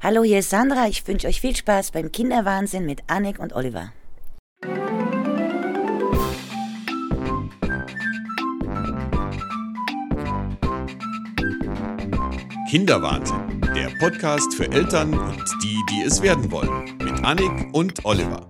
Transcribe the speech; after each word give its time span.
Hallo, 0.00 0.22
hier 0.22 0.38
ist 0.38 0.50
Sandra. 0.50 0.86
Ich 0.86 1.06
wünsche 1.08 1.26
euch 1.26 1.40
viel 1.40 1.56
Spaß 1.56 1.90
beim 1.90 2.12
Kinderwahnsinn 2.12 2.86
mit 2.86 3.00
Annik 3.08 3.40
und 3.40 3.52
Oliver. 3.52 3.92
Kinderwahnsinn, 12.70 13.60
der 13.74 13.90
Podcast 13.98 14.54
für 14.54 14.70
Eltern 14.70 15.18
und 15.18 15.44
die, 15.64 15.76
die 15.90 16.02
es 16.06 16.22
werden 16.22 16.48
wollen, 16.52 16.84
mit 17.02 17.24
Annik 17.24 17.74
und 17.74 18.04
Oliver. 18.04 18.46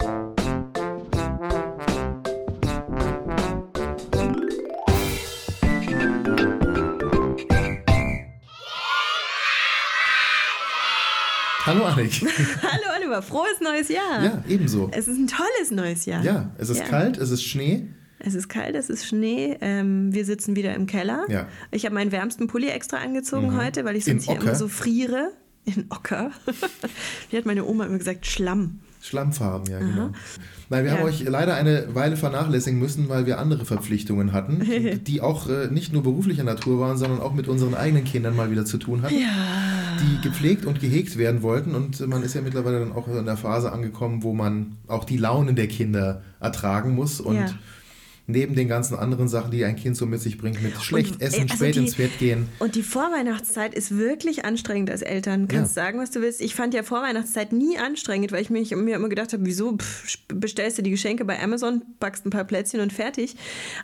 Hallo 11.69 11.85
Annik. 11.85 12.23
Hallo 12.63 12.97
Oliver, 12.97 13.21
frohes 13.21 13.61
neues 13.61 13.91
Jahr. 13.91 14.25
Ja, 14.25 14.43
ebenso. 14.49 14.89
Es 14.91 15.07
ist 15.07 15.19
ein 15.19 15.27
tolles 15.27 15.71
neues 15.71 16.07
Jahr. 16.07 16.25
Ja, 16.25 16.51
es 16.57 16.71
ist 16.71 16.79
Ja. 16.79 16.85
kalt, 16.87 17.19
es 17.19 17.31
ist 17.31 17.45
Schnee. 17.45 17.89
Es 18.21 18.35
ist 18.35 18.49
kalt, 18.49 18.75
es 18.75 18.89
ist 18.89 19.05
Schnee. 19.07 19.59
Ähm, 19.61 20.15
wir 20.15 20.25
sitzen 20.25 20.57
wieder 20.57 20.75
im 20.75 20.87
Keller. 20.87 21.27
Ja. 21.29 21.47
Ich 21.71 21.85
habe 21.85 21.95
meinen 21.95 22.11
wärmsten 22.11 22.47
Pulli 22.47 22.69
extra 22.69 22.97
angezogen 22.97 23.55
heute, 23.55 23.85
weil 23.85 23.97
ich 23.97 24.07
sonst 24.07 24.25
hier 24.25 24.41
immer 24.41 24.55
so 24.55 24.67
friere. 24.67 25.33
In 25.67 25.85
Ocker. 25.91 26.31
Wie 27.31 27.37
hat 27.37 27.45
meine 27.45 27.67
Oma 27.67 27.85
immer 27.85 27.99
gesagt? 27.99 28.25
Schlamm. 28.25 28.81
Schlammfarben, 29.01 29.71
ja, 29.71 29.79
genau. 29.79 30.11
Nein, 30.71 30.85
wir 30.85 30.93
Ja. 30.93 30.99
haben 30.99 31.05
euch 31.05 31.23
leider 31.25 31.55
eine 31.55 31.95
Weile 31.95 32.17
vernachlässigen 32.17 32.79
müssen, 32.79 33.09
weil 33.09 33.27
wir 33.27 33.39
andere 33.39 33.65
Verpflichtungen 33.65 34.33
hatten, 34.33 34.61
die 35.07 35.21
auch 35.21 35.49
äh, 35.49 35.69
nicht 35.69 35.93
nur 35.93 36.03
beruflicher 36.03 36.45
Natur 36.45 36.81
waren, 36.81 36.99
sondern 36.99 37.21
auch 37.21 37.33
mit 37.33 37.49
unseren 37.49 37.75
eigenen 37.75 38.05
Kindern 38.05 38.35
mal 38.37 38.51
wieder 38.51 38.65
zu 38.65 38.77
tun 38.79 39.03
hatten, 39.03 39.15
die 39.15 40.21
gepflegt 40.23 40.65
und 40.67 40.81
gehegt 40.81 41.17
werden 41.17 41.43
wollten. 41.43 41.75
Und 41.75 42.07
man 42.07 42.23
ist 42.23 42.35
ja 42.35 42.43
mittlerweile 42.43 42.81
dann 42.81 42.93
auch 42.93 43.09
in 43.09 43.25
der 43.25 43.37
Phase 43.37 43.73
angekommen, 43.73 44.23
wo 44.23 44.35
man 44.35 44.77
auch 44.89 45.05
die 45.05 45.17
Launen 45.17 45.57
der 45.57 45.69
Kinder 45.69 46.23
ertragen 46.41 46.95
muss. 46.95 47.21
Und 47.21 47.37
Ja. 47.37 47.47
Neben 48.31 48.55
den 48.55 48.69
ganzen 48.69 48.95
anderen 48.97 49.27
Sachen, 49.27 49.51
die 49.51 49.65
ein 49.65 49.75
Kind 49.75 49.97
so 49.97 50.05
mit 50.07 50.21
sich 50.21 50.37
bringt, 50.39 50.63
mit 50.63 50.77
schlecht 50.83 51.15
Und, 51.15 51.23
äh, 51.23 51.25
essen, 51.25 51.43
also 51.43 51.55
spät 51.57 51.75
die- 51.75 51.79
ins 51.81 51.95
Bett 51.97 52.19
gehen. 52.19 52.47
Und 52.59 52.75
die 52.75 52.83
Vorweihnachtszeit 52.83 53.75
ist 53.75 53.97
wirklich 53.97 54.45
anstrengend 54.45 54.91
als 54.91 55.01
Eltern. 55.03 55.49
Kannst 55.49 55.75
Ja. 55.77 55.85
sagen, 55.85 55.99
was 55.99 56.11
du 56.11 56.21
willst. 56.21 56.41
Ich 56.43 56.55
fand 56.55 56.75
ja 56.75 56.83
Vorweihnachtszeit 56.83 57.53
nie 57.53 57.79
anstrengend, 57.79 58.31
weil 58.31 58.43
ich 58.43 58.51
mich, 58.51 58.71
mir 58.77 58.97
immer 58.97 59.09
gedacht 59.09 59.33
habe, 59.33 59.47
wieso 59.47 59.79
pff, 59.79 60.19
bestellst 60.29 60.77
du 60.77 60.83
die 60.83 60.91
Geschenke 60.91 61.25
bei 61.25 61.43
Amazon, 61.43 61.83
backst 62.01 62.27
ein 62.27 62.31
paar 62.31 62.45
Plätzchen 62.45 62.81
und 62.81 62.93
fertig. 62.93 63.35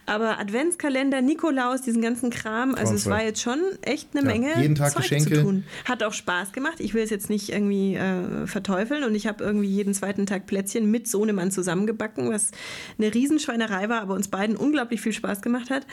Aber 0.04 0.38
Adventskalender, 0.38 1.22
Nikolaus, 1.22 1.80
diesen 1.80 2.02
ganzen 2.02 2.28
Kram, 2.28 2.74
also 2.74 2.92
es 2.94 3.06
war 3.06 3.24
jetzt 3.24 3.40
schon 3.40 3.60
echt 3.80 4.10
eine 4.14 4.20
Ja, 4.28 4.32
Menge 4.38 4.60
jeden 4.60 4.74
Tag 4.74 4.92
Zeug 4.92 5.02
Geschenke. 5.02 5.36
zu 5.36 5.42
tun. 5.42 5.64
Hat 5.86 6.02
auch 6.02 6.12
Spaß 6.12 6.52
gemacht. 6.52 6.80
Ich 6.80 6.92
will 6.92 7.02
es 7.02 7.08
jetzt 7.10 7.30
nicht 7.30 7.48
irgendwie 7.50 7.94
äh, 7.94 8.46
verteufeln 8.46 9.04
und 9.04 9.14
ich 9.14 9.26
habe 9.26 9.42
irgendwie 9.42 9.68
jeden 9.68 9.94
zweiten 9.94 10.26
Tag 10.26 10.44
Plätzchen 10.46 10.90
mit 10.90 11.08
Sohnemann 11.08 11.50
zusammengebacken, 11.50 12.30
was 12.30 12.50
eine 12.98 13.14
Riesenschweinerei 13.14 13.88
war, 13.88 14.02
aber 14.02 14.12
uns 14.14 14.28
beiden 14.36 14.56
unglaublich 14.56 15.00
viel 15.00 15.12
Spaß 15.12 15.40
gemacht 15.42 15.70
hat. 15.70 15.86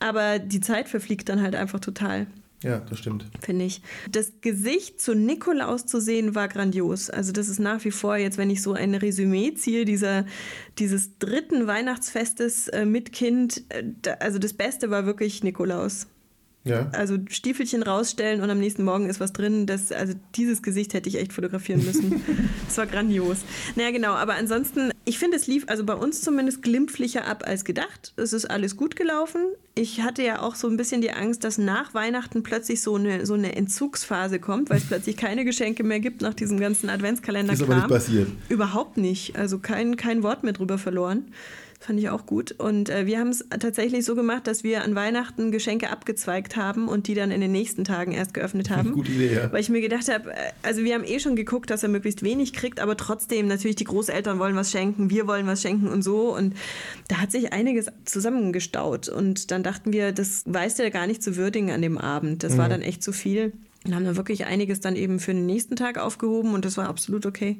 Aber 0.00 0.38
die 0.38 0.60
Zeit 0.60 0.88
verfliegt 0.88 1.28
dann 1.28 1.42
halt 1.42 1.54
einfach 1.54 1.80
total 1.80 2.26
Ja, 2.62 2.78
das 2.88 2.98
stimmt. 2.98 3.26
finde 3.40 3.64
ich. 3.64 3.82
Das 4.10 4.32
Gesicht 4.40 5.00
zu 5.00 5.14
Nikolaus 5.14 5.86
zu 5.86 6.00
sehen 6.00 6.34
war 6.34 6.48
grandios. 6.48 7.10
Also 7.10 7.32
das 7.32 7.48
ist 7.48 7.58
nach 7.60 7.84
wie 7.84 7.90
vor 7.90 8.16
jetzt, 8.16 8.38
wenn 8.38 8.50
ich 8.50 8.62
so 8.62 8.72
ein 8.72 8.94
Resümee 8.94 9.54
ziehe, 9.54 9.84
dieser, 9.84 10.26
dieses 10.78 11.18
dritten 11.18 11.66
Weihnachtsfestes 11.66 12.68
äh, 12.68 12.84
mit 12.84 13.12
Kind, 13.12 13.64
äh, 13.70 13.84
da, 14.02 14.12
also 14.14 14.38
das 14.38 14.52
Beste 14.54 14.90
war 14.90 15.06
wirklich 15.06 15.42
Nikolaus. 15.42 16.06
Ja. 16.64 16.90
Also 16.92 17.16
Stiefelchen 17.30 17.82
rausstellen 17.82 18.42
und 18.42 18.50
am 18.50 18.58
nächsten 18.58 18.84
Morgen 18.84 19.08
ist 19.08 19.20
was 19.20 19.32
drin. 19.32 19.66
Das, 19.66 19.90
also 19.92 20.14
dieses 20.34 20.62
Gesicht 20.62 20.92
hätte 20.92 21.08
ich 21.08 21.18
echt 21.18 21.32
fotografieren 21.32 21.84
müssen. 21.84 22.22
Das 22.68 22.76
war 22.76 22.86
grandios. 22.86 23.38
Naja, 23.76 23.90
genau. 23.92 24.12
Aber 24.12 24.34
ansonsten, 24.34 24.90
ich 25.06 25.18
finde, 25.18 25.38
es 25.38 25.46
lief 25.46 25.64
also 25.68 25.84
bei 25.84 25.94
uns 25.94 26.20
zumindest 26.20 26.60
glimpflicher 26.60 27.26
ab 27.26 27.44
als 27.46 27.64
gedacht. 27.64 28.12
Es 28.16 28.34
ist 28.34 28.44
alles 28.44 28.76
gut 28.76 28.94
gelaufen. 28.94 29.40
Ich 29.74 30.02
hatte 30.02 30.22
ja 30.22 30.42
auch 30.42 30.54
so 30.54 30.68
ein 30.68 30.76
bisschen 30.76 31.00
die 31.00 31.10
Angst, 31.10 31.44
dass 31.44 31.56
nach 31.56 31.94
Weihnachten 31.94 32.42
plötzlich 32.42 32.82
so 32.82 32.96
eine, 32.96 33.24
so 33.24 33.32
eine 33.32 33.56
Entzugsphase 33.56 34.38
kommt, 34.38 34.68
weil 34.68 34.78
es 34.78 34.84
plötzlich 34.84 35.16
keine 35.16 35.46
Geschenke 35.46 35.82
mehr 35.82 35.98
gibt 35.98 36.20
nach 36.20 36.34
diesem 36.34 36.60
ganzen 36.60 36.90
Adventskalender. 36.90 37.54
Ist 37.54 37.62
aber 37.62 37.76
nicht 37.76 37.88
passiert. 37.88 38.28
Überhaupt 38.50 38.98
nicht. 38.98 39.36
Also 39.36 39.58
kein, 39.58 39.96
kein 39.96 40.22
Wort 40.22 40.44
mehr 40.44 40.52
drüber 40.52 40.76
verloren. 40.76 41.32
Fand 41.80 42.00
ich 42.00 42.10
auch 42.10 42.26
gut. 42.26 42.50
Und 42.58 42.88
äh, 42.90 43.06
wir 43.06 43.20
haben 43.20 43.28
es 43.28 43.44
tatsächlich 43.60 44.04
so 44.04 44.16
gemacht, 44.16 44.48
dass 44.48 44.64
wir 44.64 44.82
an 44.82 44.96
Weihnachten 44.96 45.52
Geschenke 45.52 45.90
abgezweigt 45.90 46.56
haben 46.56 46.88
und 46.88 47.06
die 47.06 47.14
dann 47.14 47.30
in 47.30 47.40
den 47.40 47.52
nächsten 47.52 47.84
Tagen 47.84 48.10
erst 48.10 48.34
geöffnet 48.34 48.68
haben. 48.76 48.92
Gute 48.92 49.12
Idee, 49.12 49.34
ja. 49.34 49.52
Weil 49.52 49.60
ich 49.60 49.68
mir 49.68 49.80
gedacht 49.80 50.12
habe, 50.12 50.32
äh, 50.32 50.34
also 50.64 50.82
wir 50.82 50.92
haben 50.94 51.04
eh 51.04 51.20
schon 51.20 51.36
geguckt, 51.36 51.70
dass 51.70 51.84
er 51.84 51.88
möglichst 51.88 52.24
wenig 52.24 52.52
kriegt, 52.52 52.80
aber 52.80 52.96
trotzdem 52.96 53.46
natürlich 53.46 53.76
die 53.76 53.84
Großeltern 53.84 54.40
wollen 54.40 54.56
was 54.56 54.72
schenken, 54.72 55.08
wir 55.10 55.28
wollen 55.28 55.46
was 55.46 55.62
schenken 55.62 55.86
und 55.86 56.02
so. 56.02 56.34
Und 56.36 56.54
da 57.06 57.18
hat 57.18 57.30
sich 57.30 57.52
einiges 57.52 57.86
zusammengestaut. 58.04 59.08
Und 59.08 59.50
dann 59.52 59.62
dachten 59.62 59.92
wir, 59.92 60.10
das 60.12 60.42
weiß 60.46 60.74
der 60.76 60.90
gar 60.90 61.06
nicht 61.06 61.22
zu 61.22 61.36
würdigen 61.36 61.70
an 61.70 61.80
dem 61.82 61.96
Abend. 61.96 62.42
Das 62.42 62.54
Mhm. 62.54 62.58
war 62.58 62.68
dann 62.68 62.82
echt 62.82 63.04
zu 63.04 63.12
viel. 63.12 63.52
Und 63.84 63.94
haben 63.94 64.04
dann 64.04 64.16
wirklich 64.16 64.46
einiges 64.46 64.80
dann 64.80 64.96
eben 64.96 65.20
für 65.20 65.32
den 65.32 65.46
nächsten 65.46 65.76
Tag 65.76 65.98
aufgehoben 65.98 66.54
und 66.54 66.64
das 66.64 66.76
war 66.76 66.88
absolut 66.88 67.26
okay. 67.26 67.58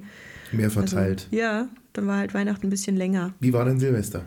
Mehr 0.52 0.70
verteilt. 0.70 1.28
Ja, 1.30 1.68
dann 1.92 2.06
war 2.06 2.16
halt 2.16 2.34
Weihnachten 2.34 2.66
ein 2.66 2.70
bisschen 2.70 2.96
länger. 2.96 3.34
Wie 3.40 3.52
war 3.52 3.64
denn 3.64 3.78
Silvester? 3.78 4.24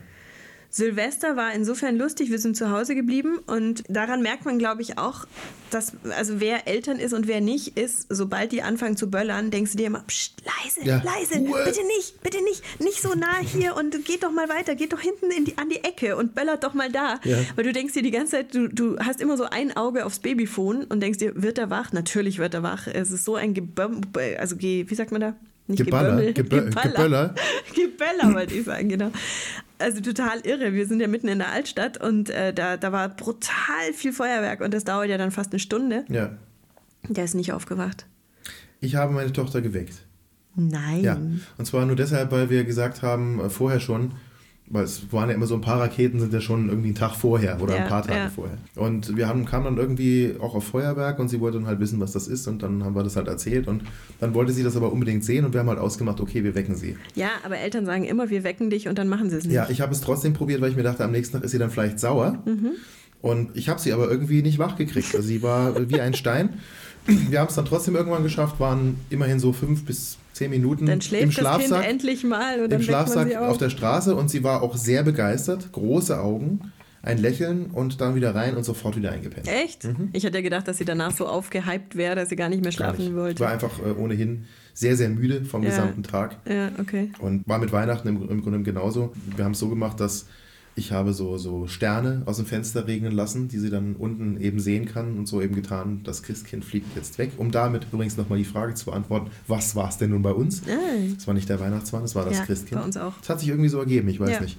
Silvester 0.74 1.36
war 1.36 1.54
insofern 1.54 1.98
lustig, 1.98 2.32
wir 2.32 2.40
sind 2.40 2.56
zu 2.56 2.72
Hause 2.72 2.96
geblieben 2.96 3.40
und 3.46 3.84
daran 3.90 4.22
merkt 4.22 4.46
man, 4.46 4.58
glaube 4.58 4.82
ich, 4.82 4.98
auch, 4.98 5.26
dass, 5.70 5.92
also 6.18 6.40
wer 6.40 6.66
Eltern 6.66 6.98
ist 6.98 7.12
und 7.14 7.28
wer 7.28 7.42
nicht 7.42 7.78
ist, 7.78 8.06
sobald 8.10 8.54
die 8.54 8.62
anfangen 8.62 8.96
zu 8.96 9.10
böllern, 9.12 9.52
denkst 9.52 9.72
du 9.72 9.78
dir 9.78 9.88
immer, 9.88 10.00
Psst, 10.08 10.42
leise, 10.46 10.88
Ja. 10.88 11.04
leise, 11.04 11.40
Ruhe. 11.40 11.64
bitte 11.66 11.86
nicht, 11.86 12.22
bitte 12.24 12.42
nicht, 12.44 12.64
nicht 12.82 13.02
so 13.02 13.14
nah 13.16 13.40
hier 13.40 13.76
und 13.76 14.06
geht 14.06 14.24
doch 14.24 14.32
mal 14.32 14.48
weiter, 14.48 14.76
geht 14.76 14.94
doch 14.94 15.02
hinten 15.02 15.30
in 15.30 15.44
die, 15.44 15.58
an 15.58 15.68
die 15.68 15.84
Ecke 15.84 16.16
und 16.16 16.36
böllert 16.36 16.64
doch 16.64 16.74
mal 16.74 16.90
da. 16.90 17.20
Ja. 17.26 17.38
Weil 17.56 17.66
du 17.66 17.74
denkst 17.74 17.94
dir 17.94 18.02
die 18.04 18.12
ganze 18.12 18.32
Zeit, 18.38 18.56
du, 18.56 18.70
du 18.70 18.98
hast 19.00 19.20
immer 19.20 19.36
so 19.36 19.44
ein 19.44 19.76
Auge 19.76 20.06
aufs 20.06 20.20
Babyphone 20.20 20.86
und 20.86 21.02
denkst 21.02 21.20
dir, 21.20 21.34
wird 21.42 21.58
er 21.58 21.70
wach? 21.70 21.92
Natürlich 21.92 22.40
wird 22.40 22.54
er 22.54 22.64
wach. 22.64 22.88
Es 22.88 23.12
ist 23.12 23.26
so 23.26 23.36
ein 23.36 23.54
Geböm, 23.54 24.02
also 24.40 24.56
wie 24.62 24.96
sagt 24.96 25.12
man 25.12 25.20
da? 25.20 25.36
Nicht 25.72 25.86
Geballer, 25.86 26.32
Gebömmel, 26.34 26.70
Gebö- 26.70 26.84
Geböller. 26.90 27.36
Geböller, 27.76 28.34
wollte 28.36 28.54
ich 28.56 28.66
sagen, 28.66 28.90
genau. 28.90 29.12
Also 29.80 30.00
total 30.02 30.42
irre. 30.46 30.74
Wir 30.74 30.86
sind 30.86 31.00
ja 31.00 31.08
mitten 31.08 31.28
in 31.28 31.40
der 31.40 31.52
Altstadt 31.52 31.98
und 31.98 32.30
äh, 32.30 32.54
da, 32.54 32.78
da 32.78 32.92
war 32.92 33.10
brutal 33.10 33.94
viel 33.96 34.14
Feuerwerk 34.14 34.62
und 34.62 34.74
das 34.74 34.84
dauert 34.84 35.10
ja 35.10 35.18
dann 35.18 35.32
fast 35.32 35.52
eine 35.52 35.60
Stunde. 35.60 36.06
Ja. 36.10 36.32
Der 37.10 37.24
ist 37.24 37.34
nicht 37.34 37.52
aufgewacht. 37.52 38.06
Ich 38.80 38.96
habe 38.96 39.12
meine 39.14 39.34
Tochter 39.34 39.62
geweckt. 39.62 40.06
Nein. 40.56 41.02
Ja. 41.04 41.18
Und 41.58 41.66
zwar 41.66 41.86
nur 41.86 41.96
deshalb, 41.96 42.32
weil 42.32 42.50
wir 42.50 42.64
gesagt 42.64 43.02
haben, 43.02 43.40
äh, 43.40 43.50
vorher 43.50 43.80
schon, 43.80 44.14
weil 44.72 44.86
es 44.86 45.12
waren 45.12 45.30
ja 45.30 45.36
immer 45.36 45.48
so 45.48 45.56
ein 45.56 45.62
paar 45.62 45.80
Raketen, 45.80 46.20
sind 46.20 46.34
ja 46.34 46.42
schon 46.42 46.70
irgendwie 46.70 46.90
einen 46.90 46.96
Tag 46.96 47.16
vorher 47.16 47.62
oder 47.62 47.76
Ja, 47.76 47.84
ein 47.84 47.88
paar 47.90 48.04
Tage 48.04 48.20
ja. 48.20 48.30
vorher. 48.30 48.58
Und 48.76 49.16
wir 49.18 49.28
haben, 49.28 49.46
kamen 49.46 49.66
dann 49.66 49.78
irgendwie 49.78 50.36
auch 50.40 50.56
auf 50.56 50.64
Feuerwerk 50.66 51.20
und 51.20 51.28
sie 51.30 51.40
wollte 51.40 51.58
dann 51.58 51.68
halt 51.68 51.80
wissen, 51.80 52.00
was 52.00 52.14
das 52.14 52.28
ist 52.28 52.48
und 52.48 52.64
dann 52.64 52.84
haben 52.84 52.96
wir 52.96 53.04
das 53.04 53.16
halt 53.16 53.28
erzählt 53.28 53.68
und 53.68 53.84
dann 54.20 54.34
wollte 54.34 54.54
sie 54.54 54.64
das 54.64 54.76
aber 54.76 54.92
unbedingt 54.92 55.24
sehen 55.24 55.46
und 55.46 55.54
wir 55.54 55.60
haben 55.60 55.70
halt 55.70 55.80
ausgemacht, 55.80 56.20
okay, 56.22 56.44
wir 56.44 56.56
wecken 56.56 56.76
sie. 56.76 56.98
Ja, 57.16 57.30
aber 57.44 57.58
Eltern 57.58 57.86
sagen 57.86 58.06
immer, 58.06 58.30
wir 58.30 58.44
wecken 58.44 58.70
dich 58.70 58.88
und 58.88 58.98
dann 58.98 59.08
machen 59.10 59.30
sie 59.30 59.38
es 59.38 59.44
nicht. 59.46 59.54
Ja, 59.54 59.68
ich 59.70 59.82
habe 59.82 59.94
es 59.94 60.02
trotzdem 60.02 60.34
probiert, 60.34 60.62
weil 60.62 60.72
ich 60.72 60.78
mir 60.78 60.84
dachte, 60.84 61.04
am 61.04 61.12
nächsten 61.12 61.36
Tag 61.38 61.44
ist 61.44 61.52
sie 61.52 61.60
dann 61.60 61.70
vielleicht 61.72 62.00
sauer. 62.00 62.42
Mhm. 62.46 62.72
Und 63.22 63.56
ich 63.56 63.70
habe 63.70 63.80
sie 63.80 63.94
aber 63.94 64.10
irgendwie 64.10 64.42
nicht 64.42 64.58
wach 64.58 64.78
gekriegt. 64.78 65.14
Also 65.16 65.28
sie 65.28 65.44
war 65.44 65.76
wie 65.90 66.00
ein 66.02 66.14
Stein. 66.14 66.50
Wir 67.06 67.40
haben 67.40 67.48
es 67.50 67.56
dann 67.56 67.66
trotzdem 67.66 67.96
irgendwann 67.96 68.24
geschafft, 68.24 68.60
waren 68.60 68.96
immerhin 69.10 69.40
so 69.40 69.54
fünf 69.54 69.86
bis 69.86 70.18
zehn 70.34 70.50
Minuten 70.50 70.86
dann 70.86 71.02
schläft 71.02 71.24
im 71.24 71.30
das 71.30 71.36
Schlafsack, 71.38 71.82
Kind 71.82 71.92
endlich 71.92 72.24
mal 72.24 72.62
und 72.64 72.72
im 72.72 72.82
Schlafsack 72.82 73.28
sie 73.30 73.38
auf. 73.38 73.58
der 73.58 73.70
Straße 73.70 74.16
und 74.16 74.30
sie 74.30 74.44
war 74.44 74.62
auch 74.62 74.76
sehr 74.78 75.04
begeistert, 75.04 75.72
große 75.72 76.20
Augen, 76.20 76.72
ein 77.04 77.18
Lächeln 77.18 77.66
und 77.72 78.00
dann 78.00 78.14
wieder 78.16 78.36
rein 78.36 78.56
und 78.56 78.64
sofort 78.64 78.96
wieder 78.96 79.12
eingepennt. 79.12 79.48
Echt? 79.48 79.88
Ich 80.14 80.24
hätte 80.24 80.38
ja 80.38 80.44
gedacht, 80.44 80.68
dass 80.68 80.78
sie 80.78 80.86
danach 80.86 81.12
so 81.12 81.28
aufgehypt 81.28 81.96
wäre, 81.96 82.16
dass 82.16 82.30
sie 82.30 82.36
gar 82.36 82.48
nicht 82.50 82.62
mehr 82.64 82.72
Mhm. 82.72 82.78
Gar 82.78 82.88
schlafen 82.94 83.06
nicht. 83.06 83.16
wollte. 83.16 83.40
War 83.40 83.50
einfach 83.52 83.80
äh, 83.80 83.92
ohnehin 84.00 84.46
sehr, 84.74 84.96
sehr 84.96 85.10
müde 85.10 85.44
vom 85.44 85.64
Ja. 85.64 85.70
gesamten 85.70 86.04
Tag. 86.04 86.38
ja, 86.48 86.70
okay. 86.80 87.12
Und 87.20 87.48
war 87.48 87.58
mit 87.58 87.72
Weihnachten 87.74 88.08
im, 88.08 88.30
im 88.30 88.42
Grunde 88.42 88.62
genauso. 88.62 89.12
Wir 89.36 89.44
haben 89.46 89.52
es 89.54 89.60
so 89.60 89.68
gemacht, 89.70 90.00
dass 90.00 90.28
ich 90.76 90.92
habe 90.92 91.14
so, 91.14 91.38
so 91.38 91.68
Sterne 91.68 92.24
aus 92.26 92.38
dem 92.38 92.46
Fenster 92.46 92.88
regnen 92.88 93.12
lassen, 93.12 93.48
die 93.50 93.60
sie 93.60 93.70
dann 93.70 93.96
unten 93.96 94.40
eben 94.40 94.60
sehen 94.60 94.86
kann 94.86 95.18
und 95.18 95.28
so 95.28 95.42
eben 95.42 95.54
getan, 95.54 96.02
das 96.04 96.24
Christkind 96.24 96.64
fliegt 96.64 96.96
jetzt 96.96 97.18
weg. 97.18 97.32
Um 97.38 97.52
damit 97.52 97.88
übrigens 97.92 98.16
nochmal 98.18 98.38
die 98.38 98.46
Frage 98.46 98.74
zu 98.74 98.86
beantworten, 98.86 99.32
was 99.48 99.76
war 99.76 99.90
es 99.90 99.98
denn 99.98 100.12
nun 100.12 100.22
bei 100.22 100.32
uns? 100.32 100.62
Ah. 100.68 100.72
Es 101.18 101.28
war 101.28 101.34
nicht 101.34 101.50
der 101.50 101.60
Weihnachtsmann, 101.60 102.04
es 102.04 102.16
war 102.16 102.24
das 102.26 102.38
Ja, 102.40 102.46
Christkind. 102.46 102.80
bei 102.80 102.86
uns 102.86 102.98
auch. 102.98 103.14
Es 103.22 103.30
hat 103.30 103.40
sich 103.42 103.50
irgendwie 103.50 103.70
so 103.70 103.80
ergeben, 103.80 104.08
ich 104.08 104.20
weiß 104.20 104.30
Ja. 104.32 104.42
nicht. 104.42 104.58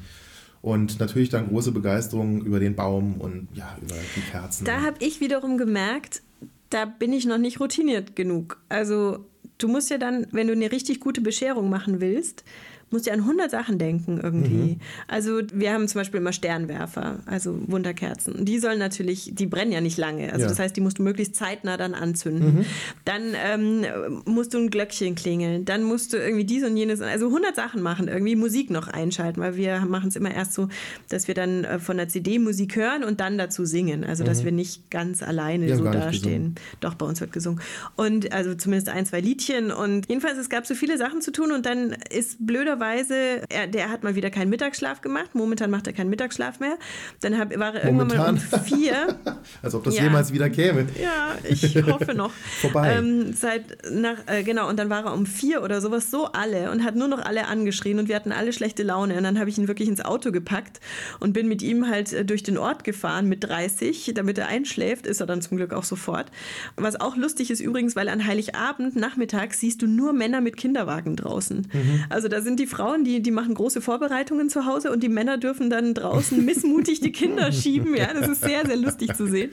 Und 0.61 1.01
natürlich 1.01 1.29
dann 1.31 1.49
große 1.49 1.73
Begeisterung 1.73 2.43
über 2.45 2.61
den 2.61 2.77
Baum 2.77 3.15
und 3.21 3.49
ja, 3.55 3.77
über 3.83 3.95
die 4.15 4.21
Kerzen. 4.31 4.65
Da 4.65 4.83
habe 4.83 4.97
ich 5.01 5.21
wiederum 5.21 5.59
gemerkt, 5.59 6.23
da 6.71 6.85
bin 6.85 7.13
ich 7.13 7.27
noch 7.27 7.39
nicht 7.39 7.59
routiniert 7.59 8.15
genug. 8.15 8.61
Also 8.69 9.25
du 9.59 9.67
musst 9.69 9.91
ja 9.91 9.99
dann, 9.99 10.27
wenn 10.31 10.47
du 10.47 10.53
eine 10.53 10.71
richtig 10.71 11.01
gute 11.01 11.21
Bescherung 11.21 11.69
machen 11.69 12.01
willst, 12.01 12.45
musst 12.93 13.07
ja 13.07 13.13
an 13.13 13.21
100 13.21 13.51
Sachen 13.51 13.79
denken 13.79 14.21
irgendwie. 14.23 14.79
Also 15.09 15.41
wir 15.53 15.73
haben 15.73 15.89
zum 15.89 16.01
Beispiel 16.01 16.21
immer 16.21 16.33
Sternwerfer, 16.33 17.21
also 17.27 17.59
Wunderkerzen. 17.67 18.45
Die 18.45 18.59
sollen 18.59 18.79
natürlich, 18.79 19.31
die 19.35 19.47
brennen 19.47 19.73
ja 19.73 19.81
nicht 19.81 19.99
lange. 19.99 20.33
Also 20.33 20.43
Ja. 20.45 20.49
das 20.49 20.59
heißt, 20.59 20.77
die 20.77 20.81
musst 20.81 20.99
du 20.99 21.03
möglichst 21.03 21.37
zeitnah 21.37 21.77
dann 21.77 21.95
anzünden. 21.95 22.65
Dann 23.05 23.23
ähm, 23.35 23.85
musst 24.25 24.55
du 24.55 24.59
ein 24.59 24.71
Glöckchen 24.71 25.15
klingeln. 25.15 25.65
Dann 25.65 25.83
musst 25.83 26.13
du 26.13 26.17
irgendwie 26.17 26.45
dies 26.45 26.65
und 26.65 26.77
jenes, 26.77 27.01
also 27.01 27.27
100 27.27 27.55
Sachen 27.57 27.83
machen, 27.83 28.09
irgendwie 28.09 28.37
Musik 28.37 28.71
noch 28.71 28.89
einschalten, 28.89 29.41
weil 29.41 29.57
wir 29.57 29.81
machen 29.81 30.09
es 30.09 30.17
immer 30.17 30.33
erst 30.35 30.55
so, 30.55 30.69
dass 31.09 31.29
wir 31.29 31.35
dann 31.35 31.65
äh, 31.65 31.79
von 31.79 31.97
der 31.97 32.09
CD 32.09 32.39
Musik 32.39 32.77
hören 32.77 33.05
und 33.05 33.21
dann 33.21 33.39
dazu 33.39 33.65
singen. 33.65 34.05
Also 34.05 34.25
dass 34.25 34.45
wir 34.45 34.53
nicht 34.53 34.91
ganz 34.91 35.23
alleine 35.23 35.67
Wir 35.67 35.77
so 35.77 35.85
dastehen. 35.85 36.55
Doch, 36.81 36.95
bei 36.95 37.07
uns 37.07 37.21
wird 37.21 37.33
gesungen. 37.33 37.61
Und 37.97 38.33
also 38.33 38.55
zumindest 38.55 38.89
ein, 38.89 39.07
zwei 39.07 39.21
Liedchen. 39.21 39.71
Und 39.71 40.09
jedenfalls, 40.09 40.39
es 40.39 40.49
gab 40.49 40.67
so 40.67 40.75
viele 40.75 40.99
Sachen 40.99 41.21
zu 41.23 41.33
tun. 41.33 41.53
Und 41.53 41.67
dann 41.67 41.97
ist 42.11 42.37
blöderweise, 42.83 43.43
er, 43.49 43.67
der 43.67 43.91
hat 43.91 44.03
mal 44.03 44.15
wieder 44.15 44.31
keinen 44.31 44.51
Mittagsschlaf 44.51 45.01
gemacht. 45.01 45.35
Momentan 45.35 45.71
macht 45.71 45.87
er 45.87 45.93
keinen 45.93 46.11
Mittagsschlaf 46.11 46.61
mehr. 46.61 46.77
Dann 47.21 47.39
hab, 47.39 47.57
war 47.59 47.75
er 47.75 47.85
irgendwann 47.85 48.09
mal 48.09 48.31
um 48.31 48.39
vier. 48.39 49.17
Als 49.63 49.75
ob 49.75 49.85
das 49.85 49.97
Ja. 49.97 50.05
jemals 50.05 50.33
wieder 50.33 50.51
käme. 50.51 50.87
Ja, 51.01 51.37
ich 51.49 51.77
hoffe 51.87 52.15
noch. 52.15 52.33
Vorbei. 52.61 52.97
Ähm, 52.97 53.33
seit 53.35 53.91
nach, 53.91 54.17
äh, 54.27 54.43
genau, 54.43 54.69
und 54.69 54.79
dann 54.79 54.91
war 54.91 55.05
er 55.07 55.15
um 55.15 55.27
vier 55.27 55.63
oder 55.63 55.81
sowas 55.81 56.11
so 56.11 56.27
alle 56.27 56.71
und 56.71 56.85
hat 56.85 56.97
nur 56.97 57.09
noch 57.09 57.25
alle 57.25 57.47
angeschrien 57.47 57.99
und 57.99 58.09
wir 58.09 58.17
hatten 58.17 58.33
alle 58.33 58.53
schlechte 58.53 58.83
Laune. 58.83 59.17
Und 59.17 59.25
dann 59.25 59.39
habe 59.39 59.51
ich 59.51 59.59
ihn 59.59 59.69
wirklich 59.69 59.89
ins 59.89 60.05
Auto 60.05 60.33
gepackt 60.33 60.81
und 61.21 61.33
bin 61.33 61.49
mit 61.49 61.63
ihm 61.63 61.89
halt 61.89 62.13
äh, 62.13 62.25
durch 62.25 62.43
den 62.43 62.59
Ort 62.59 62.85
gefahren 62.85 63.29
mit 63.29 63.45
30, 63.45 64.13
damit 64.15 64.39
er 64.39 64.49
einschläft, 64.49 65.07
ist 65.07 65.21
er 65.21 65.27
dann 65.27 65.43
zum 65.43 65.57
Glück 65.57 65.73
auch 65.73 65.85
sofort. 65.85 66.31
Was 66.77 67.01
auch 67.01 67.17
lustig 67.17 67.51
ist 67.51 67.61
übrigens, 67.61 67.97
weil 67.97 68.09
an 68.09 68.27
Heiligabend 68.27 68.97
nachmittags 68.97 69.61
siehst 69.61 69.83
du 69.83 69.87
nur 69.87 70.13
Männer 70.13 70.41
mit 70.41 70.57
Kinderwagen 70.57 71.17
draußen. 71.17 71.69
Also 72.09 72.29
da 72.29 72.41
sind 72.41 72.59
die 72.59 72.67
Frauen, 72.73 73.05
die, 73.05 73.21
die 73.21 73.31
machen 73.31 73.55
große 73.55 73.83
Vorbereitungen 73.83 74.49
zu 74.49 74.65
Hause 74.65 74.91
und 74.91 75.03
die 75.03 75.11
Männer 75.11 75.37
dürfen 75.37 75.69
dann 75.69 75.93
draußen 75.93 76.43
missmutig 76.45 77.01
die 77.01 77.13
Kinder 77.13 77.53
schieben. 77.53 77.95
Ja, 77.95 78.13
das 78.15 78.29
ist 78.29 78.43
sehr, 78.43 78.67
sehr 78.67 78.77
lustig 78.77 79.15
zu 79.15 79.27
sehen. 79.27 79.51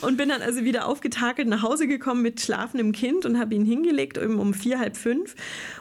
Und 0.00 0.16
bin 0.16 0.28
dann 0.28 0.40
also 0.40 0.64
wieder 0.64 0.86
aufgetakelt 0.86 1.48
nach 1.48 1.62
Hause 1.62 1.88
gekommen 1.88 2.22
mit 2.22 2.40
schlafendem 2.40 2.92
Kind 2.92 3.26
und 3.26 3.38
habe 3.38 3.54
ihn 3.54 3.64
hingelegt 3.64 4.18
eben 4.18 4.38
um 4.38 4.54
vier, 4.54 4.78
halb 4.78 4.96
fünf. 4.96 5.34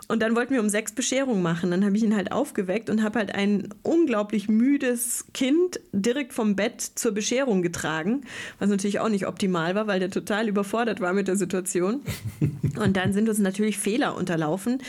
Und 0.08 0.24
dann 0.24 0.36
wollten 0.36 0.56
wir 0.56 0.62
um 0.62 0.70
sechs 0.70 0.92
Bescherung 0.92 1.44
machen. 1.44 1.70
Dann 1.70 1.86
habe 1.86 1.96
ich 1.96 2.04
ihn 2.04 2.16
halt 2.16 2.32
aufgeweckt 2.32 2.90
und 2.90 3.04
habe 3.04 3.20
halt 3.20 3.36
ein 3.36 3.70
unglaublich 3.84 4.50
müdes 4.50 5.26
Kind 5.36 5.80
direkt 5.92 6.34
vom 6.34 6.56
Bett 6.56 6.82
zur 6.82 7.12
Bescherung 7.12 7.62
getragen, 7.62 8.22
was 8.58 8.70
natürlich 8.70 9.00
auch 9.00 9.10
nicht 9.10 9.28
optimal 9.28 9.76
war, 9.76 9.86
weil 9.86 10.00
der 10.00 10.10
total 10.10 10.48
überfordert 10.48 11.00
war 11.00 11.14
mit 11.14 11.28
der 11.28 11.36
Situation. 11.36 12.02
Und 12.80 12.98
dann 12.98 13.14
sind 13.14 13.30
uns 13.30 13.40
natürlich 13.40 13.78
Fehler 13.78 14.16
unterlaufen, 14.16 14.82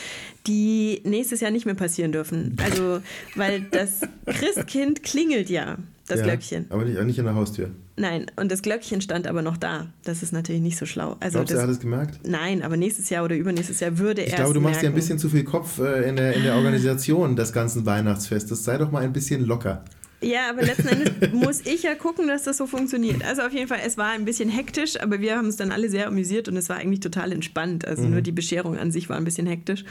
die 0.47 1.03
nächstes 1.05 1.41
Jahr 1.41 1.51
nicht 1.51 1.67
mehr 1.67 1.75
passieren 1.75 1.90
dürfen. 1.97 2.57
Also, 2.63 3.01
weil 3.37 3.63
das 3.71 4.01
Christkind 4.27 5.03
klingelt 5.03 5.51
ja, 5.51 5.77
das 6.09 6.21
ja, 6.21 6.27
Glöckchen. 6.27 6.67
Aber 6.71 6.85
nicht, 6.85 7.01
nicht 7.03 7.19
in 7.19 7.25
der 7.25 7.35
Haustür. 7.35 7.71
Nein, 7.97 8.27
und 8.37 8.51
das 8.51 8.63
Glöckchen 8.63 9.01
stand 9.03 9.27
aber 9.27 9.43
noch 9.43 9.57
da. 9.59 9.87
Das 10.05 10.23
ist 10.23 10.33
natürlich 10.33 10.63
nicht 10.63 10.79
so 10.79 10.87
schlau. 10.87 11.17
Also 11.21 11.39
Glaubst 11.39 11.51
du, 11.51 11.55
er 11.55 11.61
das, 11.61 11.63
hat 11.65 11.71
es 11.71 11.81
gemerkt? 11.81 12.21
nein, 12.27 12.63
aber 12.63 12.77
nächstes 12.79 13.11
Jahr 13.11 13.25
oder 13.25 13.37
übernächstes 13.37 13.81
Jahr 13.81 13.99
würde 13.99 14.23
er 14.23 14.29
Ich 14.29 14.37
glaube, 14.37 14.55
du 14.55 14.61
machst 14.61 14.77
dir 14.77 14.87
ein 14.87 14.93
merken. 14.93 14.97
bisschen 14.97 15.19
zu 15.19 15.29
viel 15.29 15.45
Kopf 15.45 15.79
äh, 15.81 16.09
in, 16.09 16.17
der, 16.17 16.33
in 16.35 16.43
der 16.45 16.55
Organisation 16.55 17.37
des 17.37 17.53
ganzen 17.53 17.85
Weihnachtsfestes. 17.85 18.65
Sei 18.65 18.79
doch 18.79 18.91
mal 18.91 19.03
ein 19.03 19.13
bisschen 19.13 19.45
locker. 19.45 19.85
Ja, 20.23 20.51
aber 20.51 20.63
letzten 20.63 20.89
Endes 20.89 21.33
muss 21.33 21.61
ich 21.65 21.83
ja 21.83 21.95
gucken, 21.95 22.29
dass 22.29 22.43
das 22.45 22.59
so 22.59 22.67
funktioniert. 22.67 23.25
Also 23.25 23.41
auf 23.43 23.53
jeden 23.53 23.69
Fall, 23.69 23.79
es 23.87 23.97
war 23.97 24.11
ein 24.11 24.25
bisschen 24.27 24.51
hektisch, 24.51 25.01
aber 25.01 25.21
wir 25.21 25.37
haben 25.37 25.47
uns 25.47 25.57
dann 25.57 25.73
alle 25.73 25.89
sehr 25.89 26.07
amüsiert 26.09 26.47
und 26.49 26.57
es 26.57 26.69
war 26.69 26.77
eigentlich 26.77 27.01
total 27.01 27.33
entspannt. 27.33 27.87
Also 27.87 28.03
Mhm. 28.03 28.11
nur 28.11 28.21
die 28.23 28.33
Bescherung 28.33 28.77
an 28.79 28.93
sich 28.93 29.09
war 29.09 29.17
ein 29.17 29.25
bisschen 29.25 29.47
hektisch. 29.47 29.85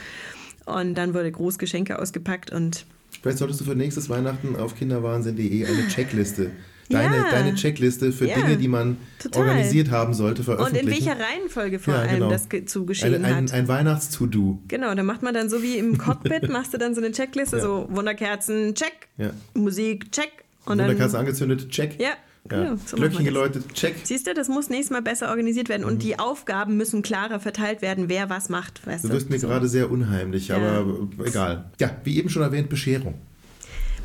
Und 0.66 0.94
dann 0.94 1.14
wurde 1.14 1.30
groß 1.32 1.58
Geschenke 1.58 1.98
ausgepackt 1.98 2.50
und 2.52 2.84
Vielleicht 3.22 3.38
solltest 3.38 3.60
du 3.60 3.64
für 3.64 3.74
nächstes 3.74 4.08
Weihnachten 4.08 4.54
auf 4.56 4.76
kinderwahnsinn.de 4.76 5.66
eine 5.66 5.88
Checkliste, 5.88 6.52
deine, 6.88 7.16
Ja. 7.16 7.30
deine 7.30 7.54
Checkliste 7.56 8.12
für 8.12 8.26
Ja, 8.28 8.36
Dinge, 8.36 8.56
die 8.56 8.68
man 8.68 8.98
total. 9.18 9.42
organisiert 9.42 9.90
haben 9.90 10.14
sollte, 10.14 10.42
und 10.42 10.48
in 10.48 10.56
veröffentlichen. 10.56 11.06
welcher 11.06 11.20
Reihenfolge 11.20 11.78
vor 11.80 11.94
Ja, 11.94 12.00
allem 12.00 12.10
genau. 12.14 12.30
das 12.30 12.48
zu 12.66 12.86
geschehen 12.86 13.14
ein, 13.16 13.24
ein, 13.24 13.44
hat. 13.48 13.52
ein 13.52 13.66
Weihnachts-To-Do. 13.68 14.60
Genau, 14.68 14.94
da 14.94 15.02
macht 15.02 15.22
man 15.22 15.34
dann 15.34 15.50
so 15.50 15.60
wie 15.62 15.76
im 15.76 15.98
Cockpit, 15.98 16.48
machst 16.50 16.72
du 16.72 16.78
dann 16.78 16.94
so 16.94 17.00
eine 17.00 17.10
Checkliste, 17.10 17.60
so 17.60 17.86
Wunderkerzen, 17.90 18.74
check. 18.74 19.08
Musik, 19.54 20.12
check. 20.12 20.30
Und 20.66 20.78
dann, 20.78 20.86
Wunderkerze 20.88 21.18
angezündet, 21.18 21.68
check. 21.70 22.00
Ja, 22.00 22.10
genau. 22.48 22.62
Ja. 22.62 22.76
So 22.86 22.96
Glöckchen 22.96 23.24
geläutet, 23.24 23.72
check. 23.74 23.96
Siehst 24.04 24.26
du, 24.26 24.34
das 24.34 24.48
muss 24.48 24.68
nächstes 24.70 24.90
Mal 24.90 25.02
besser 25.02 25.28
organisiert 25.30 25.68
werden 25.68 25.84
und 25.84 26.02
die 26.02 26.18
Aufgaben 26.18 26.76
müssen 26.76 27.02
klarer 27.02 27.40
verteilt 27.40 27.82
werden, 27.82 28.08
wer 28.08 28.28
was 28.30 28.48
macht. 28.48 28.86
Weißt 28.86 29.04
Du 29.04 29.08
wirst 29.10 29.30
mir 29.30 29.38
So. 29.38 29.48
gerade 29.48 29.68
sehr 29.68 29.90
unheimlich, 29.90 30.48
Ja. 30.48 30.56
aber 30.56 30.86
egal. 31.24 31.70
Ja, 31.80 31.90
wie 32.04 32.16
eben 32.18 32.28
schon 32.28 32.42
erwähnt, 32.42 32.68
Bescherung. 32.68 33.14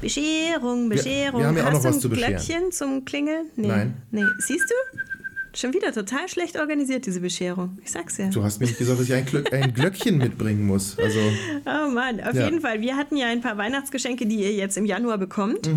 Bescherung, 0.01 0.89
Bescherung. 0.89 1.39
wir 1.39 1.47
haben 1.47 1.57
ja 1.57 1.67
auch 1.67 1.71
noch 1.73 1.83
was 1.83 1.99
zu 1.99 2.09
bescheren. 2.09 2.31
Glöckchen 2.35 2.71
zum 2.71 3.05
Klingeln? 3.05 3.47
Nee. 3.55 3.67
Nein. 3.67 3.93
Nee. 4.11 4.23
Siehst 4.39 4.69
du? 4.69 4.99
Schon 5.55 5.73
wieder 5.73 5.93
total 5.93 6.27
schlecht 6.27 6.59
organisiert, 6.59 7.05
diese 7.05 7.21
Bescherung. 7.21 7.77
Ich 7.83 7.91
sag's 7.91 8.17
ja. 8.17 8.27
Du 8.29 8.43
hast 8.43 8.59
mir 8.59 8.65
nicht 8.67 8.77
gesagt, 8.77 8.99
dass 8.99 9.07
ich 9.07 9.13
ein, 9.13 9.25
Glöck, 9.25 9.53
ein 9.53 9.73
Glöckchen 9.73 10.17
mitbringen 10.17 10.65
muss. 10.67 10.97
Also, 10.99 11.19
Oh 11.65 11.89
Mann, 11.89 12.19
auf 12.19 12.33
Ja. 12.33 12.45
jeden 12.45 12.59
Fall. 12.61 12.81
Wir 12.81 12.97
hatten 12.97 13.15
ja 13.15 13.27
ein 13.27 13.41
paar 13.41 13.57
Weihnachtsgeschenke, 13.57 14.25
die 14.25 14.35
ihr 14.35 14.51
jetzt 14.53 14.75
im 14.77 14.85
Januar 14.85 15.17
bekommt. 15.17 15.69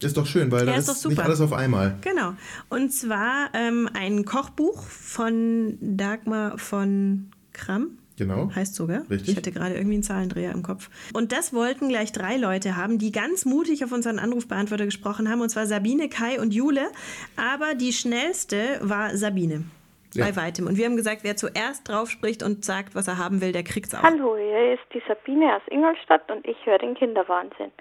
ist 0.00 0.16
doch 0.16 0.26
schön, 0.26 0.50
weil 0.50 0.66
Ja, 0.66 0.72
da 0.72 0.78
ist 0.78 0.88
ist, 0.88 1.06
nicht 1.06 1.20
alles 1.20 1.40
auf 1.40 1.52
einmal. 1.52 1.96
Genau. 2.00 2.34
Und 2.68 2.92
zwar 2.92 3.50
ähm, 3.54 3.88
ein 3.94 4.24
Kochbuch 4.24 4.82
von 4.82 5.78
Dagmar 5.80 6.58
von 6.58 7.30
Kramm. 7.52 7.98
Genau. 8.18 8.50
Heißt 8.54 8.74
sogar. 8.74 9.02
Richtig. 9.10 9.30
Ich 9.30 9.36
hatte 9.36 9.52
gerade 9.52 9.74
irgendwie 9.74 9.94
einen 9.94 10.02
Zahlendreher 10.02 10.52
im 10.52 10.62
Kopf. 10.62 10.90
Und 11.12 11.32
das 11.32 11.54
wollten 11.54 11.88
gleich 11.88 12.12
drei 12.12 12.36
Leute 12.36 12.76
haben, 12.76 12.98
die 12.98 13.12
ganz 13.12 13.44
mutig 13.44 13.84
auf 13.84 13.92
unseren 13.92 14.18
Anrufbeantworter 14.18 14.84
gesprochen 14.84 15.30
haben. 15.30 15.40
Und 15.40 15.48
zwar 15.48 15.66
Sabine, 15.66 16.08
Kai 16.08 16.40
und 16.40 16.52
Jule. 16.52 16.90
Aber 17.36 17.74
die 17.74 17.92
schnellste 17.92 18.78
war 18.82 19.16
Sabine. 19.16 19.64
Ja. 20.14 20.26
Bei 20.26 20.36
weitem. 20.36 20.66
Und 20.66 20.76
wir 20.76 20.84
haben 20.84 20.96
gesagt, 20.96 21.24
wer 21.24 21.36
zuerst 21.36 21.88
drauf 21.88 22.10
spricht 22.10 22.42
und 22.42 22.66
sagt, 22.66 22.94
was 22.94 23.08
er 23.08 23.16
haben 23.16 23.40
will, 23.40 23.52
der 23.52 23.62
kriegt's 23.62 23.94
auch. 23.94 24.02
Hallo, 24.02 24.36
hier 24.36 24.74
ist 24.74 24.82
die 24.92 25.02
Sabine 25.08 25.56
aus 25.56 25.62
Ingolstadt 25.70 26.30
und 26.30 26.46
ich 26.46 26.56
höre 26.66 26.78
den 26.78 26.94
Kinderwahnsinn. 26.94 27.72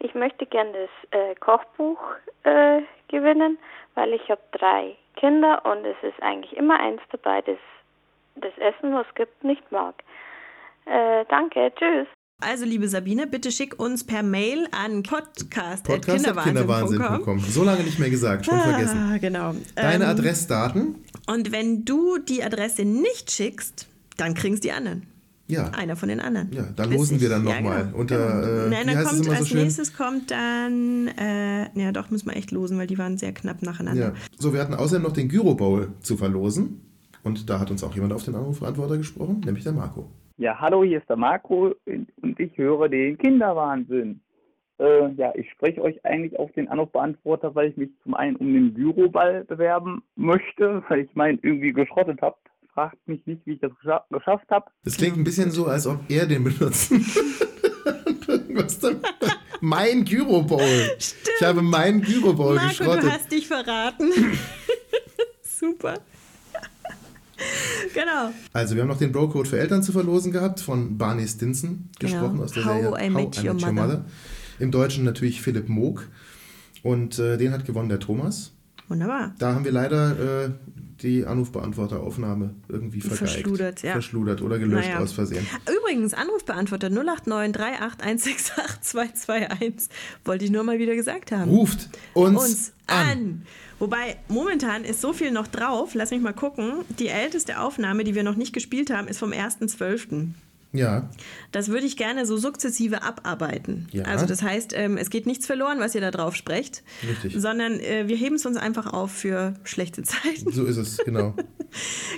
Ich 0.00 0.12
möchte 0.14 0.46
gerne 0.46 0.72
das 0.72 1.20
äh, 1.20 1.34
Kochbuch 1.36 1.98
äh, 2.42 2.82
gewinnen, 3.08 3.56
weil 3.94 4.12
ich 4.14 4.28
habe 4.28 4.40
drei 4.50 4.96
Kinder 5.14 5.64
und 5.64 5.84
es 5.84 5.96
ist 6.02 6.20
eigentlich 6.22 6.56
immer 6.56 6.78
eins 6.78 7.00
dabei, 7.12 7.40
das 7.42 7.58
das 8.40 8.52
Essen, 8.58 8.92
was 8.92 9.06
es 9.08 9.14
gibt, 9.14 9.44
nicht 9.44 9.62
mag. 9.70 9.94
Äh, 10.86 11.24
danke, 11.28 11.72
tschüss. 11.78 12.06
Also, 12.42 12.66
liebe 12.66 12.86
Sabine, 12.86 13.26
bitte 13.26 13.50
schick 13.50 13.80
uns 13.80 14.04
per 14.04 14.22
Mail 14.22 14.68
an 14.70 15.02
podcast.kinderwahnsinn.com. 15.02 15.84
Podcast.kinderwahnsinn.com. 15.84 17.40
So 17.40 17.64
lange 17.64 17.82
nicht 17.82 17.98
mehr 17.98 18.10
gesagt, 18.10 18.44
schon 18.44 18.60
vergessen. 18.60 19.10
Ah, 19.14 19.18
genau. 19.18 19.54
Deine 19.74 20.04
Ähm, 20.04 20.10
Adressdaten? 20.10 20.96
Und 21.26 21.50
wenn 21.50 21.84
du 21.86 22.18
die 22.18 22.44
Adresse 22.44 22.84
nicht 22.84 23.30
schickst, 23.30 23.88
dann 24.18 24.34
kriegen 24.34 24.54
es 24.54 24.60
die 24.60 24.72
anderen. 24.72 25.06
Ja. 25.48 25.70
Einer 25.70 25.96
von 25.96 26.08
den 26.08 26.20
anderen. 26.20 26.52
Ja, 26.52 26.64
dann 26.74 26.90
Bis 26.90 26.98
losen 26.98 27.20
wir 27.20 27.28
dann 27.30 27.46
ja, 27.46 27.54
nochmal. 27.54 27.84
genau, 27.86 27.96
Unter, 27.98 28.16
genau. 28.42 28.64
äh, 28.66 28.68
Nein, 28.68 28.86
dann 28.88 29.04
kommt 29.04 29.14
immer 29.14 29.24
so 29.24 29.30
als 29.32 29.48
schön? 29.48 29.62
nächstes 29.62 29.96
kommt 29.96 30.30
dann, 30.30 31.08
äh, 31.16 31.80
ja 31.80 31.92
doch, 31.92 32.10
müssen 32.10 32.28
wir 32.28 32.36
echt 32.36 32.50
losen, 32.50 32.76
weil 32.78 32.86
die 32.88 32.98
waren 32.98 33.16
sehr 33.16 33.32
knapp 33.32 33.62
nacheinander. 33.62 34.08
Ja. 34.08 34.12
So, 34.38 34.52
wir 34.52 34.60
hatten 34.60 34.74
außerdem 34.74 35.04
noch 35.04 35.12
den 35.12 35.28
Gyro 35.28 35.54
Bowl 35.54 35.92
zu 36.02 36.16
verlosen. 36.16 36.80
Und 37.26 37.50
da 37.50 37.58
hat 37.58 37.72
uns 37.72 37.82
auch 37.82 37.92
jemand 37.92 38.12
auf 38.12 38.22
den 38.24 38.36
Anrufbeantworter 38.36 38.98
gesprochen, 38.98 39.42
nämlich 39.44 39.64
der 39.64 39.72
Marco. 39.72 40.08
Ja, 40.36 40.60
hallo, 40.60 40.84
hier 40.84 40.98
ist 40.98 41.08
der 41.08 41.16
Marco 41.16 41.74
und 41.84 42.38
ich 42.38 42.56
höre 42.56 42.88
den 42.88 43.18
Kinderwahnsinn. 43.18 44.20
Äh, 44.78 45.12
ja, 45.16 45.32
ich 45.34 45.50
spreche 45.50 45.82
euch 45.82 46.04
eigentlich 46.04 46.38
auf 46.38 46.52
den 46.52 46.68
Anrufbeantworter, 46.68 47.52
weil 47.56 47.70
ich 47.70 47.76
mich 47.76 47.90
zum 48.04 48.14
einen 48.14 48.36
um 48.36 48.52
den 48.52 48.72
Büroball 48.74 49.42
bewerben 49.42 50.04
möchte, 50.14 50.84
weil 50.88 51.00
ich 51.00 51.12
meinen 51.16 51.40
irgendwie 51.42 51.72
geschrottet 51.72 52.22
habe. 52.22 52.36
Fragt 52.72 53.08
mich 53.08 53.26
nicht, 53.26 53.44
wie 53.44 53.54
ich 53.54 53.60
das 53.60 53.72
gescha 53.80 54.04
geschafft 54.08 54.48
habe. 54.50 54.66
Das 54.84 54.96
klingt 54.96 55.16
ein 55.16 55.24
bisschen 55.24 55.50
so, 55.50 55.66
als 55.66 55.84
ob 55.88 55.98
er 56.08 56.26
den 56.26 56.44
benutzt. 56.44 56.92
Mein 59.60 60.04
Gyro 60.04 60.42
Bowl. 60.42 60.60
Ich 60.98 61.42
habe 61.42 61.60
meinen 61.60 62.02
Gyro 62.02 62.34
Bowl 62.34 62.54
Marco, 62.54 62.68
geschrottet. 62.68 63.02
du 63.02 63.10
hast 63.10 63.32
dich 63.32 63.48
verraten. 63.48 64.12
Super. 65.42 65.94
genau. 67.94 68.32
Also, 68.52 68.74
wir 68.74 68.82
haben 68.82 68.88
noch 68.88 68.98
den 68.98 69.12
Bro-Code 69.12 69.48
für 69.48 69.58
Eltern 69.58 69.82
zu 69.82 69.92
verlosen 69.92 70.32
gehabt, 70.32 70.60
von 70.60 70.96
Barney 70.98 71.26
Stinson 71.26 71.88
gesprochen 71.98 72.32
Genau. 72.32 72.44
aus 72.44 72.52
der 72.52 72.64
How 72.64 72.80
Serie 72.96 73.06
I 73.06 73.10
Met 73.10 73.44
Your 73.44 73.72
Mother. 73.72 74.04
Im 74.58 74.70
Deutschen 74.70 75.04
natürlich 75.04 75.42
Philipp 75.42 75.68
Moog. 75.68 76.08
Und 76.82 77.18
äh, 77.18 77.36
den 77.36 77.52
hat 77.52 77.64
gewonnen 77.64 77.88
der 77.88 77.98
Thomas. 78.00 78.52
Wunderbar. 78.88 79.34
Da 79.38 79.54
haben 79.54 79.64
wir 79.64 79.72
leider 79.72 80.44
äh, 80.46 80.50
die 81.02 81.26
Anrufbeantworteraufnahme 81.26 82.54
irgendwie 82.68 83.00
vergeigt. 83.00 83.18
Verschludert, 83.32 83.82
ja. 83.82 83.92
Verschludert 83.92 84.42
oder 84.42 84.58
gelöscht 84.58 84.88
Naja. 84.88 85.00
aus 85.00 85.12
Versehen. 85.12 85.46
Übrigens, 85.78 86.14
Anrufbeantworter 86.14 86.88
089 86.90 87.54
38168 87.54 88.82
221. 88.82 89.90
Wollte 90.24 90.44
ich 90.44 90.50
nur 90.50 90.62
mal 90.62 90.78
wieder 90.78 90.94
gesagt 90.94 91.32
haben. 91.32 91.50
Ruft 91.50 91.90
uns, 92.14 92.42
uns 92.44 92.72
an. 92.86 93.42
Wobei, 93.78 94.16
momentan 94.28 94.84
ist 94.84 95.00
so 95.02 95.12
viel 95.12 95.32
noch 95.32 95.48
drauf. 95.48 95.94
Lass 95.94 96.10
mich 96.10 96.22
mal 96.22 96.32
gucken. 96.32 96.72
Die 96.98 97.08
älteste 97.08 97.60
Aufnahme, 97.60 98.04
die 98.04 98.14
wir 98.14 98.22
noch 98.22 98.36
nicht 98.36 98.52
gespielt 98.54 98.90
haben, 98.90 99.06
ist 99.08 99.18
vom 99.18 99.32
1.12. 99.32 100.28
Ja. 100.76 101.08
Das 101.52 101.68
würde 101.68 101.86
ich 101.86 101.96
gerne 101.96 102.26
so 102.26 102.36
sukzessive 102.36 103.02
abarbeiten. 103.02 103.88
Ja. 103.92 104.04
Also 104.04 104.26
das 104.26 104.42
heißt, 104.42 104.72
ähm, 104.74 104.96
es 104.96 105.10
geht 105.10 105.26
nichts 105.26 105.46
verloren, 105.46 105.78
was 105.80 105.94
ihr 105.94 106.00
da 106.00 106.10
drauf 106.10 106.34
sprecht, 106.36 106.82
Richtig. 107.08 107.34
sondern 107.40 107.80
äh, 107.80 108.08
wir 108.08 108.16
heben 108.16 108.36
es 108.36 108.46
uns 108.46 108.56
einfach 108.56 108.92
auf 108.92 109.12
für 109.12 109.54
schlechte 109.64 110.02
Zeiten. 110.02 110.52
So 110.52 110.64
ist 110.64 110.76
es, 110.76 110.98
genau. 110.98 111.34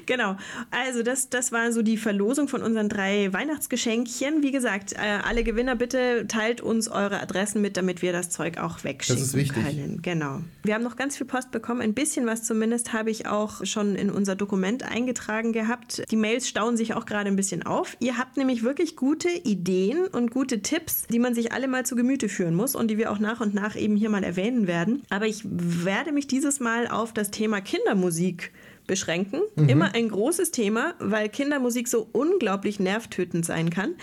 Genau. 0.07 0.37
Also 0.71 1.03
das, 1.03 1.31
das 1.31 1.53
war 1.53 1.73
so 1.73 1.83
die 1.83 1.97
Verlosung 1.97 2.49
von 2.49 2.62
unseren 2.62 2.88
drei 2.88 3.33
Weihnachtsgeschenkchen. 3.33 4.43
Wie 4.43 4.53
gesagt, 4.53 4.93
äh, 4.93 5.19
alle 5.25 5.45
Gewinner 5.45 5.77
bitte 5.77 6.27
teilt 6.29 6.61
uns 6.61 6.88
eure 6.88 7.21
Adressen 7.21 7.61
mit, 7.61 7.77
damit 7.77 8.03
wir 8.03 8.12
das 8.12 8.31
Zeug 8.31 8.59
auch 8.59 8.85
wegschicken 8.85 9.21
Das 9.21 9.29
ist 9.29 9.35
wichtig. 9.35 9.65
können. 9.65 10.00
Genau. 10.03 10.41
Wir 10.62 10.75
haben 10.75 10.85
noch 10.85 10.97
ganz 10.97 11.17
viel 11.17 11.27
Post 11.27 11.50
bekommen. 11.50 11.81
Ein 11.81 11.95
bisschen 11.95 12.27
was 12.27 12.45
zumindest 12.45 12.93
habe 12.93 13.11
ich 13.11 13.27
auch 13.27 13.65
schon 13.65 13.95
in 13.97 14.11
unser 14.11 14.37
Dokument 14.37 14.83
eingetragen 14.83 15.53
gehabt. 15.53 16.03
Die 16.11 16.17
Mails 16.17 16.49
stauen 16.49 16.77
sich 16.77 16.95
auch 16.95 17.07
gerade 17.07 17.29
ein 17.29 17.37
bisschen 17.37 17.65
auf. 17.65 17.97
Ihr 18.00 18.17
habt 18.17 18.37
nämlich 18.37 18.48
wirklich 18.62 18.97
gute 18.97 19.28
Ideen 19.28 20.07
und 20.07 20.31
gute 20.31 20.62
Tipps, 20.62 21.07
die 21.07 21.19
man 21.19 21.35
sich 21.35 21.52
alle 21.52 21.69
mal 21.69 21.87
zu 21.87 21.97
Gemüte 21.97 22.28
führen 22.28 22.55
muss 22.55 22.75
und 22.75 22.88
die 22.88 22.99
wir 22.99 23.12
auch 23.12 23.19
nach 23.19 23.40
und 23.40 23.55
nach 23.55 23.76
eben 23.76 23.97
hier 23.97 24.11
mal 24.11 24.25
erwähnen 24.25 24.67
werden. 24.67 25.02
Aber 25.11 25.26
ich 25.26 25.43
werde 25.45 26.12
mich 26.12 26.26
dieses 26.26 26.61
Mal 26.61 26.88
auf 26.88 27.12
das 27.12 27.31
Thema 27.31 27.61
Kindermusik 27.61 28.52
beschränken. 28.88 29.43
Immer 29.69 29.95
ein 29.95 30.09
großes 30.09 30.50
Thema, 30.50 30.95
weil 30.99 31.28
Kindermusik 31.28 31.87
so 31.87 32.09
unglaublich 32.11 32.81
nervtötend 32.81 33.45
sein 33.45 33.71
kann, 33.71 33.95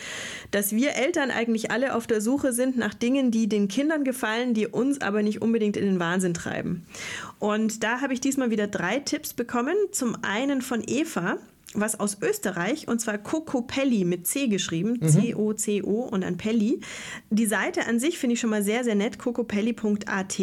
dass 0.51 0.71
wir 0.71 0.93
Eltern 0.93 1.31
eigentlich 1.31 1.71
alle 1.71 1.95
auf 1.95 2.07
der 2.07 2.21
Suche 2.21 2.53
sind 2.53 2.77
nach 2.77 2.93
Dingen, 2.93 3.31
die 3.31 3.49
den 3.49 3.67
Kindern 3.67 4.05
gefallen, 4.05 4.53
die 4.53 4.67
uns 4.67 5.01
aber 5.01 5.23
nicht 5.23 5.41
unbedingt 5.41 5.75
in 5.75 5.85
den 5.85 5.99
Wahnsinn 5.99 6.33
treiben. 6.33 6.85
Und 7.39 7.83
da 7.83 7.99
habe 7.99 8.13
ich 8.13 8.21
diesmal 8.21 8.51
wieder 8.51 8.67
drei 8.67 8.99
Tipps 8.99 9.33
bekommen. 9.33 9.75
Zum 9.91 10.15
einen 10.21 10.61
von 10.61 10.83
Eva, 10.85 11.37
was 11.73 11.99
aus 11.99 12.17
Österreich, 12.21 12.87
und 12.87 12.99
zwar 12.99 13.17
Coco 13.17 13.61
Pelli 13.61 14.05
mit 14.05 14.27
C 14.27 14.47
geschrieben, 14.47 14.99
C-O-C-O 15.05 16.01
und 16.03 16.21
dann 16.21 16.37
Pelli. 16.37 16.79
Die 17.29 17.45
Seite 17.45 17.87
an 17.87 17.99
sich 17.99 18.17
finde 18.17 18.35
ich 18.35 18.39
schon 18.39 18.49
mal 18.49 18.63
sehr, 18.63 18.83
sehr 18.83 18.95
nett, 18.95 19.19
cocopelli.at. 19.19 20.39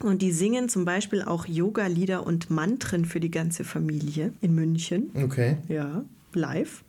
Und 0.00 0.22
die 0.22 0.32
singen 0.32 0.68
zum 0.68 0.84
Beispiel 0.84 1.22
auch 1.22 1.46
Yoga-Lieder 1.46 2.26
und 2.26 2.50
Mantren 2.50 3.04
für 3.04 3.20
die 3.20 3.30
ganze 3.30 3.62
Familie 3.64 4.32
in 4.40 4.54
München. 4.54 5.10
Okay. 5.14 5.58
Ja, 5.68 6.04
live. 6.34 6.82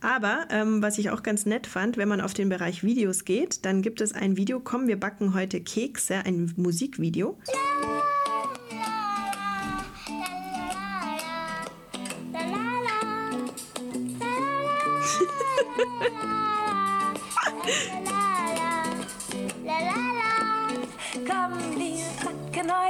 Aber 0.00 0.46
ähm, 0.50 0.82
was 0.82 0.98
ich 0.98 1.10
auch 1.10 1.22
ganz 1.22 1.46
nett 1.46 1.66
fand, 1.66 1.96
wenn 1.96 2.08
man 2.08 2.20
auf 2.20 2.34
den 2.34 2.48
Bereich 2.48 2.82
Videos 2.82 3.24
geht, 3.24 3.64
dann 3.64 3.82
gibt 3.82 4.00
es 4.00 4.12
ein 4.12 4.36
Video, 4.36 4.60
komm, 4.60 4.88
wir 4.88 4.98
backen 4.98 5.34
heute 5.34 5.60
Kekse, 5.60 6.16
ein 6.24 6.52
Musikvideo. 6.56 7.38
Komm, 7.46 7.99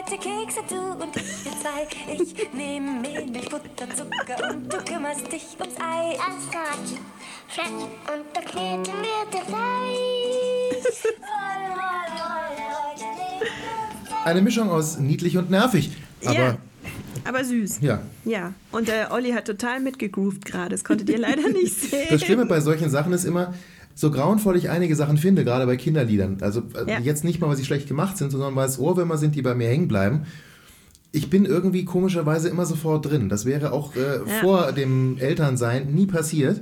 heute 0.01 0.17
Kekse, 0.19 0.61
du 0.69 1.03
und 1.03 1.17
ich, 1.17 1.45
wir 1.45 1.53
zwei. 1.53 1.87
Ich 2.13 2.53
nehme 2.53 3.01
Mehl, 3.01 3.27
Milch, 3.27 3.49
Butter, 3.49 3.89
Zucker 3.95 4.51
und 4.51 4.73
du 4.73 4.77
kümmerst 4.79 5.31
dich 5.33 5.45
ums 5.59 5.75
Ei. 5.79 6.13
Erst 6.13 6.55
Rad, 6.55 6.79
Fett 7.49 7.67
und 7.67 8.25
da 8.35 8.41
kneten 8.41 8.95
wir 9.03 9.27
das 9.31 9.49
Eis. 9.49 11.07
Roll, 11.21 11.77
Eine 14.25 14.43
Mischung 14.43 14.71
aus 14.71 14.99
niedlich 14.99 15.37
und 15.37 15.51
nervig. 15.51 15.91
Aber 16.25 16.35
ja, 16.35 16.57
aber 17.25 17.45
süß. 17.45 17.81
ja. 17.81 18.01
Ja, 18.25 18.53
und 18.73 18.89
der 18.89 19.13
Olli 19.13 19.33
hat 19.33 19.47
total 19.47 19.81
mitgegroovt 19.81 20.45
gerade. 20.45 20.71
Das 20.71 20.85
konntet 20.85 21.09
ihr 21.11 21.19
leider 21.19 21.49
nicht 21.49 21.75
sehen. 21.75 22.07
Das 22.11 22.23
Schlimme 22.23 22.47
bei 22.47 22.61
solchen 22.61 22.91
Sachen 22.91 23.13
ist 23.13 23.25
immer, 23.25 23.55
so 23.95 24.11
grauenvoll 24.11 24.57
ich 24.57 24.71
einige 24.71 24.97
Sachen 24.97 25.19
finde, 25.19 25.45
gerade 25.45 25.67
bei 25.67 25.77
Kinderliedern. 25.77 26.39
Also 26.41 26.63
äh, 26.87 26.91
Ja. 26.91 26.99
jetzt 27.01 27.25
nicht 27.25 27.41
mal, 27.41 27.49
weil 27.49 27.57
sie 27.57 27.65
schlecht 27.65 27.89
gemacht 27.89 28.17
sind, 28.17 28.31
sondern 28.31 28.55
weil 28.57 28.69
es 28.69 28.79
Ohrwürmer 28.79 29.19
sind, 29.19 29.35
die 29.35 29.43
bei 29.43 29.55
mir 29.55 29.69
hängen 29.69 29.89
bleiben. 29.89 30.23
Ich 31.13 31.29
bin 31.29 31.45
irgendwie 31.45 31.85
komischerweise 31.85 32.49
immer 32.49 32.67
sofort 32.67 33.07
drin. 33.11 33.29
Das 33.29 33.45
wäre 33.45 33.73
auch 33.73 33.97
äh, 33.97 34.21
vor 34.41 34.73
dem 34.73 35.19
Elternsein 35.19 35.93
nie 35.93 36.07
passiert. 36.07 36.61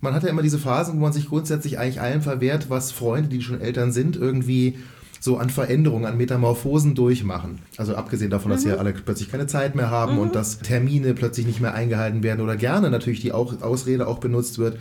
Man 0.00 0.14
hat 0.14 0.22
ja 0.22 0.28
immer 0.28 0.42
diese 0.42 0.58
Phasen, 0.58 0.94
wo 0.96 1.00
man 1.02 1.12
sich 1.12 1.28
grundsätzlich 1.28 1.78
eigentlich 1.80 2.00
allem 2.00 2.22
verwehrt, 2.22 2.70
was 2.70 2.92
Freunde, 2.92 3.28
die 3.28 3.42
schon 3.42 3.60
Eltern 3.60 3.90
sind, 3.90 4.16
irgendwie 4.16 4.78
so 5.20 5.36
an 5.38 5.50
Veränderungen, 5.50 6.04
an 6.06 6.16
Metamorphosen 6.16 6.94
durchmachen. 6.94 7.58
Also 7.76 7.96
abgesehen 7.96 8.30
davon, 8.30 8.52
dass 8.52 8.62
ja 8.64 8.76
alle 8.76 8.92
plötzlich 8.92 9.28
keine 9.32 9.48
Zeit 9.48 9.74
mehr 9.74 9.90
haben 9.90 10.18
und 10.18 10.36
dass 10.36 10.60
Termine 10.60 11.14
plötzlich 11.14 11.44
nicht 11.44 11.60
mehr 11.60 11.74
eingehalten 11.74 12.22
werden 12.22 12.40
oder 12.40 12.56
gerne 12.56 12.90
natürlich 12.90 13.20
die 13.20 13.32
auch, 13.32 13.60
Ausrede 13.60 14.06
auch 14.06 14.18
benutzt 14.20 14.58
wird. 14.58 14.78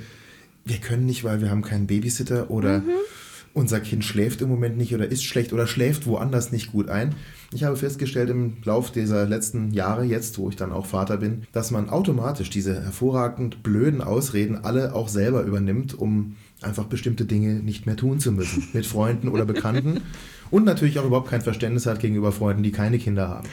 Wir 0.68 0.78
können 0.78 1.06
nicht, 1.06 1.24
weil 1.24 1.42
wir 1.42 1.50
haben 1.50 1.62
keinen 1.62 1.88
Babysitter 1.88 2.52
oder 2.52 2.84
unser 3.58 3.80
Kind 3.80 4.06
schläft 4.06 4.42
im 4.42 4.50
Moment 4.50 4.78
nicht 4.78 4.94
oder 4.94 5.08
ist 5.08 5.24
schlecht 5.24 5.52
oder 5.52 5.66
schläft 5.66 6.06
woanders 6.06 6.52
nicht 6.52 6.72
gut 6.72 6.90
ein. 6.90 7.16
Ich 7.54 7.64
habe 7.64 7.76
festgestellt 7.76 8.30
im 8.30 8.58
Lauf 8.64 8.92
dieser 8.92 9.26
letzten 9.26 9.72
Jahre, 9.72 10.04
jetzt 10.04 10.38
wo 10.38 10.50
ich 10.50 10.56
dann 10.56 10.72
auch 10.72 10.86
Vater 10.86 11.18
bin, 11.18 11.48
dass 11.54 11.72
man 11.72 11.90
automatisch 11.90 12.50
diese 12.50 12.84
hervorragend 12.84 13.64
blöden 13.64 14.02
Ausreden 14.02 14.58
alle 14.64 14.94
auch 14.94 15.08
selber 15.08 15.42
übernimmt, 15.42 15.98
um 15.98 16.36
einfach 16.62 16.86
bestimmte 16.86 17.26
Dinge 17.26 17.56
nicht 17.56 17.86
mehr 17.86 17.96
tun 17.96 18.20
zu 18.20 18.32
müssen. 18.32 18.68
Mit 18.74 18.86
Freunden 18.86 19.28
oder 19.30 19.46
Bekannten. 19.46 20.02
Und 20.52 20.66
natürlich 20.66 21.00
auch 21.00 21.06
überhaupt 21.06 21.30
kein 21.30 21.42
Verständnis 21.42 21.86
hat 21.86 22.00
gegenüber 22.00 22.32
Freunden, 22.32 22.64
die 22.64 22.72
keine 22.72 22.98
Kinder 23.00 23.28
haben. 23.30 23.48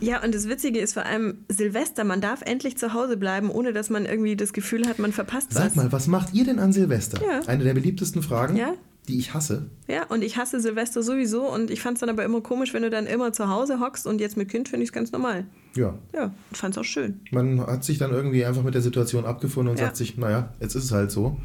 Ja, 0.00 0.22
und 0.24 0.34
das 0.34 0.48
Witzige 0.48 0.80
ist 0.80 0.94
vor 0.94 1.06
allem 1.06 1.44
Silvester. 1.48 2.02
Man 2.04 2.20
darf 2.20 2.42
endlich 2.42 2.76
zu 2.76 2.92
Hause 2.94 3.16
bleiben, 3.16 3.50
ohne 3.50 3.72
dass 3.72 3.90
man 3.90 4.06
irgendwie 4.06 4.34
das 4.36 4.52
Gefühl 4.52 4.86
hat, 4.88 4.98
man 4.98 5.12
verpasst 5.12 5.52
Sag 5.52 5.66
was. 5.66 5.74
mal, 5.76 5.92
was 5.92 6.08
macht 6.08 6.34
ihr 6.34 6.44
denn 6.44 6.58
an 6.58 6.72
Silvester? 6.72 7.20
Ja. 7.24 7.40
Eine 7.46 7.62
der 7.64 7.74
beliebtesten 7.74 8.20
Fragen, 8.20 8.56
Ja. 8.56 8.74
die 9.08 9.18
ich 9.18 9.34
hasse. 9.34 9.66
Ja, 9.86 10.04
und 10.06 10.22
ich 10.24 10.36
hasse 10.36 10.58
Silvester 10.60 11.02
sowieso 11.04 11.48
und 11.48 11.70
ich 11.70 11.80
fand 11.80 11.96
es 11.96 12.00
dann 12.00 12.08
aber 12.08 12.24
immer 12.24 12.40
komisch, 12.40 12.74
wenn 12.74 12.82
du 12.82 12.90
dann 12.90 13.06
immer 13.06 13.32
zu 13.32 13.48
Hause 13.48 13.78
hockst 13.78 14.06
und 14.08 14.20
jetzt 14.20 14.36
mit 14.36 14.48
Kind 14.48 14.68
finde 14.68 14.82
ich 14.82 14.88
es 14.88 14.92
ganz 14.92 15.12
normal. 15.12 15.44
Ja, 15.76 15.94
Ja, 16.12 16.34
fand 16.52 16.74
es 16.74 16.78
auch 16.78 16.84
schön. 16.84 17.20
man 17.30 17.60
hat 17.64 17.84
sich 17.84 17.98
dann 17.98 18.10
irgendwie 18.10 18.44
einfach 18.44 18.64
mit 18.64 18.74
der 18.74 18.82
Situation 18.82 19.24
abgefunden 19.24 19.70
und 19.72 19.78
Ja. 19.78 19.84
sagt 19.86 19.96
sich, 19.96 20.16
naja, 20.18 20.52
jetzt 20.60 20.74
ist 20.74 20.84
es 20.84 20.90
halt 20.92 21.12
so. 21.12 21.36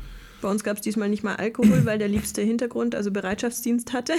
Bei 0.41 0.49
uns 0.49 0.63
gab 0.63 0.77
es 0.77 0.81
diesmal 0.81 1.09
nicht 1.09 1.23
mal 1.23 1.35
Alkohol, 1.35 1.85
weil 1.85 1.99
der 1.99 2.07
liebste 2.07 2.41
Hintergrund, 2.41 2.95
also 2.95 3.11
Bereitschaftsdienst 3.11 3.93
hatte. 3.93 4.13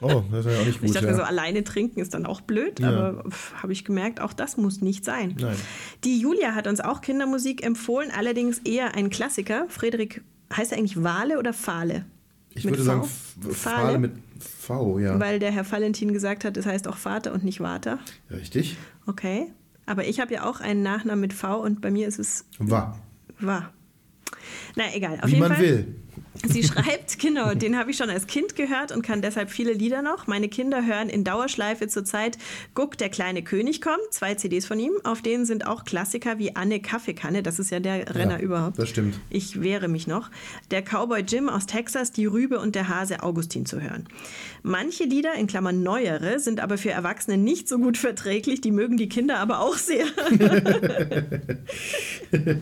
Oh, 0.00 0.22
das 0.30 0.46
ist 0.46 0.52
ja 0.52 0.60
auch 0.60 0.64
nicht 0.66 0.76
Ich 0.82 0.86
gut. 0.88 0.94
dachte 0.96 1.06
mir 1.06 1.12
ja. 1.12 1.16
so, 1.18 1.22
alleine 1.22 1.62
trinken 1.64 2.00
ist 2.00 2.14
dann 2.14 2.24
auch 2.26 2.40
blöd, 2.40 2.80
Ja. 2.80 2.88
aber 2.90 3.24
habe 3.62 3.72
ich 3.72 3.84
gemerkt, 3.84 4.20
auch 4.20 4.32
das 4.32 4.56
muss 4.56 4.80
nicht 4.80 5.04
sein. 5.04 5.36
Nein. 5.40 5.56
Die 6.04 6.18
Julia 6.20 6.54
hat 6.54 6.66
uns 6.66 6.80
auch 6.80 7.00
Kindermusik 7.02 7.64
empfohlen, 7.64 8.10
allerdings 8.16 8.58
eher 8.60 8.94
ein 8.94 9.10
Klassiker. 9.10 9.66
Frederik, 9.68 10.22
heißt 10.54 10.72
er 10.72 10.78
eigentlich 10.78 11.02
Wale 11.02 11.38
oder 11.38 11.52
Fahle? 11.52 12.04
Ich 12.54 12.64
Mit 12.64 12.72
würde 12.78 12.82
V? 12.82 12.86
sagen, 12.86 13.04
Fahle? 13.52 13.54
Fahle 13.54 13.98
mit 13.98 14.12
V, 14.40 14.98
ja. 14.98 15.20
Weil 15.20 15.38
der 15.38 15.50
Herr 15.52 15.70
Valentin 15.70 16.12
gesagt 16.12 16.44
hat, 16.44 16.56
es 16.56 16.66
heißt 16.66 16.88
auch 16.88 16.96
Vater 16.96 17.32
und 17.32 17.44
nicht 17.44 17.58
Vater. 17.58 17.98
Richtig. 18.30 18.76
Okay. 19.06 19.52
Aber 19.86 20.06
ich 20.06 20.18
habe 20.20 20.32
ja 20.34 20.48
auch 20.48 20.60
einen 20.60 20.82
Nachnamen 20.82 21.20
mit 21.20 21.32
V 21.32 21.60
und 21.60 21.80
bei 21.80 21.90
mir 21.90 22.08
ist 22.08 22.18
es 22.18 22.44
War. 22.58 22.98
Wa. 23.38 23.70
Na 24.76 24.84
egal, 24.94 25.18
auf 25.20 25.26
Wie 25.26 25.34
jeden 25.34 25.40
man 25.40 25.52
Fall. 25.54 25.62
will. 25.62 25.86
Sie 26.46 26.62
schreibt, 26.64 27.18
genau, 27.18 27.54
den 27.54 27.76
habe 27.76 27.90
ich 27.90 27.96
schon 27.98 28.08
als 28.08 28.26
Kind 28.26 28.56
gehört 28.56 28.92
und 28.92 29.02
kann 29.02 29.20
deshalb 29.20 29.50
viele 29.50 29.72
Lieder 29.72 30.00
noch. 30.00 30.26
Meine 30.26 30.48
Kinder 30.48 30.86
hören 30.86 31.08
in 31.10 31.22
Dauerschleife 31.24 31.88
zurzeit 31.88 32.38
Guck, 32.74 32.96
der 32.96 33.08
kleine 33.10 33.42
König 33.42 33.82
kommt, 33.82 34.00
zwei 34.10 34.34
CDs 34.36 34.64
von 34.64 34.78
ihm. 34.78 34.92
Auf 35.04 35.22
denen 35.22 35.44
sind 35.44 35.66
auch 35.66 35.84
Klassiker 35.84 36.38
wie 36.38 36.56
Anne 36.56 36.80
Kaffeekanne, 36.80 37.42
das 37.42 37.58
ist 37.58 37.70
ja 37.70 37.80
der 37.80 38.14
Renner 38.14 38.38
Ja, 38.38 38.44
überhaupt. 38.44 38.78
das 38.78 38.88
stimmt. 38.88 39.18
Ich 39.28 39.60
wehre 39.60 39.88
mich 39.88 40.06
noch. 40.06 40.30
Der 40.70 40.82
Cowboy 40.82 41.20
Jim 41.20 41.48
aus 41.48 41.66
Texas, 41.66 42.12
die 42.12 42.26
Rübe 42.26 42.58
und 42.60 42.74
der 42.74 42.88
Hase 42.88 43.22
Augustin 43.22 43.66
zu 43.66 43.80
hören. 43.82 44.06
Manche 44.62 45.04
Lieder, 45.04 45.34
in 45.34 45.46
Klammern 45.46 45.82
neuere, 45.82 46.38
sind 46.38 46.60
aber 46.60 46.78
für 46.78 46.90
Erwachsene 46.90 47.36
nicht 47.38 47.68
so 47.68 47.78
gut 47.78 47.98
verträglich, 47.98 48.60
die 48.60 48.70
mögen 48.70 48.96
die 48.96 49.08
Kinder 49.08 49.38
aber 49.38 49.60
auch 49.60 49.76
sehr. 49.76 50.06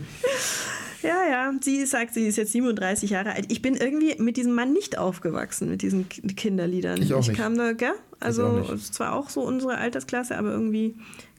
Ja, 1.01 1.25
ja, 1.29 1.53
sie 1.61 1.85
sagt, 1.85 2.13
sie 2.13 2.27
ist 2.27 2.35
jetzt 2.37 2.51
37 2.51 3.09
Jahre 3.11 3.31
alt. 3.33 3.45
Ich 3.51 3.61
bin 3.61 3.75
irgendwie 3.75 4.15
mit 4.21 4.37
diesem 4.37 4.53
Mann 4.53 4.73
nicht 4.73 4.97
aufgewachsen, 4.97 5.69
mit 5.69 5.81
diesen 5.81 6.09
Kinderliedern. 6.09 7.01
Ich 7.01 7.13
auch 7.13 7.25
nicht. 7.27 7.37
kam 7.37 7.57
da, 7.57 7.71
gell? 7.73 7.91
auch 7.91 7.95
Also, 8.19 8.49
nicht. 8.59 8.71
es 8.71 8.99
war 8.99 9.13
auch 9.13 9.29
so 9.29 9.41
unsere 9.41 9.77
Altersklasse, 9.77 10.37
aber 10.37 10.51
irgendwie 10.51 10.95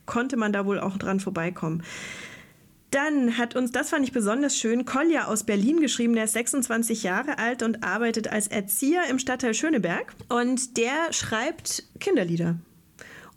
konnte 0.07 0.37
man 0.37 0.53
da 0.53 0.65
wohl 0.67 0.81
auch 0.81 0.97
dran 0.97 1.21
vorbeikommen. 1.21 1.83
Dann 2.91 3.39
hat 3.39 3.55
uns, 3.55 3.71
das 3.71 3.91
fand 3.91 4.05
ich 4.05 4.11
besonders 4.13 4.57
schön, 4.57 4.85
Kolja 4.85 5.27
aus 5.27 5.45
Berlin 5.45 5.81
geschrieben. 5.81 6.15
Der 6.15 6.25
ist 6.25 6.33
26 6.33 7.05
Jahre 7.05 7.39
alt 7.39 7.63
und 7.63 7.85
arbeitet 7.85 8.27
als 8.33 8.49
Erzieher 8.49 9.03
im 9.09 9.21
Stadtteil 9.21 9.55
Schöneberg. 9.55 10.13
Und 10.29 10.77
der 10.77 11.13
schreibt 11.13 11.85
Kinderlieder. 12.01 12.57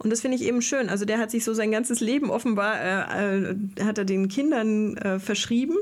Und 0.04 0.10
das 0.10 0.22
finde 0.22 0.36
ich 0.38 0.44
eben 0.44 0.62
schön. 0.62 0.90
Also 0.90 1.06
der 1.06 1.18
hat 1.18 1.32
sich 1.32 1.44
so 1.46 1.54
sein 1.54 1.72
ganzes 1.72 2.00
Leben 2.02 2.30
offenbar, 2.30 2.76
äh, 2.82 3.52
äh, 3.52 3.56
hat 3.84 3.98
er 3.98 4.06
den 4.06 4.28
Kindern 4.28 4.98
äh, 4.98 5.18
verschrieben 5.20 5.76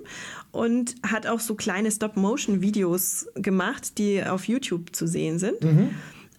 und 0.52 0.96
hat 1.06 1.26
auch 1.28 1.40
so 1.40 1.56
kleine 1.56 1.90
Stop-Motion-Videos 1.92 3.28
gemacht, 3.36 3.98
die 3.98 4.24
auf 4.24 4.48
YouTube 4.48 4.96
zu 4.96 5.08
sehen 5.08 5.40
sind. 5.40 5.56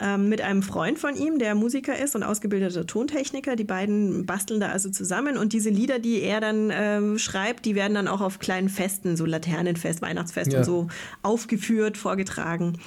ähm, 0.00 0.28
mit 0.28 0.40
einem 0.40 0.64
Freund 0.64 0.98
von 0.98 1.14
ihm, 1.14 1.38
der 1.38 1.54
Musiker 1.54 1.96
ist 1.96 2.16
und 2.16 2.24
ausgebildeter 2.24 2.86
Tontechniker. 2.86 3.54
Die 3.54 3.62
beiden 3.62 4.26
basteln 4.26 4.58
da 4.58 4.70
also 4.70 4.90
zusammen 4.90 5.36
und 5.36 5.52
diese 5.52 5.70
Lieder, 5.70 6.00
die 6.00 6.22
er 6.22 6.40
dann 6.40 6.70
ähm, 6.72 7.18
schreibt, 7.18 7.64
die 7.66 7.76
werden 7.76 7.94
dann 7.94 8.08
auch 8.08 8.20
auf 8.20 8.40
kleinen 8.40 8.68
Festen, 8.68 9.16
so 9.16 9.24
Laternenfest, 9.26 10.02
Weihnachtsfest 10.02 10.52
Ja. 10.52 10.58
und 10.58 10.64
so 10.64 10.88
aufgeführt, 11.22 11.96
vorgetragen. 11.98 12.78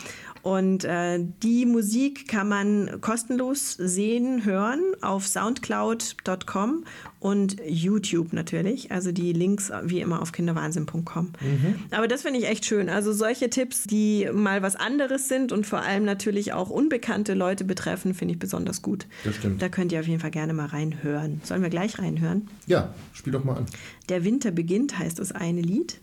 Und 0.45 0.83
äh, 0.83 1.25
die 1.41 1.65
Musik 1.65 2.27
kann 2.27 2.47
man 2.47 3.01
kostenlos 3.01 3.71
sehen, 3.79 4.45
hören 4.45 4.79
auf 5.01 5.25
soundcloud.com 5.25 6.85
und 7.19 7.55
YouTube 7.67 8.31
natürlich. 8.31 8.91
Also 8.91 9.11
die 9.11 9.33
Links 9.33 9.71
wie 9.85 10.01
immer 10.01 10.21
auf 10.21 10.33
kinderwahnsinn.com. 10.33 11.31
Aber 11.89 12.07
das 12.07 12.21
finde 12.21 12.37
ich 12.37 12.47
echt 12.47 12.63
schön. 12.63 12.89
Also 12.89 13.11
solche 13.11 13.49
Tipps, 13.49 13.85
die 13.85 14.29
mal 14.31 14.61
was 14.61 14.75
anderes 14.75 15.29
sind 15.29 15.51
und 15.51 15.65
vor 15.65 15.81
allem 15.81 16.05
natürlich 16.05 16.53
auch 16.53 16.69
unbekannte 16.69 17.33
Leute 17.33 17.63
betreffen, 17.63 18.13
finde 18.13 18.35
ich 18.35 18.39
besonders 18.39 18.83
gut. 18.83 19.07
Das 19.23 19.37
stimmt. 19.37 19.63
Da 19.63 19.69
könnt 19.69 19.93
ihr 19.93 19.99
auf 19.99 20.07
jeden 20.07 20.19
Fall 20.19 20.29
gerne 20.29 20.53
mal 20.53 20.67
reinhören. 20.67 21.41
Sollen 21.43 21.63
wir 21.63 21.71
gleich 21.71 21.97
reinhören? 21.97 22.49
Ja, 22.67 22.93
spiel 23.13 23.33
doch 23.33 23.43
mal 23.43 23.57
an. 23.57 23.65
Der 24.09 24.23
Winter 24.23 24.51
beginnt 24.51 24.99
heißt 24.99 25.17
das 25.17 25.31
eine 25.31 25.61
Lied. 25.61 26.01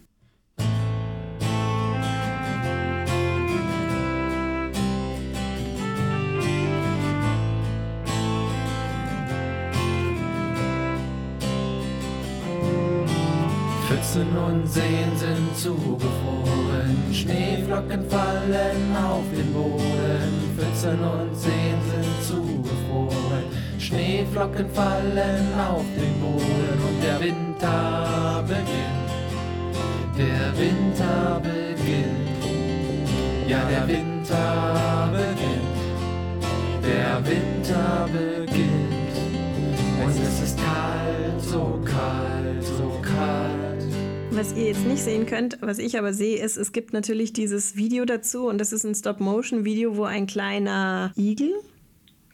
Pfützen 14.12 14.37
und 14.37 14.69
Seen 14.69 15.16
sind 15.16 15.57
zugefroren, 15.57 17.14
Schneeflocken 17.14 18.11
fallen 18.11 18.95
auf 18.95 19.25
den 19.35 19.50
Boden. 19.54 20.52
Pfützen 20.54 20.99
und 21.00 21.35
Seen 21.35 21.81
sind 21.90 22.23
zugefroren, 22.23 23.45
Schneeflocken 23.78 24.69
fallen 24.75 25.54
auf 25.59 25.87
den 25.97 26.21
Boden 26.21 26.78
und 26.88 27.02
der 27.02 27.21
Winter 27.21 28.45
beginnt. 28.47 29.11
Der 30.19 30.61
Winter 30.61 31.40
beginnt. 31.42 32.45
Ja, 33.49 33.64
der 33.64 33.88
Winter 33.88 35.09
beginnt. 35.11 35.73
Der 36.85 37.25
Winter 37.25 38.09
beginnt. 38.12 39.14
Und 40.04 40.23
es 40.23 40.42
ist 40.42 40.59
kalt, 40.59 41.40
so 41.40 41.81
kalt, 41.87 42.62
so 42.62 43.00
kalt. 43.00 43.62
Was 44.35 44.55
ihr 44.57 44.65
jetzt 44.69 44.85
nicht 44.87 45.03
sehen 45.03 45.27
könnt, 45.27 45.59
was 45.61 45.79
ich 45.79 45.99
aber 45.99 46.12
sehe, 46.12 46.43
ist, 46.43 46.57
es 46.57 46.73
gibt 46.73 46.93
natürlich 46.93 47.33
dieses 47.33 47.77
Video 47.77 48.05
dazu 48.05 48.47
und 48.49 48.59
das 48.59 48.73
ist 48.73 48.85
ein 48.85 48.95
Stop-Motion-Video, 48.95 49.97
wo 49.97 50.05
ein 50.05 50.27
kleiner 50.27 51.12
Igel, 51.17 51.53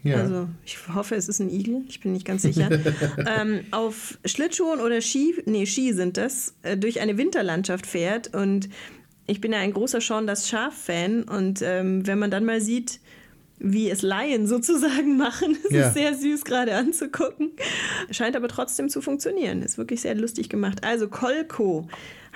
Ja. 0.04 0.16
also 0.18 0.48
ich 0.64 0.78
hoffe, 0.94 1.16
es 1.16 1.28
ist 1.28 1.40
ein 1.40 1.50
Igel, 1.50 1.82
ich 1.88 2.00
bin 2.00 2.12
nicht 2.12 2.24
ganz 2.24 2.42
sicher, 2.42 2.70
ähm, 3.26 3.60
auf 3.72 4.18
Schlittschuhen 4.24 4.80
oder 4.80 5.00
Ski, 5.00 5.34
nee, 5.46 5.66
Ski 5.66 5.92
sind 5.92 6.16
das, 6.16 6.54
äh, 6.62 6.76
durch 6.76 7.00
eine 7.00 7.18
Winterlandschaft 7.18 7.86
fährt 7.86 8.34
und 8.34 8.68
ich 9.26 9.40
bin 9.40 9.52
ja 9.52 9.58
ein 9.58 9.72
großer 9.72 10.00
Sean 10.00 10.26
das 10.26 10.48
Schaf-Fan 10.48 11.24
und 11.24 11.60
ähm, 11.62 12.06
wenn 12.06 12.18
man 12.18 12.30
dann 12.30 12.44
mal 12.44 12.60
sieht, 12.60 13.00
wie 13.60 13.90
es 13.90 14.02
Laien 14.02 14.46
sozusagen 14.46 15.16
machen. 15.18 15.56
Es 15.68 15.72
Ja. 15.74 15.88
ist 15.88 15.94
sehr 15.94 16.14
süß 16.14 16.44
gerade 16.44 16.74
anzugucken. 16.74 17.50
Scheint 18.10 18.36
aber 18.36 18.48
trotzdem 18.48 18.88
zu 18.88 19.00
funktionieren. 19.00 19.62
Ist 19.62 19.78
wirklich 19.78 20.00
sehr 20.02 20.14
lustig 20.14 20.48
gemacht. 20.48 20.84
Also 20.84 21.08
Kolko 21.08 21.88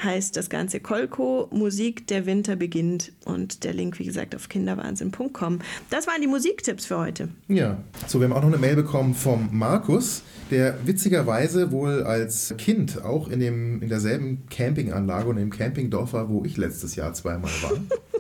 heißt 0.02 0.37
das 0.37 0.50
Ganze. 0.50 0.81
Kolko, 0.81 1.49
Musik, 1.52 2.07
der 2.09 2.26
Winter 2.26 2.57
beginnt. 2.57 3.12
Und 3.25 3.62
der 3.62 3.73
Link, 3.75 3.99
wie 3.99 4.05
gesagt, 4.05 4.35
auf 4.35 4.49
kinderwahnsinn.com. 4.49 5.61
Das 5.91 6.07
waren 6.07 6.21
die 6.21 6.26
Musiktipps 6.26 6.87
für 6.87 6.99
heute. 6.99 7.29
Ja, 7.49 7.76
so, 8.09 8.19
wir 8.19 8.25
haben 8.29 8.33
auch 8.33 8.41
noch 8.43 8.49
eine 8.49 8.59
Mail 8.59 8.75
bekommen 8.75 9.14
vom 9.14 9.49
Markus, 9.52 10.23
der 10.50 10.76
witzigerweise 10.87 11.71
wohl 11.71 12.02
als 12.02 12.55
Kind 12.59 13.05
auch 13.05 13.29
in, 13.29 13.38
dem, 13.41 13.81
in 13.83 13.88
derselben 13.88 14.45
Campinganlage 14.50 15.29
und 15.29 15.37
im 15.38 15.50
Campingdorf 15.50 16.14
war, 16.14 16.29
wo 16.29 16.45
ich 16.45 16.57
letztes 16.57 16.97
Jahr 16.97 17.12
zweimal 17.14 17.50
war. 17.62 17.73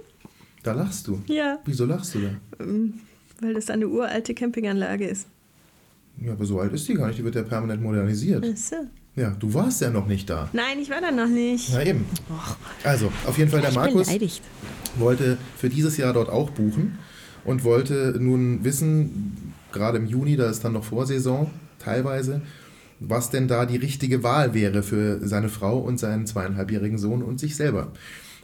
da 0.62 0.72
lachst 0.72 1.06
du. 1.08 1.22
Ja, 1.26 1.58
Wieso 1.64 1.84
lachst 1.86 2.14
du 2.14 2.20
da? 2.20 2.64
weil 3.40 3.54
das 3.54 3.70
eine 3.70 3.88
uralte 3.88 4.34
Campinganlage 4.34 5.06
ist. 5.06 5.26
Ja, 6.20 6.32
aber 6.32 6.44
so 6.44 6.60
alt 6.60 6.72
ist 6.72 6.86
die 6.88 6.94
gar 6.94 7.08
nicht, 7.08 7.18
die 7.18 7.24
wird 7.24 7.34
ja 7.34 7.42
permanent 7.42 7.82
modernisiert. 7.82 8.44
Ach 8.48 8.56
so. 8.56 8.76
Ja, 9.16 9.30
du 9.38 9.52
warst 9.52 9.80
ja 9.80 9.90
noch 9.90 10.06
nicht 10.06 10.30
da. 10.30 10.48
Nein, 10.52 10.78
ich 10.80 10.88
war 10.90 11.00
da 11.00 11.10
noch 11.10 11.28
nicht. 11.28 11.70
Na 11.72 11.84
eben. 11.84 12.04
Also, 12.84 13.12
auf 13.26 13.36
jeden 13.36 13.50
Fall 13.50 13.60
der 13.60 13.70
ich 13.70 13.76
Markus. 13.76 14.08
wollte 14.96 15.38
für 15.56 15.68
dieses 15.68 15.96
Jahr 15.96 16.12
dort 16.12 16.28
auch 16.28 16.50
buchen 16.50 16.98
und 17.44 17.64
wollte 17.64 18.14
nun 18.18 18.64
wissen, 18.64 19.52
gerade 19.72 19.98
im 19.98 20.06
Juni, 20.06 20.36
da 20.36 20.48
ist 20.48 20.64
dann 20.64 20.72
noch 20.74 20.84
Vorsaison 20.84 21.50
teilweise, 21.78 22.40
was 23.00 23.30
denn 23.30 23.48
da 23.48 23.66
die 23.66 23.76
richtige 23.76 24.22
Wahl 24.22 24.54
wäre 24.54 24.82
für 24.82 25.26
seine 25.26 25.48
Frau 25.48 25.78
und 25.78 25.98
seinen 25.98 26.26
zweieinhalbjährigen 26.26 26.98
Sohn 26.98 27.22
und 27.22 27.40
sich 27.40 27.56
selber. 27.56 27.90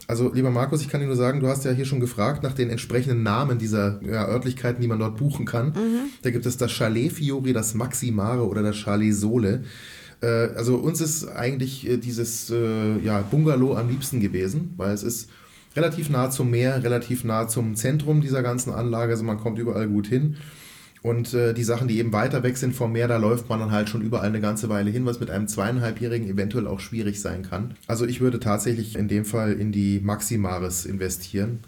Also, 0.09 0.33
lieber 0.33 0.49
Markus, 0.49 0.81
ich 0.81 0.89
kann 0.89 1.01
dir 1.01 1.05
nur 1.05 1.15
sagen, 1.15 1.39
du 1.39 1.49
hast 1.49 1.65
ja 1.65 1.71
hier 1.71 1.85
schon 1.85 1.99
gefragt 1.99 2.41
nach 2.41 2.53
den 2.53 2.71
entsprechenden 2.71 3.21
Namen 3.21 3.59
dieser 3.59 4.01
ja, 4.03 4.27
Örtlichkeiten, 4.27 4.81
die 4.81 4.87
man 4.87 4.97
dort 4.97 5.17
buchen 5.17 5.45
kann. 5.45 5.71
Da 6.23 6.31
gibt 6.31 6.47
es 6.47 6.57
das 6.57 6.71
Chalet 6.71 7.11
Fiori, 7.11 7.53
das 7.53 7.75
Maximare 7.75 8.47
oder 8.47 8.63
das 8.63 8.75
Chalet 8.75 9.13
Sole. 9.13 9.65
Äh, 10.21 10.25
also 10.55 10.77
uns 10.77 10.99
ist 10.99 11.27
eigentlich 11.27 11.87
äh, 11.87 11.97
dieses 11.97 12.49
äh, 12.49 12.97
ja, 13.03 13.21
Bungalow 13.21 13.75
am 13.75 13.87
liebsten 13.87 14.19
gewesen, 14.19 14.73
weil 14.77 14.95
es 14.95 15.03
ist 15.03 15.29
relativ 15.75 16.09
nah 16.09 16.31
zum 16.31 16.49
Meer, 16.49 16.83
relativ 16.83 17.23
nah 17.23 17.47
zum 17.47 17.75
Zentrum 17.75 18.19
dieser 18.19 18.41
ganzen 18.41 18.73
Anlage, 18.73 19.11
also 19.11 19.23
man 19.23 19.37
kommt 19.37 19.59
überall 19.59 19.87
gut 19.87 20.07
hin. 20.07 20.37
Und 21.01 21.33
äh, 21.33 21.53
die 21.53 21.63
Sachen, 21.63 21.87
die 21.87 21.97
eben 21.99 22.11
weiter 22.11 22.43
weg 22.43 22.57
sind 22.57 22.75
vom 22.75 22.91
Meer, 22.91 23.07
da 23.07 23.15
läuft 23.17 23.47
man 23.47 23.59
dann 23.59 23.71
halt 23.71 23.87
schon 23.87 24.01
überall 24.01 24.27
eine 24.27 24.41
ganze 24.41 24.67
Weile 24.67 24.91
hin, 24.91 25.05
was 25.05 25.19
mit 25.21 25.29
einem 25.29 25.47
zweieinhalbjährigen 25.47 26.27
eventuell 26.29 26.67
auch 26.67 26.81
schwierig 26.81 27.21
sein 27.21 27.43
kann. 27.43 27.75
Also 27.87 28.05
ich 28.05 28.19
würde 28.19 28.39
tatsächlich 28.41 28.97
in 28.97 29.07
dem 29.07 29.23
Fall 29.23 29.53
in 29.53 29.71
die 29.71 30.01
Maximaris 30.03 30.85
investieren. 30.85 31.59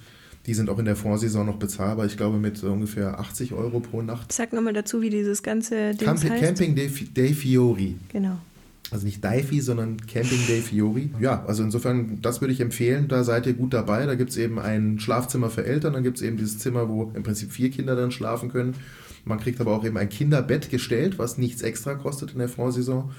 Die 0.47 0.53
sind 0.53 0.69
auch 0.69 0.79
in 0.79 0.85
der 0.85 0.95
Vorsaison 0.95 1.45
noch 1.45 1.57
bezahlbar, 1.57 2.07
ich 2.07 2.17
glaube 2.17 2.39
mit 2.39 2.61
ungefähr 2.63 3.19
80 3.19 3.53
Euro 3.53 3.79
pro 3.79 4.01
Nacht. 4.01 4.33
Sag 4.33 4.53
nochmal 4.53 4.73
dazu, 4.73 5.01
wie 5.01 5.09
dieses 5.11 5.43
ganze 5.43 5.91
Ding 5.93 6.07
Campi 6.07 6.27
heißt. 6.27 6.43
Camping 6.43 6.75
dei, 6.75 6.89
Fi- 6.89 7.09
dei 7.13 7.27
Fiori. 7.33 7.95
Genau. 8.11 8.37
Also 8.89 9.05
nicht 9.05 9.23
Daifi, 9.23 9.61
sondern 9.61 9.95
Camping 10.05 10.45
Day 10.47 10.59
Fiori. 10.59 11.11
Ja, 11.21 11.45
also 11.45 11.63
insofern, 11.63 12.17
das 12.21 12.41
würde 12.41 12.53
ich 12.53 12.59
empfehlen. 12.59 13.07
Da 13.07 13.23
seid 13.23 13.45
ihr 13.45 13.53
gut 13.53 13.73
dabei. 13.73 14.05
Da 14.05 14.15
gibt 14.15 14.31
es 14.31 14.37
eben 14.37 14.59
ein 14.59 14.99
Schlafzimmer 14.99 15.49
für 15.49 15.63
Eltern. 15.65 15.93
Dann 15.93 16.03
gibt 16.03 16.17
es 16.17 16.23
eben 16.23 16.35
dieses 16.35 16.59
Zimmer, 16.59 16.89
wo 16.89 17.09
im 17.15 17.23
Prinzip 17.23 17.53
vier 17.53 17.69
Kinder 17.71 17.95
dann 17.95 18.11
schlafen 18.11 18.49
können. 18.51 18.73
Man 19.25 19.39
kriegt 19.39 19.61
aber 19.61 19.71
auch 19.75 19.83
eben 19.85 19.97
ein 19.97 20.09
Kinderbett 20.09 20.69
gestellt, 20.69 21.19
was 21.19 21.37
nichts 21.37 21.61
extra 21.61 21.95
kostet 21.95 22.33
in 22.33 22.39
der 22.39 22.49
Vorsaison. 22.49 23.11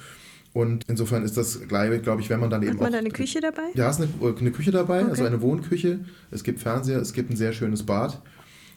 Und 0.52 0.84
insofern 0.88 1.24
ist 1.24 1.36
das, 1.36 1.66
glaube 1.66 1.98
glaub 2.00 2.20
ich, 2.20 2.28
wenn 2.28 2.40
man 2.40 2.50
dann 2.50 2.62
eben 2.62 2.72
Hat 2.74 2.80
man 2.80 2.92
da 2.92 2.98
eine 2.98 3.10
Küche 3.10 3.40
dabei? 3.40 3.62
Ja, 3.74 3.88
ist 3.88 4.00
eine, 4.00 4.08
eine 4.38 4.50
Küche 4.50 4.70
dabei, 4.70 5.00
Okay. 5.00 5.10
also 5.10 5.24
eine 5.24 5.40
Wohnküche. 5.40 6.00
Es 6.30 6.44
gibt 6.44 6.60
Fernseher, 6.60 6.98
es 7.00 7.14
gibt 7.14 7.30
ein 7.30 7.36
sehr 7.36 7.52
schönes 7.52 7.84
Bad. 7.84 8.20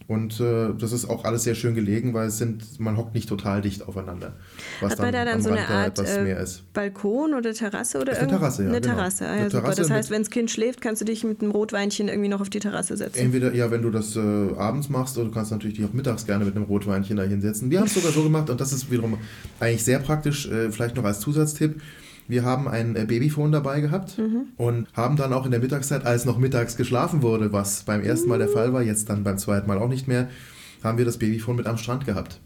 Und 0.07 0.39
äh, 0.39 0.73
das 0.77 0.91
ist 0.91 1.09
auch 1.09 1.25
alles 1.25 1.43
sehr 1.43 1.55
schön 1.55 1.73
gelegen, 1.73 2.13
weil 2.13 2.27
es 2.27 2.37
sind, 2.37 2.79
man 2.79 2.95
hockt 2.95 3.15
nicht 3.15 3.27
total 3.27 3.61
dicht 3.61 3.87
aufeinander. 3.87 4.33
Was 4.79 4.91
Hat 4.91 4.99
man 4.99 5.11
da 5.11 5.25
dann 5.25 5.41
so 5.41 5.49
Rand 5.49 5.61
eine 5.61 5.67
Art 5.67 5.99
äh, 5.99 6.23
mehr 6.23 6.39
ist. 6.39 6.71
Balkon 6.73 7.33
oder 7.33 7.53
Terrasse 7.53 7.99
oder 7.99 8.11
Ist 8.11 8.19
eine 8.19 8.27
Terrasse, 8.27 8.63
ja, 8.63 8.69
Eine 8.69 8.81
genau. 8.81 8.95
Terrasse, 8.95 9.25
ah, 9.25 9.31
Eine 9.31 9.41
ja, 9.41 9.49
super. 9.49 9.63
Terrasse 9.63 9.81
Das 9.81 9.89
heißt, 9.89 10.11
wenn 10.11 10.21
das 10.21 10.29
Kind 10.29 10.51
schläft, 10.51 10.81
kannst 10.81 11.01
du 11.01 11.05
dich 11.05 11.23
mit 11.23 11.41
einem 11.41 11.51
Rotweinchen 11.51 12.07
irgendwie 12.07 12.29
noch 12.29 12.41
auf 12.41 12.51
die 12.51 12.59
Terrasse 12.59 12.97
setzen. 12.97 13.17
Entweder, 13.17 13.55
ja, 13.55 13.71
wenn 13.71 13.81
du 13.81 13.89
das 13.89 14.15
äh, 14.15 14.19
abends 14.19 14.89
machst, 14.89 15.17
oder 15.17 15.25
du 15.27 15.33
kannst 15.33 15.51
natürlich 15.51 15.77
dich 15.77 15.85
auch 15.85 15.93
mittags 15.93 16.27
gerne 16.27 16.45
mit 16.45 16.55
einem 16.55 16.65
Rotweinchen 16.65 17.17
da 17.17 17.23
hinsetzen. 17.23 17.71
Wir 17.71 17.79
haben 17.79 17.87
es 17.87 17.95
sogar 17.95 18.11
so 18.11 18.21
gemacht, 18.21 18.51
und 18.51 18.61
das 18.61 18.73
ist 18.73 18.91
wiederum 18.91 19.17
eigentlich 19.59 19.83
sehr 19.83 19.97
praktisch, 19.97 20.47
äh, 20.47 20.71
vielleicht 20.71 20.95
noch 20.95 21.03
als 21.03 21.19
Zusatztipp. 21.19 21.81
Wir 22.27 22.43
haben 22.43 22.67
ein 22.67 22.95
äh, 22.95 23.05
Babyphone 23.05 23.51
dabei 23.51 23.81
gehabt 23.81 24.19
und 24.57 24.87
haben 24.93 25.15
dann 25.15 25.33
auch 25.33 25.45
in 25.45 25.51
der 25.51 25.59
Mittagszeit, 25.59 26.05
als 26.05 26.25
noch 26.25 26.37
mittags 26.37 26.77
geschlafen 26.77 27.21
wurde, 27.21 27.53
was 27.53 27.83
beim 27.83 28.01
ersten 28.01 28.29
Mal 28.29 28.39
der 28.39 28.47
Fall 28.47 28.73
war, 28.73 28.81
jetzt 28.81 29.09
dann 29.09 29.23
beim 29.23 29.37
zweiten 29.37 29.67
Mal 29.67 29.77
auch 29.77 29.89
nicht 29.89 30.07
mehr, 30.07 30.29
haben 30.83 30.97
wir 30.97 31.05
das 31.05 31.17
Babyphone 31.17 31.57
mit 31.57 31.67
am 31.67 31.77
Strand 31.77 32.05
gehabt. 32.05 32.39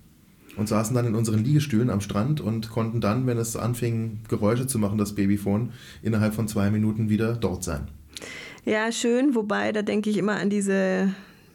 Und 0.57 0.67
saßen 0.67 0.93
dann 0.93 1.05
in 1.05 1.15
unseren 1.15 1.43
Liegestühlen 1.43 1.89
am 1.89 2.01
Strand 2.01 2.41
und 2.41 2.69
konnten 2.69 2.99
dann, 2.99 3.25
wenn 3.27 3.37
es 3.37 3.55
anfing, 3.55 4.19
Geräusche 4.27 4.67
zu 4.67 4.77
machen, 4.77 4.97
das 4.97 5.15
Babyphone, 5.15 5.71
innerhalb 6.01 6.33
von 6.33 6.49
zwei 6.49 6.69
Minuten 6.69 7.09
wieder 7.09 7.35
dort 7.35 7.63
sein. 7.63 7.87
Ja, 8.65 8.91
schön, 8.91 9.35
wobei, 9.35 9.71
da 9.71 9.83
denke 9.83 10.09
ich 10.09 10.17
immer 10.17 10.35
an 10.35 10.49
diese 10.49 11.13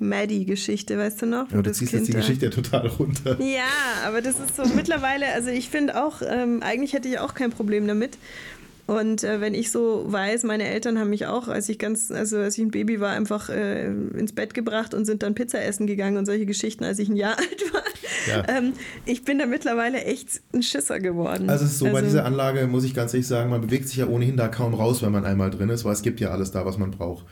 Maddie-Geschichte, 0.09 0.99
weißt 0.99 1.23
du 1.23 1.27
noch? 1.27 1.51
Ja, 1.51 1.63
du 1.63 1.73
ziehst 1.73 1.93
jetzt 1.93 2.09
die 2.09 2.13
Geschichte 2.13 2.47
ja 2.47 2.51
total 2.51 2.87
runter. 2.87 3.41
Ja, 3.41 4.07
aber 4.07 4.21
das 4.21 4.39
ist 4.39 4.57
so 4.57 4.65
mittlerweile, 4.75 5.27
also 5.35 5.51
ich 5.51 5.69
finde 5.69 6.03
auch, 6.03 6.23
ähm, 6.27 6.63
eigentlich 6.63 6.93
hätte 6.93 7.09
ich 7.09 7.19
auch 7.19 7.35
kein 7.35 7.51
Problem 7.51 7.87
damit. 7.87 8.19
Und 8.87 9.25
äh, 9.25 9.41
wenn 9.41 9.55
ich 9.55 9.71
so 9.71 10.05
weiß, 10.07 10.43
meine 10.43 10.65
Eltern 10.65 10.99
haben 10.99 11.09
mich 11.09 11.27
auch, 11.27 11.49
als 11.49 11.71
ich 11.71 11.79
ganz, 11.79 12.11
also 12.11 12.37
als 12.37 12.59
ich 12.59 12.65
ein 12.65 12.71
Baby 12.71 13.01
war, 13.01 13.13
einfach 13.13 13.49
äh, 13.49 13.87
ins 13.87 14.35
Bett 14.35 14.53
gebracht 14.53 14.93
und 14.93 15.07
sind 15.07 15.23
dann 15.23 15.35
Pizza 15.35 15.63
essen 15.65 15.87
gegangen 15.87 16.19
und 16.19 16.27
solche 16.27 16.45
Geschichten, 16.45 16.85
als 16.85 16.99
ich 16.99 17.09
ein 17.09 17.17
Jahr 17.17 17.39
alt 17.39 17.73
war. 17.73 17.83
Ja. 18.29 18.45
Ähm, 18.49 18.75
ich 19.07 19.25
bin 19.25 19.39
da 19.39 19.47
mittlerweile 19.47 20.05
echt 20.05 20.43
ein 20.53 20.63
Schisser 20.63 21.01
geworden. 21.01 21.49
Also 21.49 21.65
es 21.65 21.73
ist 21.73 21.79
so, 21.79 21.91
bei 21.91 22.03
dieser 22.03 22.27
Anlage 22.27 22.67
muss 22.67 22.85
ich 22.85 22.95
ganz 22.95 23.15
ehrlich 23.15 23.27
sagen, 23.27 23.49
man 23.49 23.63
bewegt 23.63 23.89
sich 23.89 23.97
ja 23.97 24.07
ohnehin 24.07 24.37
da 24.37 24.49
kaum 24.49 24.75
raus, 24.75 25.03
wenn 25.03 25.13
man 25.13 25.25
einmal 25.25 25.51
drin 25.51 25.71
ist, 25.71 25.85
weil 25.87 25.95
es 25.95 26.03
gibt 26.03 26.21
ja 26.21 26.29
alles 26.29 26.51
da, 26.51 26.67
was 26.67 26.77
man 26.77 26.91
braucht. 26.91 27.25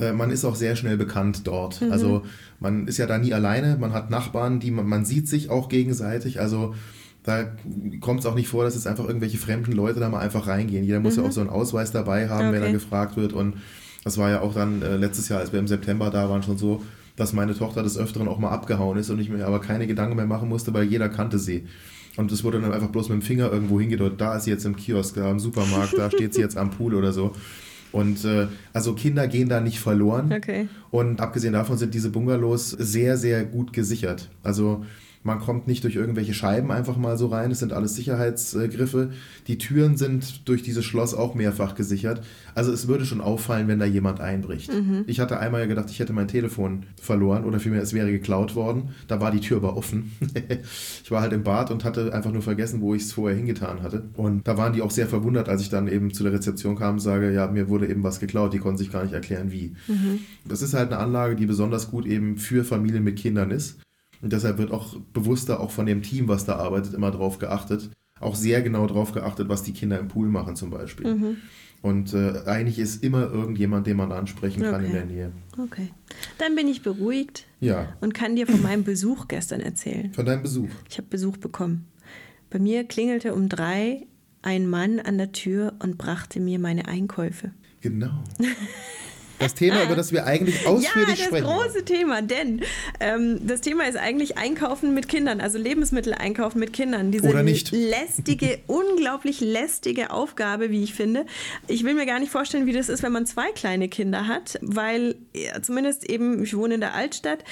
Äh, 0.00 0.12
man 0.12 0.30
ist 0.30 0.44
auch 0.44 0.54
sehr 0.56 0.76
schnell 0.76 0.96
bekannt 0.96 1.42
dort. 1.46 1.80
Mhm. 1.80 1.92
Also 1.92 2.22
man 2.60 2.86
ist 2.86 2.98
ja 2.98 3.06
da 3.06 3.18
nie 3.18 3.32
alleine, 3.34 3.76
man 3.78 3.92
hat 3.92 4.10
Nachbarn, 4.10 4.60
die 4.60 4.70
man, 4.70 4.86
man 4.86 5.04
sieht 5.04 5.28
sich 5.28 5.50
auch 5.50 5.68
gegenseitig. 5.68 6.40
Also 6.40 6.74
da 7.24 7.44
kommt 8.00 8.20
es 8.20 8.26
auch 8.26 8.34
nicht 8.34 8.48
vor, 8.48 8.64
dass 8.64 8.74
jetzt 8.74 8.86
einfach 8.86 9.06
irgendwelche 9.06 9.36
fremden 9.38 9.72
Leute 9.72 10.00
da 10.00 10.08
mal 10.08 10.20
einfach 10.20 10.46
reingehen. 10.46 10.84
Jeder 10.84 11.00
muss 11.00 11.16
ja 11.16 11.22
auch 11.24 11.32
so 11.32 11.40
einen 11.40 11.50
Ausweis 11.50 11.92
dabei 11.92 12.28
haben, 12.28 12.46
wenn 12.52 12.52
Mhm. 12.52 12.56
Okay. 12.58 12.66
er 12.66 12.72
gefragt 12.72 13.16
wird. 13.16 13.32
Und 13.32 13.54
das 14.04 14.16
war 14.16 14.30
ja 14.30 14.40
auch 14.40 14.54
dann 14.54 14.80
äh, 14.82 14.96
letztes 14.96 15.28
Jahr, 15.28 15.40
als 15.40 15.52
wir 15.52 15.58
im 15.58 15.66
September 15.68 16.10
da 16.10 16.30
waren, 16.30 16.42
schon 16.42 16.56
so, 16.56 16.82
dass 17.16 17.32
meine 17.32 17.54
Tochter 17.54 17.82
des 17.82 17.98
Öfteren 17.98 18.28
auch 18.28 18.38
mal 18.38 18.50
abgehauen 18.50 18.96
ist 18.96 19.10
und 19.10 19.18
ich 19.18 19.28
mir 19.28 19.44
aber 19.46 19.60
keine 19.60 19.86
Gedanken 19.86 20.16
mehr 20.16 20.26
machen 20.26 20.48
musste, 20.48 20.72
weil 20.72 20.84
jeder 20.84 21.08
kannte 21.08 21.38
sie. 21.38 21.66
Und 22.16 22.32
es 22.32 22.42
wurde 22.44 22.60
dann 22.60 22.72
einfach 22.72 22.88
bloß 22.88 23.10
mit 23.10 23.20
dem 23.20 23.22
Finger 23.22 23.52
irgendwo 23.52 23.78
hingedeutet, 23.78 24.20
da 24.20 24.36
ist 24.36 24.44
sie 24.44 24.50
jetzt 24.50 24.64
im 24.64 24.76
Kiosk, 24.76 25.16
da 25.16 25.30
im 25.30 25.38
Supermarkt, 25.38 25.98
da 25.98 26.10
steht 26.10 26.32
sie 26.34 26.40
jetzt 26.40 26.56
am 26.56 26.70
Pool 26.70 26.94
oder 26.94 27.12
so. 27.12 27.32
Und 27.92 28.24
äh, 28.24 28.48
also 28.72 28.94
Kinder 28.94 29.26
gehen 29.28 29.48
da 29.48 29.60
nicht 29.60 29.80
verloren. 29.80 30.32
Okay. 30.32 30.68
Und 30.90 31.20
abgesehen 31.20 31.52
davon 31.54 31.78
sind 31.78 31.94
diese 31.94 32.10
Bungalows 32.10 32.70
sehr, 32.70 33.16
sehr 33.16 33.44
gut 33.44 33.72
gesichert. 33.72 34.28
Also 34.42 34.84
man 35.28 35.38
kommt 35.40 35.68
nicht 35.68 35.84
durch 35.84 35.94
irgendwelche 35.94 36.34
Scheiben 36.34 36.72
einfach 36.72 36.96
mal 36.96 37.16
so 37.16 37.26
rein. 37.26 37.50
Es 37.50 37.60
sind 37.60 37.72
alles 37.72 37.94
Sicherheitsgriffe. 37.94 39.10
Die 39.46 39.58
Türen 39.58 39.96
sind 39.96 40.48
durch 40.48 40.62
dieses 40.62 40.84
Schloss 40.84 41.14
auch 41.14 41.34
mehrfach 41.34 41.74
gesichert. 41.74 42.24
Also 42.54 42.72
es 42.72 42.88
würde 42.88 43.04
schon 43.04 43.20
auffallen, 43.20 43.68
wenn 43.68 43.78
da 43.78 43.84
jemand 43.84 44.20
einbricht. 44.20 44.70
Ich 45.06 45.20
hatte 45.20 45.38
einmal 45.38 45.68
gedacht, 45.68 45.90
ich 45.90 46.00
hätte 46.00 46.12
mein 46.12 46.28
Telefon 46.28 46.86
verloren 47.00 47.44
oder 47.44 47.60
vielmehr 47.60 47.82
es 47.82 47.92
wäre 47.92 48.10
geklaut 48.10 48.56
worden. 48.56 48.88
Da 49.06 49.20
war 49.20 49.30
die 49.30 49.40
Tür 49.40 49.58
aber 49.58 49.76
offen. 49.76 50.12
ich 51.04 51.10
war 51.10 51.20
halt 51.20 51.34
im 51.34 51.44
Bad 51.44 51.70
und 51.70 51.84
hatte 51.84 52.12
einfach 52.14 52.32
nur 52.32 52.42
vergessen, 52.42 52.80
wo 52.80 52.94
ich 52.94 53.02
es 53.02 53.12
vorher 53.12 53.36
hingetan 53.36 53.82
hatte. 53.82 54.08
Und 54.14 54.48
da 54.48 54.56
waren 54.56 54.72
die 54.72 54.82
auch 54.82 54.90
sehr 54.90 55.06
verwundert, 55.06 55.48
als 55.50 55.60
ich 55.60 55.68
dann 55.68 55.88
eben 55.88 56.12
zu 56.12 56.22
der 56.22 56.32
Rezeption 56.32 56.74
kam 56.74 56.94
und 56.94 57.00
sage, 57.00 57.32
ja, 57.32 57.46
mir 57.48 57.68
wurde 57.68 57.86
eben 57.86 58.02
was 58.02 58.18
geklaut. 58.18 58.54
Die 58.54 58.58
konnten 58.58 58.78
sich 58.78 58.90
gar 58.90 59.02
nicht 59.02 59.12
erklären, 59.12 59.52
wie. 59.52 59.76
Das 60.46 60.62
ist 60.62 60.72
halt 60.72 60.90
eine 60.90 61.00
Anlage, 61.00 61.36
die 61.36 61.46
besonders 61.46 61.90
gut 61.90 62.06
eben 62.06 62.38
für 62.38 62.64
Familien 62.64 63.04
mit 63.04 63.16
Kindern 63.16 63.50
ist. 63.50 63.78
Und 64.20 64.32
deshalb 64.32 64.58
wird 64.58 64.72
auch 64.72 64.96
bewusster 65.12 65.60
auch 65.60 65.70
von 65.70 65.86
dem 65.86 66.02
Team, 66.02 66.28
was 66.28 66.44
da 66.44 66.56
arbeitet, 66.56 66.94
immer 66.94 67.10
drauf 67.10 67.38
geachtet. 67.38 67.90
Auch 68.20 68.34
sehr 68.34 68.62
genau 68.62 68.86
drauf 68.88 69.12
geachtet, 69.12 69.48
was 69.48 69.62
die 69.62 69.72
Kinder 69.72 69.98
im 69.98 70.08
Pool 70.08 70.28
machen 70.28 70.56
zum 70.56 70.70
Beispiel. 70.70 71.14
Mhm. 71.14 71.36
Und 71.82 72.12
äh, 72.14 72.42
eigentlich 72.46 72.80
ist 72.80 73.04
immer 73.04 73.30
irgendjemand, 73.30 73.86
den 73.86 73.96
man 73.96 74.10
ansprechen 74.10 74.62
kann 74.62 74.80
in 74.84 74.90
Okay. 74.90 74.92
der 74.92 75.04
Nähe. 75.06 75.32
Okay. 75.56 75.90
Dann 76.38 76.56
bin 76.56 76.66
ich 76.66 76.82
beruhigt 76.82 77.46
Ja, 77.60 77.94
und 78.00 78.14
kann 78.14 78.34
dir 78.34 78.48
von 78.48 78.60
meinem 78.60 78.82
Besuch 78.82 79.28
gestern 79.28 79.60
erzählen. 79.60 80.12
von 80.12 80.26
deinem 80.26 80.42
Besuch. 80.42 80.68
Ich 80.90 80.98
habe 80.98 81.06
Besuch 81.08 81.36
bekommen. 81.36 81.86
Bei 82.50 82.58
mir 82.58 82.82
klingelte 82.82 83.32
um 83.34 83.48
drei 83.48 84.06
ein 84.42 84.68
Mann 84.68 84.98
an 84.98 85.18
der 85.18 85.30
Tür 85.30 85.74
und 85.80 85.98
brachte 85.98 86.40
mir 86.40 86.58
meine 86.58 86.88
Einkäufe. 86.88 87.52
Genau. 87.80 88.24
Das 89.38 89.54
Thema, 89.54 89.84
über 89.84 89.94
das 89.96 90.12
wir 90.12 90.26
eigentlich 90.26 90.62
Ja, 90.64 90.70
ausführlich 90.70 91.16
das 91.18 91.26
sprechen. 91.26 91.46
große 91.46 91.84
Thema, 91.84 92.22
denn 92.22 92.62
ähm, 93.00 93.40
das 93.46 93.60
Thema 93.60 93.84
ist 93.86 93.96
eigentlich 93.96 94.36
Einkaufen 94.36 94.94
mit 94.94 95.08
Kindern, 95.08 95.40
also 95.40 95.58
Lebensmittel 95.58 96.12
einkaufen 96.14 96.58
mit 96.58 96.72
Kindern. 96.72 97.10
Diese 97.12 97.28
Oder 97.28 97.42
nicht. 97.42 97.70
lästige, 97.72 98.58
unglaublich 98.66 99.40
lästige 99.40 100.10
Aufgabe, 100.10 100.70
wie 100.70 100.82
ich 100.82 100.94
finde. 100.94 101.26
Ich 101.68 101.84
will 101.84 101.94
mir 101.94 102.06
gar 102.06 102.18
nicht 102.18 102.32
vorstellen, 102.32 102.66
wie 102.66 102.72
das 102.72 102.88
ist, 102.88 103.02
wenn 103.02 103.12
man 103.12 103.26
zwei 103.26 103.50
kleine 103.52 103.88
Kinder 103.88 104.26
hat, 104.26 104.58
weil 104.62 105.14
ja, 105.34 105.62
zumindest 105.62 106.08
eben, 106.08 106.42
ich 106.42 106.56
wohne 106.56 106.74
in 106.74 106.80
der 106.80 106.94
Altstadt, 106.94 107.44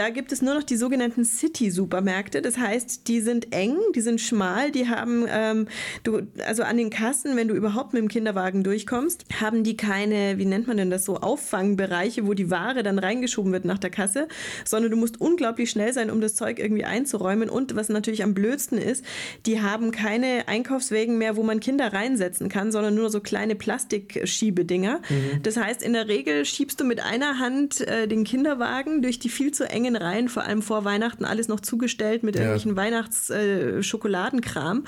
da 0.00 0.08
gibt 0.08 0.32
es 0.32 0.40
nur 0.40 0.54
noch 0.54 0.62
die 0.62 0.78
sogenannten 0.78 1.26
City-Supermärkte. 1.26 2.40
Das 2.40 2.56
heißt, 2.56 3.06
die 3.06 3.20
sind 3.20 3.52
eng, 3.52 3.76
die 3.94 4.00
sind 4.00 4.18
schmal, 4.18 4.70
die 4.70 4.88
haben, 4.88 5.26
ähm, 5.28 5.68
du, 6.04 6.22
also 6.46 6.62
an 6.62 6.78
den 6.78 6.88
Kassen, 6.88 7.36
wenn 7.36 7.48
du 7.48 7.54
überhaupt 7.54 7.92
mit 7.92 8.00
dem 8.00 8.08
Kinderwagen 8.08 8.64
durchkommst, 8.64 9.26
haben 9.38 9.62
die 9.62 9.76
keine, 9.76 10.38
wie 10.38 10.46
nennt 10.46 10.66
man 10.66 10.78
denn 10.78 10.88
das 10.88 11.04
so, 11.04 11.18
Auffangbereiche, 11.18 12.26
wo 12.26 12.32
die 12.32 12.50
Ware 12.50 12.82
dann 12.82 12.98
reingeschoben 12.98 13.52
wird 13.52 13.66
nach 13.66 13.76
der 13.76 13.90
Kasse, 13.90 14.28
sondern 14.64 14.90
du 14.90 14.96
musst 14.96 15.20
unglaublich 15.20 15.68
schnell 15.68 15.92
sein, 15.92 16.10
um 16.10 16.22
das 16.22 16.34
Zeug 16.34 16.60
irgendwie 16.60 16.84
einzuräumen. 16.84 17.50
Und 17.50 17.76
was 17.76 17.90
natürlich 17.90 18.22
am 18.22 18.32
blödsten 18.32 18.78
ist, 18.78 19.04
die 19.44 19.60
haben 19.60 19.90
keine 19.90 20.48
Einkaufswägen 20.48 21.18
mehr, 21.18 21.36
wo 21.36 21.42
man 21.42 21.60
Kinder 21.60 21.92
reinsetzen 21.92 22.48
kann, 22.48 22.72
sondern 22.72 22.94
nur 22.94 23.10
so 23.10 23.20
kleine 23.20 23.54
Plastikschiebedinger. 23.54 25.02
Das 25.42 25.58
heißt, 25.58 25.82
in 25.82 25.92
der 25.92 26.08
Regel 26.08 26.46
schiebst 26.46 26.80
du 26.80 26.84
mit 26.84 27.00
einer 27.04 27.38
Hand 27.38 27.82
äh, 27.82 28.08
den 28.08 28.24
Kinderwagen 28.24 29.02
durch 29.02 29.18
die 29.18 29.28
viel 29.28 29.52
zu 29.52 29.68
engen 29.90 30.02
Reihen, 30.02 30.28
vor 30.28 30.44
allem 30.44 30.62
vor 30.62 30.84
Weihnachten, 30.84 31.24
alles 31.24 31.48
noch 31.48 31.60
zugestellt 31.60 32.22
mit 32.22 32.36
Ja. 32.36 32.42
irgendwelchen 32.42 32.76
Weihnachtsschokoladenkram. 32.76 34.84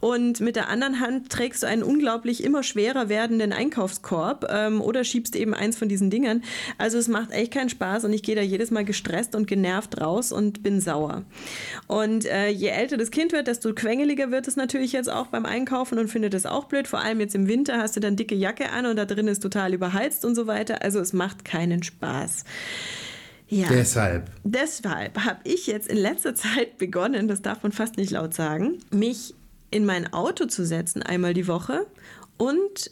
und 0.00 0.40
mit 0.40 0.56
der 0.56 0.68
anderen 0.68 1.00
Hand 1.00 1.30
trägst 1.30 1.62
du 1.62 1.66
einen 1.66 1.82
unglaublich 1.82 2.44
immer 2.44 2.62
schwerer 2.62 3.08
werdenden 3.08 3.52
Einkaufskorb 3.52 4.46
ähm, 4.50 4.80
oder 4.80 5.04
schiebst 5.04 5.36
eben 5.36 5.54
eins 5.54 5.76
von 5.78 5.88
diesen 5.88 6.10
Dingern. 6.10 6.42
Also 6.78 6.98
es 6.98 7.08
macht 7.08 7.30
echt 7.32 7.52
keinen 7.52 7.68
Spaß 7.68 8.04
und 8.04 8.12
ich 8.12 8.22
gehe 8.22 8.36
da 8.36 8.42
jedes 8.42 8.70
Mal 8.70 8.84
gestresst 8.84 9.34
und 9.34 9.46
genervt 9.46 10.00
raus 10.00 10.32
und 10.32 10.62
bin 10.62 10.80
sauer. 10.80 11.22
Und 11.86 12.24
äh, 12.26 12.48
je 12.48 12.68
älter 12.68 12.96
das 12.96 13.10
Kind 13.10 13.32
wird, 13.32 13.46
desto 13.46 13.72
quengeliger 13.74 14.30
wird 14.30 14.48
es 14.48 14.56
natürlich 14.56 14.92
jetzt 14.92 15.10
auch 15.10 15.26
beim 15.28 15.46
Einkaufen 15.46 15.98
und 15.98 16.08
findet 16.08 16.34
es 16.34 16.46
auch 16.46 16.64
blöd. 16.64 16.88
Vor 16.88 17.00
allem 17.00 17.20
jetzt 17.20 17.34
im 17.34 17.48
Winter 17.48 17.78
hast 17.78 17.96
du 17.96 18.00
dann 18.00 18.16
dicke 18.16 18.34
Jacke 18.34 18.70
an 18.70 18.86
und 18.86 18.96
da 18.96 19.04
drin 19.04 19.28
ist 19.28 19.42
total 19.42 19.74
überheizt 19.74 20.24
und 20.24 20.34
so 20.34 20.46
weiter. 20.46 20.82
Also 20.82 21.00
es 21.00 21.12
macht 21.12 21.44
keinen 21.44 21.82
Spaß. 21.82 22.44
Ja. 23.52 23.68
Deshalb. 23.68 24.30
Deshalb 24.44 25.18
habe 25.26 25.40
ich 25.44 25.66
jetzt 25.66 25.86
in 25.86 25.98
letzter 25.98 26.34
Zeit 26.34 26.78
begonnen, 26.78 27.28
das 27.28 27.42
darf 27.42 27.62
man 27.62 27.70
fast 27.70 27.98
nicht 27.98 28.10
laut 28.10 28.32
sagen, 28.32 28.78
mich 28.90 29.34
in 29.70 29.84
mein 29.84 30.10
Auto 30.14 30.46
zu 30.46 30.64
setzen 30.64 31.02
einmal 31.02 31.34
die 31.34 31.46
Woche 31.46 31.86
und 32.38 32.90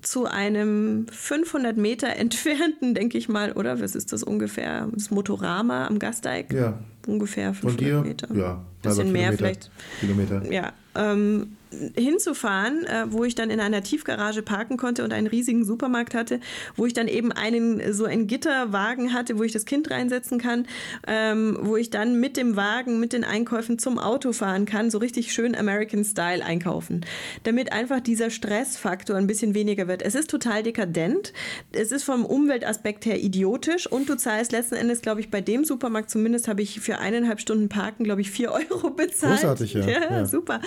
zu 0.00 0.26
einem 0.26 1.06
500 1.06 1.76
Meter 1.76 2.08
entfernten, 2.16 2.94
denke 2.94 3.16
ich 3.16 3.28
mal, 3.28 3.52
oder 3.52 3.80
was 3.80 3.94
ist 3.94 4.12
das 4.12 4.24
ungefähr? 4.24 4.88
Das 4.92 5.12
Motorama 5.12 5.86
am 5.86 6.00
Gasteig? 6.00 6.52
Ja. 6.52 6.80
Ungefähr 7.06 7.54
Von 7.54 7.70
500 7.70 7.80
dir? 7.80 8.00
Meter. 8.02 8.34
Ja. 8.34 8.64
Bisschen 8.82 9.12
mehr 9.12 9.30
Kilometer. 9.30 9.36
vielleicht. 9.38 9.70
Kilometer. 10.00 10.52
Ja, 10.52 10.72
ähm, 10.96 11.56
hinzufahren, 11.96 12.84
äh, 12.84 13.04
wo 13.08 13.24
ich 13.24 13.34
dann 13.34 13.50
in 13.50 13.60
einer 13.60 13.82
Tiefgarage 13.82 14.42
parken 14.42 14.76
konnte 14.76 15.04
und 15.04 15.12
einen 15.12 15.26
riesigen 15.26 15.64
Supermarkt 15.64 16.14
hatte, 16.14 16.40
wo 16.76 16.86
ich 16.86 16.92
dann 16.92 17.08
eben 17.08 17.32
einen 17.32 17.92
so 17.92 18.04
einen 18.04 18.26
Gitterwagen 18.26 19.12
hatte, 19.12 19.38
wo 19.38 19.42
ich 19.42 19.52
das 19.52 19.64
Kind 19.64 19.90
reinsetzen 19.90 20.38
kann, 20.38 20.66
ähm, 21.06 21.58
wo 21.60 21.76
ich 21.76 21.90
dann 21.90 22.18
mit 22.20 22.36
dem 22.36 22.56
Wagen, 22.56 23.00
mit 23.00 23.12
den 23.12 23.24
Einkäufen 23.24 23.78
zum 23.78 23.98
Auto 23.98 24.32
fahren 24.32 24.66
kann, 24.66 24.90
so 24.90 24.98
richtig 24.98 25.32
schön 25.32 25.54
American 25.54 26.04
Style 26.04 26.44
einkaufen, 26.44 27.04
damit 27.44 27.72
einfach 27.72 28.00
dieser 28.00 28.30
Stressfaktor 28.30 29.16
ein 29.16 29.26
bisschen 29.26 29.54
weniger 29.54 29.88
wird. 29.88 30.02
Es 30.02 30.14
ist 30.14 30.30
total 30.30 30.62
dekadent, 30.62 31.32
es 31.72 31.92
ist 31.92 32.04
vom 32.04 32.24
Umweltaspekt 32.24 33.06
her 33.06 33.22
idiotisch 33.22 33.86
und 33.86 34.08
du 34.08 34.16
zahlst 34.16 34.52
letzten 34.52 34.74
Endes, 34.74 35.02
glaube 35.02 35.20
ich, 35.20 35.30
bei 35.30 35.40
dem 35.40 35.64
Supermarkt 35.64 36.10
zumindest 36.10 36.48
habe 36.48 36.62
ich 36.62 36.80
für 36.80 36.98
eineinhalb 36.98 37.40
Stunden 37.40 37.68
Parken, 37.68 38.04
glaube 38.04 38.20
ich, 38.20 38.30
vier 38.30 38.52
Euro 38.70 38.90
bezahlt. 38.90 39.40
Großartig, 39.40 39.74
ja. 39.74 39.86
ja, 39.88 40.10
Ja. 40.10 40.26
super. 40.26 40.60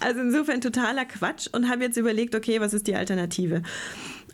Also 0.00 0.20
insofern 0.20 0.49
totaler 0.60 1.04
Quatsch 1.04 1.48
und 1.52 1.68
habe 1.70 1.84
jetzt 1.84 1.96
überlegt, 1.96 2.34
okay, 2.34 2.60
was 2.60 2.74
ist 2.74 2.86
die 2.86 2.94
Alternative? 2.96 3.62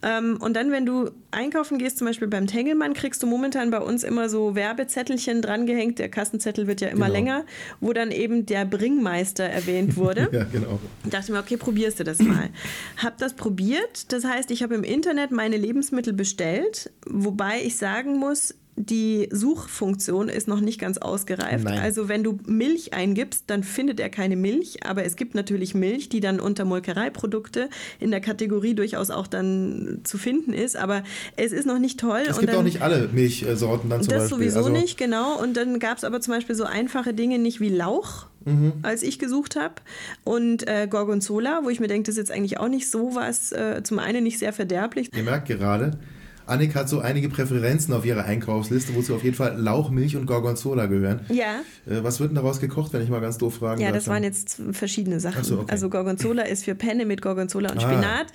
Ähm, 0.03 0.37
und 0.41 0.55
dann, 0.55 0.71
wenn 0.71 0.85
du 0.85 1.11
einkaufen 1.31 1.79
gehst, 1.79 1.99
zum 1.99 2.07
Beispiel 2.07 2.29
beim 2.29 2.47
Tengelmann, 2.47 2.93
kriegst 2.93 3.23
du 3.23 3.27
momentan 3.27 3.71
bei 3.71 3.79
uns 3.81 4.05
immer 4.05 4.29
so 4.29 4.55
Werbezettelchen 4.55 5.41
drangehängt. 5.41 5.99
Der 5.99 6.11
Kassenzettel 6.11 6.67
wird 6.67 6.81
ja 6.83 6.89
immer 6.89 7.07
Genau. 7.07 7.17
länger, 7.19 7.45
wo 7.81 7.93
dann 7.95 8.11
eben 8.11 8.45
der 8.47 8.67
Bringmeister 8.67 9.45
erwähnt 9.45 9.97
wurde. 9.97 10.29
Ja, 10.33 10.45
genau. 10.45 10.79
dachte 11.09 11.33
mir, 11.33 11.39
okay, 11.39 11.57
probierst 11.57 11.99
du 12.01 12.05
das 12.05 12.19
mal. 12.19 12.51
hab 13.03 13.17
das 13.19 13.35
probiert. 13.35 14.13
Das 14.13 14.25
heißt, 14.25 14.51
ich 14.51 14.63
habe 14.63 14.75
im 14.75 14.85
Internet 14.85 15.31
meine 15.31 15.57
Lebensmittel 15.57 16.13
bestellt, 16.13 16.91
wobei 17.07 17.63
ich 17.63 17.77
sagen 17.79 18.19
muss, 18.19 18.55
die 18.77 19.29
Suchfunktion 19.33 20.29
ist 20.29 20.49
noch 20.49 20.61
nicht 20.61 20.79
ganz 20.79 20.99
ausgereift. 20.99 21.65
Nein. 21.65 21.79
Also 21.79 22.09
wenn 22.09 22.23
du 22.23 22.39
Milch 22.47 22.93
eingibst, 22.93 23.45
dann 23.47 23.65
findet 23.65 23.99
er 24.01 24.11
keine 24.11 24.37
Milch, 24.37 24.85
aber 24.87 25.05
es 25.05 25.17
gibt 25.17 25.35
natürlich 25.35 25.75
Milch, 25.75 26.11
die 26.11 26.21
dann 26.21 26.41
unter 26.41 26.67
Molkereiprodukte 26.67 27.71
in 28.01 28.11
der 28.11 28.21
Kategorie 28.21 28.75
durchaus 28.75 29.11
auch 29.11 29.27
dann 29.27 30.01
zu 30.05 30.19
finden 30.19 30.53
ist, 30.53 30.77
aber 30.77 31.05
es 31.37 31.53
ist 31.53 31.67
noch 31.67 31.79
nicht 31.79 31.99
toll. 31.99 32.23
Es 32.29 32.39
gibt 32.39 32.53
dann, 32.53 32.61
auch 32.61 32.65
nicht 32.65 32.83
alle 32.83 33.09
Milchsorten 33.09 33.89
dann 33.89 34.03
zum 34.03 34.13
das 34.13 34.25
Beispiel. 34.31 34.51
sowieso 34.51 34.69
also, 34.69 34.71
nicht, 34.71 34.99
genau. 34.99 35.41
Und 35.41 35.57
dann 35.57 35.79
gab 35.79 35.97
es 35.97 36.05
aber 36.05 36.21
zum 36.21 36.35
Beispiel 36.35 36.55
so 36.55 36.65
einfache 36.65 37.15
Dinge 37.15 37.39
nicht 37.39 37.61
wie 37.61 37.71
Lauch, 37.71 38.27
Mhm. 38.45 38.75
als 38.83 39.03
ich 39.03 39.19
gesucht 39.19 39.57
habe. 39.57 39.75
Und 40.23 40.69
äh, 40.69 40.87
Gorgonzola, 40.89 41.63
wo 41.65 41.69
ich 41.69 41.81
mir 41.81 41.89
denke, 41.89 42.07
das 42.07 42.13
ist 42.13 42.29
jetzt 42.29 42.31
eigentlich 42.31 42.59
auch 42.59 42.69
nicht 42.69 42.89
so 42.89 43.17
was, 43.17 43.51
äh, 43.51 43.83
zum 43.83 43.99
einen 43.99 44.23
nicht 44.23 44.39
sehr 44.39 44.53
verderblich. 44.53 45.11
Ihr 45.17 45.25
merkt 45.25 45.49
gerade, 45.49 45.99
Annik 46.47 46.75
hat 46.75 46.89
so 46.89 47.01
einige 47.01 47.29
Präferenzen 47.29 47.93
auf 47.95 48.05
ihrer 48.05 48.25
Einkaufsliste, 48.25 48.95
wozu 48.95 49.15
auf 49.15 49.25
jeden 49.25 49.37
Fall 49.37 49.57
Lauch, 49.61 49.91
Milch 49.91 50.17
und 50.17 50.27
Gorgonzola 50.27 50.87
gehören. 50.87 51.21
Ja. 51.29 51.61
Äh, 51.87 52.03
was 52.05 52.21
wird 52.21 52.31
denn 52.31 52.37
daraus 52.37 52.61
gekocht, 52.61 52.93
wenn 52.93 53.03
ich 53.03 53.09
mal 53.11 53.21
ganz 53.21 53.39
doof 53.39 53.57
fragen 53.57 53.81
Ja, 53.81 53.93
das 53.93 54.07
waren 54.09 54.23
jetzt 54.23 54.61
verschiedene 54.73 55.19
Sachen. 55.21 55.39
Ach 55.41 55.45
so, 55.45 55.59
okay. 55.61 55.67
Also 55.73 55.91
Gorgonzola 55.91 56.43
ist 56.43 56.65
für 56.65 56.75
Penne 56.75 57.05
mit 57.05 57.21
Gorgonzola 57.23 57.71
und 57.73 57.79
Ah. 57.79 57.81
Spinat 57.81 58.27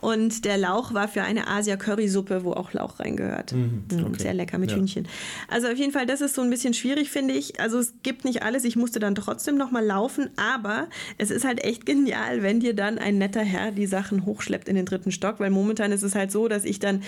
und 0.00 0.44
der 0.44 0.56
Lauch 0.58 0.94
war 0.94 1.08
für 1.08 1.22
eine 1.22 1.46
Asia-Currysuppe, 1.48 2.44
wo 2.44 2.52
auch 2.52 2.72
Lauch 2.72 3.00
reingehört. 3.00 3.52
Mhm, 3.52 3.84
Mm, 3.90 4.04
okay. 4.06 4.22
Sehr 4.22 4.34
lecker 4.34 4.58
mit 4.58 4.70
Ja. 4.70 4.76
Hühnchen. 4.76 5.06
Also 5.48 5.68
auf 5.68 5.76
jeden 5.76 5.92
Fall, 5.92 6.06
das 6.06 6.20
ist 6.20 6.34
so 6.34 6.42
ein 6.42 6.50
bisschen 6.50 6.74
schwierig, 6.74 7.10
finde 7.10 7.34
ich. 7.34 7.60
Also 7.60 7.78
es 7.78 7.94
gibt 8.02 8.24
nicht 8.24 8.42
alles. 8.42 8.64
Ich 8.64 8.76
musste 8.76 8.98
dann 8.98 9.14
trotzdem 9.14 9.56
noch 9.56 9.70
mal 9.70 9.84
laufen, 9.84 10.30
aber 10.36 10.88
es 11.18 11.30
ist 11.30 11.44
halt 11.44 11.62
echt 11.64 11.86
genial, 11.86 12.42
wenn 12.42 12.60
dir 12.60 12.74
dann 12.74 12.98
ein 12.98 13.18
netter 13.18 13.42
Herr 13.42 13.72
die 13.72 13.86
Sachen 13.86 14.24
hochschleppt 14.24 14.68
in 14.68 14.76
den 14.76 14.86
dritten 14.86 15.12
Stock, 15.12 15.38
weil 15.40 15.50
momentan 15.50 15.92
ist 15.92 16.02
es 16.02 16.14
halt 16.14 16.32
so, 16.32 16.48
dass 16.48 16.64
ich 16.64 16.78
dann 16.78 17.02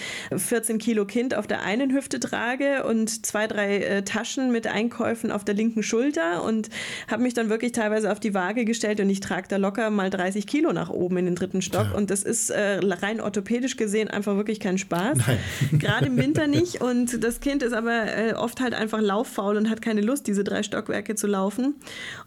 14 0.51 0.79
Kilo 0.79 1.05
Kind 1.05 1.37
auf 1.37 1.47
der 1.47 1.63
einen 1.63 1.93
Hüfte 1.93 2.19
trage 2.19 2.85
und 2.85 3.25
zwei, 3.25 3.47
drei 3.47 3.79
äh, 3.79 4.03
Taschen 4.03 4.51
mit 4.51 4.67
Einkäufen 4.67 5.31
auf 5.31 5.45
der 5.45 5.55
linken 5.55 5.85
Schulter 5.85 6.43
und 6.43 6.71
habe 7.09 7.23
mich 7.23 7.35
dann 7.35 7.49
wirklich 7.49 7.71
teilweise 7.71 8.11
auf 8.11 8.19
die 8.19 8.35
Waage 8.35 8.65
gestellt 8.65 8.99
und 8.99 9.09
ich 9.09 9.21
trage 9.21 9.47
da 9.49 9.59
locker 9.59 9.91
mal 9.91 10.11
30 10.11 10.49
Kilo 10.49 10.73
nach 10.73 10.91
oben 10.91 11.19
in 11.19 11.27
den 11.27 11.35
dritten 11.37 11.63
Stock. 11.63 11.87
Ja. 11.93 11.97
Und 11.97 12.11
das 12.11 12.25
ist 12.25 12.51
äh, 12.51 12.81
rein 12.83 13.21
orthopädisch 13.21 13.77
gesehen 13.77 14.09
einfach 14.09 14.35
wirklich 14.35 14.59
kein 14.59 14.77
Spaß. 14.77 15.19
Gerade 15.73 16.07
im 16.07 16.17
Winter 16.17 16.49
nicht. 16.49 16.81
Und 16.81 17.23
das 17.23 17.39
Kind 17.39 17.63
ist 17.63 17.73
aber 17.73 18.13
äh, 18.13 18.33
oft 18.33 18.61
halt 18.61 18.75
einfach 18.75 19.01
lauffaul 19.01 19.57
und 19.57 19.71
hat 19.71 19.81
keine 19.81 20.01
Lust, 20.01 20.27
diese 20.27 20.43
drei 20.43 20.65
Stockwerke 20.65 21.15
zu 21.15 21.29
laufen. 21.29 21.77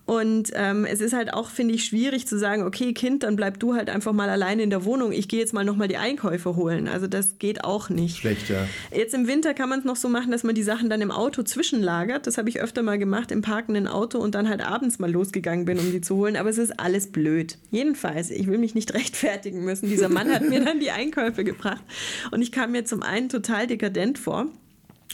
Und 0.05 0.51
ähm, 0.53 0.85
es 0.85 0.99
ist 0.99 1.13
halt 1.13 1.33
auch, 1.33 1.49
finde 1.49 1.75
ich, 1.75 1.85
schwierig 1.85 2.27
zu 2.27 2.37
sagen, 2.37 2.63
okay, 2.63 2.93
Kind, 2.93 3.23
dann 3.23 3.37
bleib 3.37 3.59
du 3.59 3.73
halt 3.73 3.89
einfach 3.89 4.11
mal 4.11 4.29
alleine 4.29 4.61
in 4.63 4.69
der 4.69 4.83
Wohnung. 4.83 5.13
Ich 5.13 5.29
gehe 5.29 5.39
jetzt 5.39 5.53
mal 5.53 5.63
nochmal 5.63 5.87
die 5.87 5.95
Einkäufe 5.95 6.57
holen. 6.57 6.89
Also 6.89 7.07
das 7.07 7.39
geht 7.39 7.63
auch 7.63 7.89
nicht. 7.89 8.17
Schlecht, 8.17 8.49
ja. 8.49 8.67
Jetzt 8.93 9.13
im 9.13 9.27
Winter 9.27 9.53
kann 9.53 9.69
man 9.69 9.79
es 9.79 9.85
noch 9.85 9.95
so 9.95 10.09
machen, 10.09 10.31
dass 10.31 10.43
man 10.43 10.55
die 10.55 10.63
Sachen 10.63 10.89
dann 10.89 10.99
im 10.99 11.11
Auto 11.11 11.43
zwischenlagert. 11.43 12.27
Das 12.27 12.37
habe 12.37 12.49
ich 12.49 12.59
öfter 12.59 12.83
mal 12.83 12.99
gemacht, 12.99 13.31
im 13.31 13.41
parkenden 13.41 13.87
Auto 13.87 14.19
und 14.19 14.35
dann 14.35 14.49
halt 14.49 14.61
abends 14.61 14.99
mal 14.99 15.09
losgegangen 15.09 15.63
bin, 15.63 15.79
um 15.79 15.91
die 15.91 16.01
zu 16.01 16.17
holen. 16.17 16.35
Aber 16.35 16.49
es 16.49 16.57
ist 16.57 16.79
alles 16.81 17.11
blöd. 17.11 17.57
Jedenfalls, 17.71 18.29
ich 18.29 18.47
will 18.47 18.57
mich 18.57 18.75
nicht 18.75 18.93
rechtfertigen 18.93 19.63
müssen. 19.63 19.87
Dieser 19.87 20.09
Mann 20.09 20.29
hat 20.33 20.47
mir 20.47 20.59
dann 20.63 20.81
die 20.81 20.91
Einkäufe 20.91 21.45
gebracht 21.45 21.83
und 22.31 22.41
ich 22.41 22.51
kam 22.51 22.73
mir 22.73 22.83
zum 22.83 23.03
einen 23.03 23.29
total 23.29 23.67
dekadent 23.67 24.19
vor. 24.19 24.47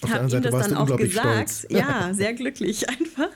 Auf 0.01 0.13
anderen 0.13 0.43
ihm 0.43 0.51
das 0.51 0.67
dann 0.67 0.77
auch 0.77 0.97
gesagt. 0.97 1.49
stolz. 1.49 1.67
Ja, 1.79 2.09
sehr 2.13 2.33
glücklich 2.33 2.89
einfach. 2.99 3.29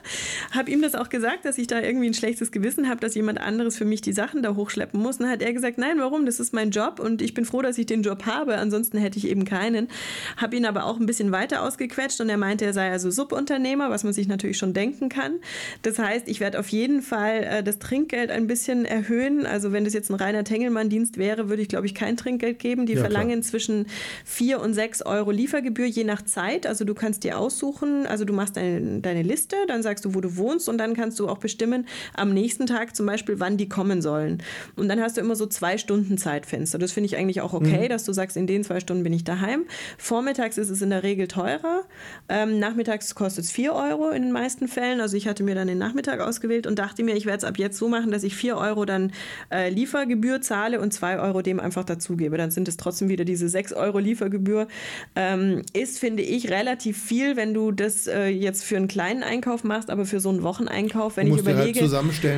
Habe 0.50 0.70
ihm 0.70 0.82
das 0.82 0.94
auch 0.94 1.08
gesagt, 1.08 1.44
dass 1.44 1.58
ich 1.58 1.66
da 1.66 1.80
irgendwie 1.80 2.08
ein 2.08 2.14
schlechtes 2.14 2.52
Gewissen 2.52 2.88
habe, 2.88 3.00
dass 3.00 3.14
jemand 3.14 3.40
anderes 3.40 3.76
für 3.76 3.84
mich 3.84 4.00
die 4.00 4.12
Sachen 4.12 4.42
da 4.42 4.54
hochschleppen 4.54 5.00
muss. 5.00 5.16
Und 5.16 5.24
dann 5.24 5.30
hat 5.32 5.42
er 5.42 5.52
gesagt, 5.52 5.78
nein, 5.78 5.98
warum? 5.98 6.26
Das 6.26 6.40
ist 6.40 6.52
mein 6.52 6.70
Job 6.70 7.00
und 7.00 7.22
ich 7.22 7.34
bin 7.34 7.44
froh, 7.44 7.62
dass 7.62 7.78
ich 7.78 7.86
den 7.86 8.02
Job 8.02 8.26
habe. 8.26 8.56
Ansonsten 8.56 8.98
hätte 8.98 9.18
ich 9.18 9.28
eben 9.28 9.44
keinen. 9.44 9.88
Habe 10.36 10.56
ihn 10.56 10.66
aber 10.66 10.84
auch 10.84 10.98
ein 10.98 11.06
bisschen 11.06 11.32
weiter 11.32 11.62
ausgequetscht 11.62 12.20
und 12.20 12.28
er 12.28 12.36
meinte, 12.36 12.64
er 12.64 12.72
sei 12.72 12.90
also 12.90 13.10
Subunternehmer, 13.10 13.90
was 13.90 14.04
man 14.04 14.12
sich 14.12 14.28
natürlich 14.28 14.58
schon 14.58 14.72
denken 14.72 15.08
kann. 15.08 15.34
Das 15.82 15.98
heißt, 15.98 16.28
ich 16.28 16.40
werde 16.40 16.58
auf 16.58 16.68
jeden 16.68 17.02
Fall 17.02 17.44
äh, 17.44 17.62
das 17.62 17.78
Trinkgeld 17.78 18.30
ein 18.30 18.46
bisschen 18.46 18.84
erhöhen. 18.84 19.46
Also 19.46 19.72
wenn 19.72 19.84
das 19.84 19.94
jetzt 19.94 20.10
ein 20.10 20.14
reiner 20.14 20.44
Tengelmann-Dienst 20.44 21.18
wäre, 21.18 21.48
würde 21.48 21.62
ich, 21.62 21.68
glaube 21.68 21.86
ich, 21.86 21.94
kein 21.94 22.16
Trinkgeld 22.16 22.58
geben. 22.58 22.86
Die 22.86 22.94
Ja, 22.94 23.00
klar. 23.00 23.10
verlangen 23.10 23.42
zwischen 23.42 23.86
4 24.24 24.60
und 24.60 24.74
6 24.74 25.02
Euro 25.02 25.30
Liefergebühr 25.30 25.86
je 25.86 26.04
nach 26.04 26.22
Zeit. 26.22 26.53
Also 26.62 26.84
du 26.84 26.94
kannst 26.94 27.24
dir 27.24 27.38
aussuchen, 27.38 28.06
also 28.06 28.24
du 28.24 28.32
machst 28.32 28.56
deine, 28.56 29.00
deine 29.00 29.22
Liste, 29.22 29.56
dann 29.66 29.82
sagst 29.82 30.04
du, 30.04 30.14
wo 30.14 30.20
du 30.20 30.36
wohnst 30.36 30.68
und 30.68 30.78
dann 30.78 30.94
kannst 30.94 31.18
du 31.18 31.28
auch 31.28 31.38
bestimmen, 31.38 31.86
am 32.14 32.32
nächsten 32.32 32.66
Tag 32.66 32.94
zum 32.94 33.06
Beispiel, 33.06 33.40
wann 33.40 33.56
die 33.56 33.68
kommen 33.68 34.02
sollen. 34.02 34.42
Und 34.76 34.88
dann 34.88 35.00
hast 35.00 35.16
du 35.16 35.20
immer 35.20 35.36
so 35.36 35.46
zwei 35.46 35.78
Stunden 35.78 36.18
Zeitfenster. 36.18 36.78
Das 36.78 36.92
finde 36.92 37.06
ich 37.06 37.16
eigentlich 37.16 37.40
auch 37.40 37.52
okay, 37.52 37.88
dass 37.88 38.04
du 38.04 38.12
sagst, 38.12 38.36
in 38.36 38.46
den 38.46 38.64
zwei 38.64 38.80
Stunden 38.80 39.02
bin 39.02 39.12
ich 39.12 39.24
daheim. 39.24 39.64
Vormittags 39.98 40.58
ist 40.58 40.70
es 40.70 40.82
in 40.82 40.90
der 40.90 41.02
Regel 41.02 41.28
teurer. 41.28 41.82
Ähm, 42.28 42.58
nachmittags 42.58 43.14
kostet 43.14 43.44
es 43.44 43.50
4 43.50 43.74
Euro 43.74 44.10
in 44.10 44.22
den 44.22 44.32
meisten 44.32 44.68
Fällen. 44.68 45.00
Also 45.00 45.16
ich 45.16 45.26
hatte 45.26 45.42
mir 45.42 45.54
dann 45.54 45.68
den 45.68 45.78
Nachmittag 45.78 46.20
ausgewählt 46.20 46.66
und 46.66 46.78
dachte 46.78 47.02
mir, 47.02 47.16
ich 47.16 47.26
werde 47.26 47.38
es 47.38 47.44
ab 47.44 47.58
jetzt 47.58 47.78
so 47.78 47.88
machen, 47.88 48.10
dass 48.10 48.22
ich 48.22 48.34
4 48.34 48.56
Euro 48.56 48.84
dann 48.84 49.12
äh, 49.52 49.70
Liefergebühr 49.70 50.40
zahle 50.40 50.80
und 50.80 50.92
2 50.92 51.18
Euro 51.18 51.42
dem 51.42 51.60
einfach 51.60 51.84
dazugebe. 51.84 52.36
Dann 52.36 52.50
sind 52.50 52.68
es 52.68 52.76
trotzdem 52.76 53.08
wieder 53.08 53.24
diese 53.24 53.48
6 53.48 53.72
Euro 53.72 53.98
Liefergebühr. 53.98 54.68
Ähm, 55.16 55.62
ist, 55.72 55.98
finde 55.98 56.22
ich, 56.22 56.43
relativ 56.50 57.02
viel, 57.02 57.36
wenn 57.36 57.54
du 57.54 57.72
das 57.72 58.06
äh, 58.06 58.26
jetzt 58.28 58.64
für 58.64 58.76
einen 58.76 58.88
kleinen 58.88 59.22
Einkauf 59.22 59.64
machst, 59.64 59.90
aber 59.90 60.04
für 60.06 60.20
so 60.20 60.28
einen 60.30 60.42
Wocheneinkauf, 60.42 61.16
wenn 61.16 61.28
Du 61.28 61.36
ich 61.36 61.44
halt 61.44 61.56
überlege, 61.56 61.80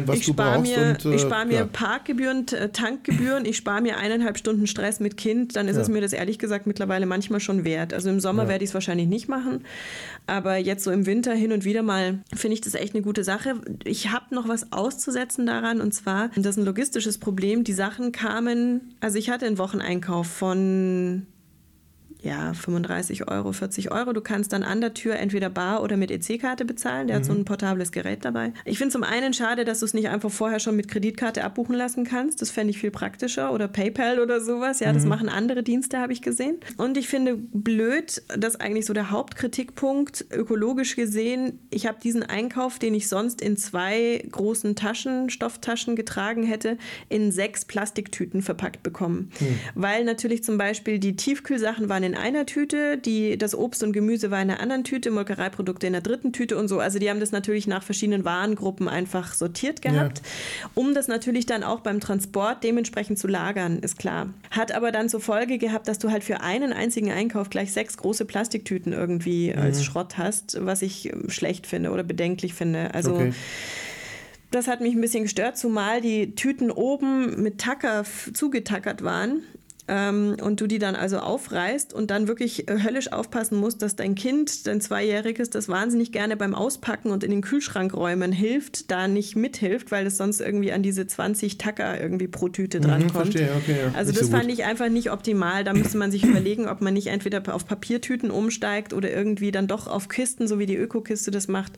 was 0.07 0.19
ich 0.19 0.27
du 0.27 0.33
spare 0.33 0.61
mir, 0.61 0.79
und, 0.79 1.05
äh, 1.13 1.15
ich 1.15 1.21
spare 1.23 1.47
mir 1.47 1.67
klar. 1.67 1.69
Parkgebühren, 1.73 2.47
äh, 2.49 2.69
Tankgebühren, 2.71 3.45
ich 3.45 3.57
spare 3.57 3.81
mir 3.83 3.97
eineinhalb 3.99 4.39
Stunden 4.39 4.67
Stress 4.67 5.01
mit 5.01 5.17
Kind, 5.17 5.57
dann 5.57 5.69
ist 5.69 5.77
Ja. 5.77 5.83
es 5.83 5.89
mir 5.89 6.01
das 6.01 6.13
ehrlich 6.13 6.39
gesagt 6.39 6.67
mittlerweile 6.67 7.07
manchmal 7.07 7.41
schon 7.41 7.65
wert. 7.65 7.93
Also 7.95 8.09
im 8.11 8.21
Sommer 8.21 8.45
Ja. 8.45 8.49
werde 8.51 8.65
ich 8.65 8.71
es 8.71 8.75
wahrscheinlich 8.75 9.07
nicht 9.09 9.29
machen, 9.29 9.65
aber 10.27 10.57
jetzt 10.57 10.85
so 10.85 10.91
im 10.91 11.07
Winter 11.07 11.33
hin 11.35 11.53
und 11.53 11.65
wieder 11.65 11.83
mal 11.83 12.19
finde 12.35 12.55
ich 12.55 12.61
das 12.61 12.75
echt 12.75 12.95
eine 12.95 13.03
gute 13.03 13.25
Sache. 13.25 13.55
Ich 13.85 14.11
habe 14.13 14.35
noch 14.35 14.49
was 14.49 14.73
auszusetzen 14.73 15.47
daran 15.47 15.81
und 15.81 15.93
zwar, 15.93 16.29
das 16.37 16.47
ist 16.47 16.59
ein 16.59 16.65
logistisches 16.65 17.19
Problem, 17.19 17.65
die 17.65 17.73
Sachen 17.73 18.13
kamen, 18.13 18.95
also 19.01 19.19
ich 19.19 19.31
hatte 19.31 19.47
einen 19.47 19.59
Wocheneinkauf 19.59 20.27
von 20.27 21.27
ja, 22.27 22.53
35 22.55 23.29
Euro, 23.29 23.53
40 23.53 23.93
Euro. 23.93 24.13
Du 24.13 24.21
kannst 24.21 24.53
dann 24.53 24.63
an 24.65 24.81
der 24.81 24.95
Tür 24.95 25.15
entweder 25.17 25.49
bar 25.49 25.83
oder 25.83 25.97
mit 25.97 26.11
EC-Karte 26.11 26.65
bezahlen. 26.65 27.07
Der 27.07 27.17
hat 27.17 27.25
so 27.25 27.33
Mhm. 27.33 27.41
ein 27.41 27.45
portables 27.45 27.93
Gerät 27.93 28.25
dabei. 28.25 28.53
Ich 28.65 28.79
finde 28.79 28.93
zum 28.93 29.05
einen 29.05 29.33
schade, 29.33 29.65
dass 29.65 29.79
du 29.81 29.85
es 29.87 29.95
nicht 29.95 30.09
einfach 30.09 30.31
vorher 30.31 30.59
schon 30.59 30.75
mit 30.77 30.89
Kreditkarte 30.89 31.45
abbuchen 31.45 31.77
lassen 31.77 32.05
kannst. 32.05 32.43
Das 32.43 32.51
fände 32.51 32.71
ich 32.73 32.79
viel 32.79 32.91
praktischer. 32.91 33.53
Oder 33.53 33.69
PayPal 33.69 34.19
oder 34.19 34.41
sowas. 34.41 34.81
Ja, 34.81 34.93
das 34.93 35.05
Mhm. 35.05 35.09
machen 35.11 35.29
andere 35.29 35.63
Dienste, 35.63 35.99
habe 35.99 36.13
ich 36.13 36.21
gesehen. 36.23 36.57
Und 36.77 36.97
ich 36.97 37.07
finde 37.09 37.37
blöd, 37.37 38.23
dass 38.37 38.57
eigentlich 38.57 38.87
so 38.87 38.93
der 38.93 39.11
Hauptkritikpunkt 39.11 40.27
ökologisch 40.33 40.97
gesehen, 40.97 41.61
ich 41.71 41.87
habe 41.87 41.99
diesen 42.03 42.23
Einkauf, 42.23 42.79
den 42.79 42.95
ich 42.95 43.09
sonst 43.09 43.41
in 43.41 43.57
zwei 43.57 44.27
großen 44.31 44.75
Taschen, 44.75 45.31
Stofftaschen 45.31 45.95
getragen 45.97 46.43
hätte, 46.43 46.77
in 47.09 47.31
sechs 47.31 47.65
Plastiktüten 47.65 48.43
verpackt 48.43 48.83
bekommen. 48.83 49.31
Weil 49.75 50.05
natürlich 50.05 50.43
zum 50.43 50.59
Beispiel 50.59 50.99
die 50.99 51.15
Tiefkühlsachen 51.17 51.89
waren 51.89 52.03
in 52.03 52.16
einer 52.17 52.47
Tüte, 52.47 52.99
die, 52.99 53.39
das 53.39 53.55
Obst 53.55 53.83
und 53.83 53.93
Gemüse 53.93 54.31
war 54.31 54.43
in 54.43 54.51
einer 54.51 54.61
anderen 54.61 54.85
Tüte, 54.85 55.11
Molkereiprodukte 55.11 55.87
in 55.87 55.93
der 55.93 56.03
dritten 56.03 56.33
Tüte 56.33 56.57
und 56.57 56.69
so. 56.69 56.79
Also 56.81 56.99
die 56.99 57.09
haben 57.11 57.21
das 57.21 57.33
natürlich 57.33 57.67
nach 57.67 57.83
verschiedenen 57.83 58.25
Warengruppen 58.25 58.89
einfach 58.89 59.35
sortiert 59.35 59.83
gehabt, 59.83 60.23
um 60.75 60.95
das 60.95 61.09
natürlich 61.09 61.47
dann 61.47 61.63
auch 61.63 61.81
beim 61.81 62.01
Transport 62.01 62.65
dementsprechend 62.65 63.19
zu 63.19 63.29
lagern, 63.29 63.79
ist 63.79 63.99
klar. 63.99 64.29
Hat 64.51 64.73
aber 64.73 64.93
dann 64.93 65.09
zur 65.09 65.21
Folge 65.21 65.59
gehabt, 65.59 65.89
dass 65.89 65.99
du 65.99 66.11
halt 66.11 66.25
für 66.25 66.41
einen 66.41 66.73
einzigen 66.73 67.11
Einkauf 67.11 67.51
gleich 67.51 67.73
sechs 67.73 67.97
große 67.97 68.25
Plastiktüten 68.25 68.93
irgendwie 68.93 69.55
als 69.55 69.85
Schrott 69.85 70.19
hast, 70.19 70.59
was 70.65 70.83
ich 70.83 71.13
ähm, 71.13 71.29
schlecht 71.29 71.67
finde 71.67 71.91
oder 71.91 72.03
bedenklich 72.03 72.55
finde. 72.55 72.95
Also 72.95 73.15
Okay. 73.15 73.33
das 74.51 74.69
hat 74.69 74.81
mich 74.81 74.95
ein 74.95 75.01
bisschen 75.01 75.25
gestört, 75.25 75.57
zumal 75.59 76.01
die 76.01 76.35
Tüten 76.35 76.71
oben 76.71 77.43
mit 77.43 77.59
Tacker 77.59 78.05
zugetackert 78.33 79.03
waren. 79.03 79.43
Ähm, 79.89 80.37
und 80.43 80.61
du 80.61 80.67
die 80.67 80.81
dann 80.81 80.97
also 80.97 81.19
aufreißt 81.19 81.95
und 81.95 82.11
dann 82.11 82.27
wirklich 82.27 82.69
äh, 82.69 82.83
höllisch 82.83 83.13
aufpassen 83.13 83.57
musst, 83.59 83.83
dass 83.83 83.95
dein 83.95 84.17
Kind, 84.17 84.67
dein 84.67 84.81
Zweijähriges, 84.81 85.49
das 85.51 85.69
wahnsinnig 85.69 86.11
gerne 86.11 86.37
beim 86.37 86.57
Auspacken 86.57 87.11
und 87.13 87.23
in 87.23 87.31
den 87.31 87.41
Kühlschrank 87.41 87.95
räumen 87.95 88.33
hilft, 88.33 88.91
da 88.91 89.07
nicht 89.07 89.37
mithilft, 89.37 89.93
weil 89.93 90.07
es 90.07 90.17
sonst 90.17 90.41
irgendwie 90.41 90.73
an 90.73 90.83
diese 90.83 91.07
20 91.07 91.57
Tacker 91.59 92.01
irgendwie 92.01 92.27
pro 92.27 92.49
Tüte 92.49 92.81
drankommt. 92.81 93.13
verstehe, 93.13 93.51
okay, 93.57 93.77
ja. 93.85 93.93
Also 93.97 94.11
Nicht 94.11 94.21
das 94.23 94.27
so 94.27 94.33
gut. 94.33 94.41
fand 94.41 94.51
ich 94.53 94.65
einfach 94.65 94.89
nicht 94.89 95.13
optimal. 95.13 95.63
Da 95.63 95.73
müsste 95.73 95.99
man 95.99 96.11
sich 96.11 96.25
überlegen, 96.25 96.67
ob 96.69 96.81
man 96.81 96.93
nicht 96.95 97.07
entweder 97.07 97.55
auf 97.55 97.67
Papiertüten 97.67 98.33
umsteigt 98.33 98.93
oder 98.93 99.13
irgendwie 99.13 99.53
dann 99.53 99.69
doch 99.69 99.87
auf 99.87 100.09
Kisten, 100.09 100.49
so 100.49 100.59
wie 100.59 100.67
die 100.67 100.77
Ökokiste 100.77 101.31
das 101.31 101.47
macht, 101.47 101.75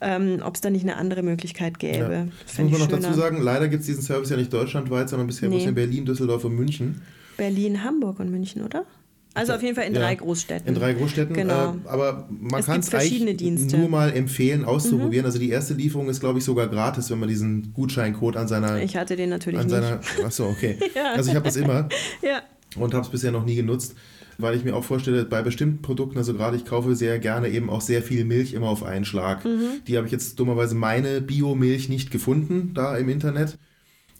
ähm, 0.00 0.40
ob 0.44 0.54
es 0.54 0.60
da 0.60 0.70
nicht 0.70 0.82
eine 0.84 0.96
andere 0.96 1.22
Möglichkeit 1.24 1.80
gäbe. 1.80 1.98
Ja. 2.12 2.26
Das 2.46 2.58
muss 2.58 2.70
man 2.70 2.80
noch 2.80 2.90
schöner. 2.90 3.02
dazu 3.08 3.18
sagen, 3.18 3.42
leider 3.42 3.66
gibt 3.68 3.80
es 3.80 3.86
diesen 3.86 4.02
Service 4.02 4.30
ja 4.30 4.36
nicht 4.36 4.52
deutschlandweit, 4.52 5.08
sondern 5.08 5.26
bisher 5.26 5.48
Nee. 5.48 5.56
bloß 5.56 5.66
in 5.68 5.74
Berlin, 5.74 6.04
Düsseldorf 6.04 6.44
und 6.44 6.54
München. 6.54 7.02
Berlin, 7.36 7.84
Hamburg 7.84 8.20
und 8.20 8.30
München, 8.30 8.62
oder? 8.62 8.84
Also 9.32 9.52
auf 9.52 9.62
jeden 9.62 9.76
Fall 9.76 9.84
in 9.84 9.94
Ja, 9.94 10.00
drei 10.00 10.16
Großstädten. 10.16 10.66
In 10.66 10.74
drei 10.74 10.92
Großstädten. 10.92 11.34
Genau. 11.34 11.74
Äh, 11.84 11.88
aber 11.88 12.28
man 12.30 12.64
kann 12.64 12.80
es 12.80 12.92
eigentlich 12.92 13.36
Dienste. 13.36 13.76
Mhm. 13.76 13.82
nur 13.82 13.90
mal 13.90 14.12
empfehlen, 14.12 14.64
auszuprobieren. 14.64 15.24
Also 15.24 15.38
die 15.38 15.50
erste 15.50 15.74
Lieferung 15.74 16.08
ist, 16.08 16.18
glaube 16.20 16.40
ich, 16.40 16.44
sogar 16.44 16.66
gratis, 16.66 17.10
wenn 17.10 17.20
man 17.20 17.28
diesen 17.28 17.72
Gutscheincode 17.72 18.36
an 18.36 18.48
seiner... 18.48 18.82
Ich 18.82 18.96
hatte 18.96 19.14
den 19.14 19.30
natürlich 19.30 19.60
an 19.60 19.66
nicht. 19.66 19.74
seiner 19.76 20.00
Achso, 20.24 20.48
okay. 20.48 20.78
Ja. 20.94 21.12
Also 21.12 21.30
ich 21.30 21.36
habe 21.36 21.44
das 21.44 21.56
immer 21.56 21.88
Ja. 22.22 22.42
und 22.76 22.92
habe 22.92 23.04
es 23.04 23.10
bisher 23.10 23.30
noch 23.30 23.44
nie 23.44 23.54
genutzt, 23.54 23.94
weil 24.38 24.56
ich 24.56 24.64
mir 24.64 24.74
auch 24.74 24.82
vorstelle, 24.84 25.24
bei 25.24 25.42
bestimmten 25.42 25.80
Produkten, 25.80 26.18
also 26.18 26.34
gerade 26.34 26.56
ich 26.56 26.64
kaufe 26.64 26.96
sehr 26.96 27.20
gerne 27.20 27.48
eben 27.50 27.70
auch 27.70 27.82
sehr 27.82 28.02
viel 28.02 28.24
Milch 28.24 28.52
immer 28.52 28.68
auf 28.68 28.82
einen 28.82 29.04
Schlag. 29.04 29.44
Mhm. 29.44 29.82
Die 29.86 29.96
habe 29.96 30.06
ich 30.06 30.12
jetzt 30.12 30.40
dummerweise 30.40 30.74
meine 30.74 31.20
Biomilch 31.20 31.88
nicht 31.88 32.10
gefunden 32.10 32.72
da 32.74 32.96
im 32.96 33.08
Internet. 33.08 33.58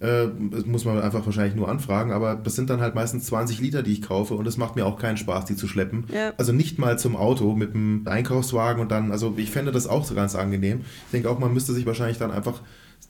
Äh, 0.01 0.29
das 0.51 0.65
muss 0.65 0.85
man 0.87 0.99
einfach 1.01 1.25
wahrscheinlich 1.27 1.55
nur 1.55 1.69
anfragen, 1.69 2.11
aber 2.13 2.35
das 2.35 2.57
sind 2.57 2.71
dann 2.71 2.81
halt 2.81 2.95
meistens 2.95 3.27
20 3.27 3.61
Liter, 3.61 3.83
die 3.83 3.93
ich 3.93 4.03
kaufe 4.03 4.33
und 4.35 4.47
es 4.47 4.57
macht 4.57 4.75
mir 4.75 4.87
auch 4.87 4.99
keinen 4.99 5.19
Spaß, 5.19 5.45
die 5.45 5.57
zu 5.57 5.69
schleppen. 5.69 6.05
Ja. 6.13 6.33
Also 6.39 6.53
nicht 6.53 6.79
mal 6.79 6.99
zum 6.99 7.17
Auto 7.17 7.55
mit 7.55 7.75
dem 7.75 8.03
Einkaufswagen 8.07 8.81
und 8.81 8.91
dann, 8.91 9.13
also 9.13 9.35
ich 9.37 9.51
fände 9.51 9.73
das 9.73 9.87
auch 9.87 10.05
so 10.07 10.15
ganz 10.15 10.35
angenehm. 10.35 10.81
Ich 11.07 11.11
denke 11.13 11.29
auch, 11.29 11.39
man 11.39 11.53
müsste 11.53 11.75
sich 11.75 11.85
wahrscheinlich 11.85 12.17
dann 12.19 12.31
einfach 12.31 12.63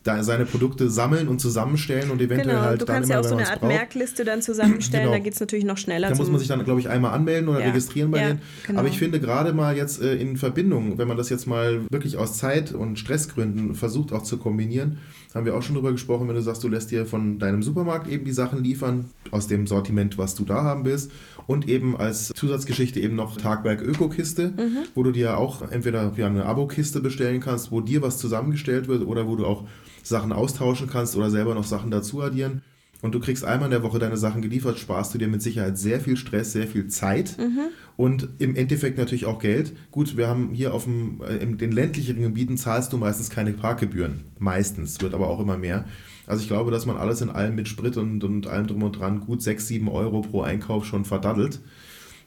seine 0.03 0.47
Produkte 0.47 0.89
sammeln 0.89 1.29
und 1.29 1.41
zusammenstellen 1.41 2.11
und 2.11 2.23
eventuell 2.23 2.55
Genau, 2.55 2.61
halt 2.63 2.81
du 2.81 2.87
dann 2.87 2.97
kannst 2.97 3.11
immer, 3.11 3.21
ja 3.21 3.21
auch 3.21 3.29
so 3.29 3.37
eine 3.37 3.47
Art 3.51 3.61
braucht. 3.61 3.71
Merkliste 3.71 4.25
dann 4.25 4.41
zusammenstellen, 4.41 5.05
Genau. 5.05 5.17
da 5.17 5.23
geht 5.23 5.35
es 5.35 5.41
natürlich 5.41 5.65
noch 5.67 5.77
schneller. 5.77 6.09
Da 6.09 6.15
muss 6.15 6.31
man 6.31 6.39
sich 6.39 6.49
dann, 6.49 6.65
glaube 6.65 6.81
ich, 6.81 6.89
einmal 6.89 7.13
anmelden 7.13 7.49
oder 7.51 7.61
Ja. 7.61 7.67
registrieren 7.67 8.11
bei 8.11 8.19
Ja, 8.21 8.27
denen. 8.29 8.41
genau. 8.67 8.79
Aber 8.81 8.89
ich 8.89 8.99
finde 8.99 9.21
gerade 9.21 9.53
mal 9.53 9.77
jetzt 9.77 10.01
äh, 10.01 10.15
in 10.15 10.39
Verbindung, 10.39 10.97
wenn 10.97 11.07
man 11.07 11.19
das 11.19 11.29
jetzt 11.29 11.47
mal 11.47 11.83
wirklich 11.91 12.17
aus 12.17 12.39
Zeit- 12.39 12.73
und 12.73 12.99
Stressgründen 12.99 13.75
versucht 13.75 14.13
auch 14.15 14.23
zu 14.23 14.39
kombinieren, 14.39 14.99
haben 15.35 15.47
wir 15.47 15.55
auch 15.57 15.63
schon 15.63 15.75
drüber 15.77 15.93
gesprochen, 15.93 16.27
wenn 16.29 16.35
du 16.35 16.43
sagst, 16.43 16.65
du 16.65 16.69
lässt 16.69 16.91
dir 16.91 17.07
von 17.07 17.39
deinem 17.39 17.63
Supermarkt 17.63 18.09
eben 18.09 18.25
die 18.25 18.33
Sachen 18.33 18.65
liefern, 18.65 19.07
aus 19.31 19.47
dem 19.47 19.67
Sortiment, 19.67 20.19
was 20.19 20.35
du 20.35 20.45
da 20.45 20.65
haben 20.65 20.85
willst. 20.85 21.11
Und 21.47 21.69
eben 21.69 21.97
als 21.97 22.29
Zusatzgeschichte 22.35 22.99
eben 23.01 23.15
noch 23.17 23.37
Tagwerk 23.37 23.81
Ökokiste, 23.83 24.49
Mhm. 24.57 24.79
wo 24.95 25.03
du 25.03 25.13
dir 25.13 25.37
auch 25.39 25.63
entweder 25.71 26.13
ja, 26.17 26.27
eine 26.27 26.47
Abo-Kiste 26.47 27.01
bestellen 27.01 27.41
kannst, 27.41 27.71
wo 27.71 27.81
dir 27.81 28.03
was 28.03 28.19
zusammengestellt 28.19 28.89
wird 28.89 29.07
oder 29.07 29.27
wo 29.29 29.37
du 29.37 29.47
auch 29.47 29.65
Sachen 30.03 30.33
austauschen 30.33 30.89
kannst 30.89 31.17
oder 31.17 31.31
selber 31.31 31.55
noch 31.55 31.65
Sachen 31.65 31.91
dazu 31.91 32.21
addieren. 32.23 32.63
Und 33.03 33.15
du 33.15 33.21
kriegst 33.21 33.45
einmal 33.45 33.67
in 33.67 33.73
der 33.73 33.83
Woche 33.83 33.99
deine 33.99 34.17
Sachen 34.17 34.43
geliefert, 34.43 34.79
sparst 34.79 35.15
du 35.15 35.19
dir 35.19 35.29
mit 35.29 35.43
Sicherheit 35.43 35.79
sehr 35.79 36.01
viel 36.01 36.17
Stress, 36.17 36.53
sehr 36.53 36.67
viel 36.67 36.89
Zeit 36.89 37.37
und 37.97 38.29
im 38.39 38.57
Endeffekt 38.57 38.99
natürlich 38.99 39.27
auch 39.27 39.41
Geld. 39.41 39.73
Gut, 39.91 40.17
wir 40.17 40.29
haben 40.29 40.55
hier 40.55 40.73
auf 40.73 40.85
dem, 40.85 41.21
äh, 41.23 41.37
in 41.37 41.59
den 41.59 41.73
ländlicheren 41.73 42.23
Gebieten 42.23 42.57
zahlst 42.57 42.93
du 42.93 42.97
meistens 42.97 43.31
keine 43.31 43.53
Parkgebühren. 43.53 44.25
Meistens, 44.39 45.01
wird 45.01 45.15
aber 45.15 45.29
auch 45.29 45.41
immer 45.41 45.59
mehr. 45.59 45.85
Also 46.27 46.43
ich 46.43 46.49
glaube, 46.49 46.71
dass 46.71 46.87
man 46.87 46.97
alles 46.97 47.21
in 47.21 47.29
allem 47.29 47.57
mit 47.57 47.69
Sprit 47.69 47.97
und, 47.97 48.23
und 48.23 48.47
allem 48.47 48.67
drum 48.69 48.83
und 48.85 48.93
dran 48.93 49.21
gut 49.21 49.43
6, 49.43 49.67
7 49.67 49.89
Euro 49.89 50.21
pro 50.21 50.43
Einkauf 50.43 50.87
schon 50.87 51.05
verdaddelt. 51.05 51.61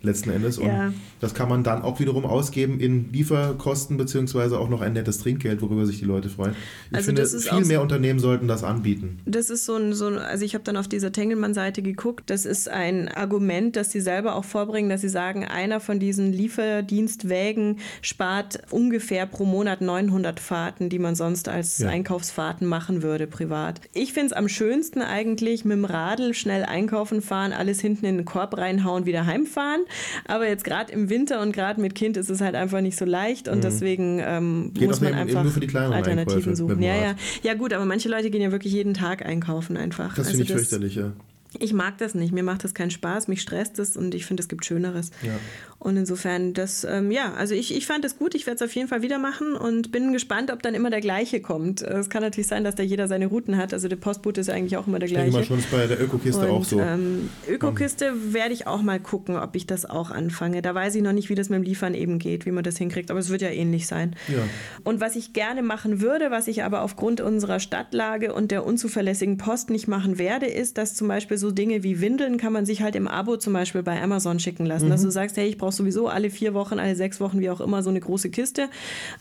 Letzten 0.05 0.31
Endes. 0.31 0.57
Und 0.57 0.67
Ja. 0.67 0.91
das 1.21 1.33
kann 1.33 1.47
man 1.47 1.63
dann 1.63 1.81
auch 1.81 1.99
wiederum 2.01 2.25
ausgeben 2.25 2.79
in 2.81 3.11
Lieferkosten 3.13 3.95
beziehungsweise 3.95 4.59
auch 4.59 4.67
noch 4.67 4.81
ein 4.81 4.91
nettes 4.93 5.17
Trinkgeld, 5.19 5.61
worüber 5.61 5.85
sich 5.85 5.99
die 5.99 6.05
Leute 6.05 6.27
freuen. 6.27 6.55
Ich 6.91 6.97
Also 6.97 7.05
finde, 7.07 7.25
viel 7.25 7.65
mehr 7.65 7.81
Unternehmen 7.81 8.19
sollten 8.19 8.49
das 8.49 8.65
anbieten. 8.65 9.19
Das 9.25 9.49
ist 9.49 9.63
so 9.65 9.75
ein, 9.77 9.93
so 9.93 10.07
ein 10.07 10.17
also 10.17 10.43
ich 10.43 10.55
habe 10.55 10.63
dann 10.65 10.75
auf 10.75 10.89
dieser 10.89 11.13
Tengelmann-Seite 11.13 11.81
geguckt, 11.81 12.29
das 12.29 12.45
ist 12.45 12.67
ein 12.67 13.07
Argument, 13.07 13.77
das 13.77 13.91
sie 13.93 14.01
selber 14.01 14.35
auch 14.35 14.43
vorbringen, 14.43 14.89
dass 14.89 14.99
sie 15.01 15.07
sagen, 15.09 15.45
einer 15.45 15.79
von 15.79 15.99
diesen 15.99 16.33
Lieferdienstwägen 16.33 17.77
spart 18.01 18.59
ungefähr 18.71 19.25
pro 19.25 19.45
Monat 19.45 19.81
900 19.81 20.39
Fahrten, 20.39 20.89
die 20.89 20.99
man 20.99 21.15
sonst 21.15 21.47
als 21.47 21.77
Ja. 21.79 21.89
Einkaufsfahrten 21.89 22.67
machen 22.67 23.03
würde, 23.03 23.25
privat. 23.27 23.81
Ich 23.93 24.13
finde 24.13 24.27
es 24.27 24.33
am 24.33 24.49
schönsten 24.49 25.01
eigentlich 25.01 25.65
mit 25.65 25.77
dem 25.77 25.85
Radl 25.85 26.33
schnell 26.33 26.63
einkaufen 26.65 27.21
fahren, 27.21 27.53
alles 27.53 27.79
hinten 27.79 28.05
in 28.05 28.17
den 28.17 28.25
Korb 28.25 28.57
reinhauen, 28.57 29.05
wieder 29.05 29.25
heimfahren. 29.25 29.81
Aber 30.25 30.47
jetzt 30.47 30.63
gerade 30.63 30.91
im 30.91 31.09
Winter 31.09 31.41
und 31.41 31.51
gerade 31.53 31.79
mit 31.81 31.95
Kind 31.95 32.17
ist 32.17 32.29
es 32.29 32.41
halt 32.41 32.55
einfach 32.55 32.81
nicht 32.81 32.97
so 32.97 33.05
leicht 33.05 33.47
und 33.47 33.63
deswegen 33.63 34.19
ähm, 34.19 34.71
Mhm. 34.73 34.85
Muss 34.85 35.01
man 35.01 35.13
einfach 35.13 35.45
Alternativen 35.45 35.93
Einkäufe 35.93 36.55
suchen. 36.55 36.81
Ja, 36.81 36.95
ja. 36.95 37.15
Ja, 37.41 37.53
gut, 37.53 37.73
aber 37.73 37.85
manche 37.85 38.09
Leute 38.09 38.29
gehen 38.29 38.41
ja 38.41 38.51
wirklich 38.51 38.73
jeden 38.73 38.93
Tag 38.93 39.25
einkaufen 39.25 39.77
einfach. 39.77 40.09
Das 40.15 40.27
Also 40.27 40.31
finde 40.31 40.43
ich 40.43 40.51
fürchterlich, 40.51 40.95
ja. 40.95 41.13
Ich 41.59 41.73
mag 41.73 41.97
das 41.97 42.15
nicht. 42.15 42.33
Mir 42.33 42.43
macht 42.43 42.63
das 42.63 42.73
keinen 42.73 42.91
Spaß. 42.91 43.27
Mich 43.27 43.41
stresst 43.41 43.79
es 43.79 43.95
und 43.97 44.15
ich 44.15 44.25
finde, 44.25 44.41
es 44.41 44.47
gibt 44.49 44.65
Schöneres. 44.65 45.11
Ja. 45.21 45.31
Und 45.79 45.97
insofern, 45.97 46.53
das, 46.53 46.85
ähm, 46.89 47.11
ja, 47.11 47.33
also 47.33 47.53
ich, 47.55 47.75
ich 47.75 47.85
fand 47.85 48.05
es 48.05 48.17
gut. 48.17 48.35
Ich 48.35 48.45
werde 48.47 48.55
es 48.55 48.61
auf 48.61 48.73
jeden 48.73 48.87
Fall 48.87 49.01
wieder 49.01 49.19
machen 49.19 49.55
und 49.55 49.91
bin 49.91 50.13
gespannt, 50.13 50.49
ob 50.51 50.61
dann 50.63 50.73
immer 50.75 50.89
der 50.89 51.01
gleiche 51.01 51.41
kommt. 51.41 51.81
Äh, 51.81 51.97
Es 51.97 52.09
kann 52.09 52.21
natürlich 52.21 52.47
sein, 52.47 52.63
dass 52.63 52.75
da 52.75 52.83
jeder 52.83 53.07
seine 53.09 53.25
Routen 53.27 53.57
hat. 53.57 53.73
Also 53.73 53.89
der 53.89 53.97
Postbote 53.97 54.39
ist 54.41 54.47
ja 54.47 54.53
eigentlich 54.53 54.77
auch 54.77 54.87
immer 54.87 54.99
der 54.99 55.09
Ich 55.09 55.13
denke 55.13 55.31
gleiche. 55.31 55.51
mal 55.51 55.57
schon, 55.57 55.59
ist 55.59 55.71
bei 55.71 55.85
der 55.87 56.01
Ökokiste 56.01 56.41
und, 56.47 56.49
auch 56.49 56.63
so. 56.63 56.79
Ähm, 56.79 57.29
Ökokiste 57.49 58.13
werde 58.33 58.53
ich 58.53 58.65
auch 58.65 58.81
mal 58.81 58.99
gucken, 58.99 59.35
ob 59.35 59.55
ich 59.57 59.67
das 59.67 59.85
auch 59.85 60.09
anfange. 60.09 60.61
Da 60.61 60.73
weiß 60.73 60.95
ich 60.95 61.01
noch 61.01 61.11
nicht, 61.13 61.29
wie 61.29 61.35
das 61.35 61.49
mit 61.49 61.57
dem 61.57 61.63
Liefern 61.63 61.93
eben 61.95 62.17
geht, 62.17 62.45
wie 62.45 62.51
man 62.51 62.63
das 62.63 62.77
hinkriegt, 62.77 63.11
aber 63.11 63.19
es 63.19 63.29
wird 63.29 63.41
ja 63.41 63.49
ähnlich 63.49 63.85
sein. 63.87 64.15
Ja. 64.29 64.39
Und 64.85 65.01
was 65.01 65.15
ich 65.17 65.33
gerne 65.33 65.63
machen 65.63 65.99
würde, 66.01 66.31
was 66.31 66.47
ich 66.47 66.63
aber 66.63 66.81
aufgrund 66.81 67.19
unserer 67.19 67.59
Stadtlage 67.59 68.33
und 68.33 68.51
der 68.51 68.65
unzuverlässigen 68.65 69.37
Post 69.37 69.69
nicht 69.69 69.87
machen 69.89 70.17
werde, 70.17 70.45
ist, 70.45 70.77
dass 70.77 70.95
zum 70.95 71.09
Beispiel 71.09 71.37
so 71.37 71.42
Dinge 71.51 71.83
wie 71.83 72.01
Windeln 72.01 72.37
kann 72.37 72.53
man 72.53 72.65
sich 72.65 72.81
halt 72.81 72.95
im 72.95 73.07
Abo 73.07 73.37
zum 73.37 73.53
Beispiel 73.53 73.83
bei 73.83 74.01
Amazon 74.01 74.39
schicken 74.39 74.65
lassen. 74.65 74.89
Dass 74.89 75.01
du 75.01 75.09
sagst, 75.11 75.37
hey, 75.37 75.47
ich 75.47 75.57
brauche 75.57 75.71
sowieso 75.71 76.07
alle 76.07 76.29
vier 76.29 76.53
Wochen, 76.53 76.79
alle 76.79 76.95
sechs 76.95 77.19
Wochen, 77.19 77.39
wie 77.39 77.49
auch 77.49 77.61
immer, 77.61 77.83
so 77.83 77.89
eine 77.89 77.99
große 77.99 78.29
Kiste. 78.29 78.69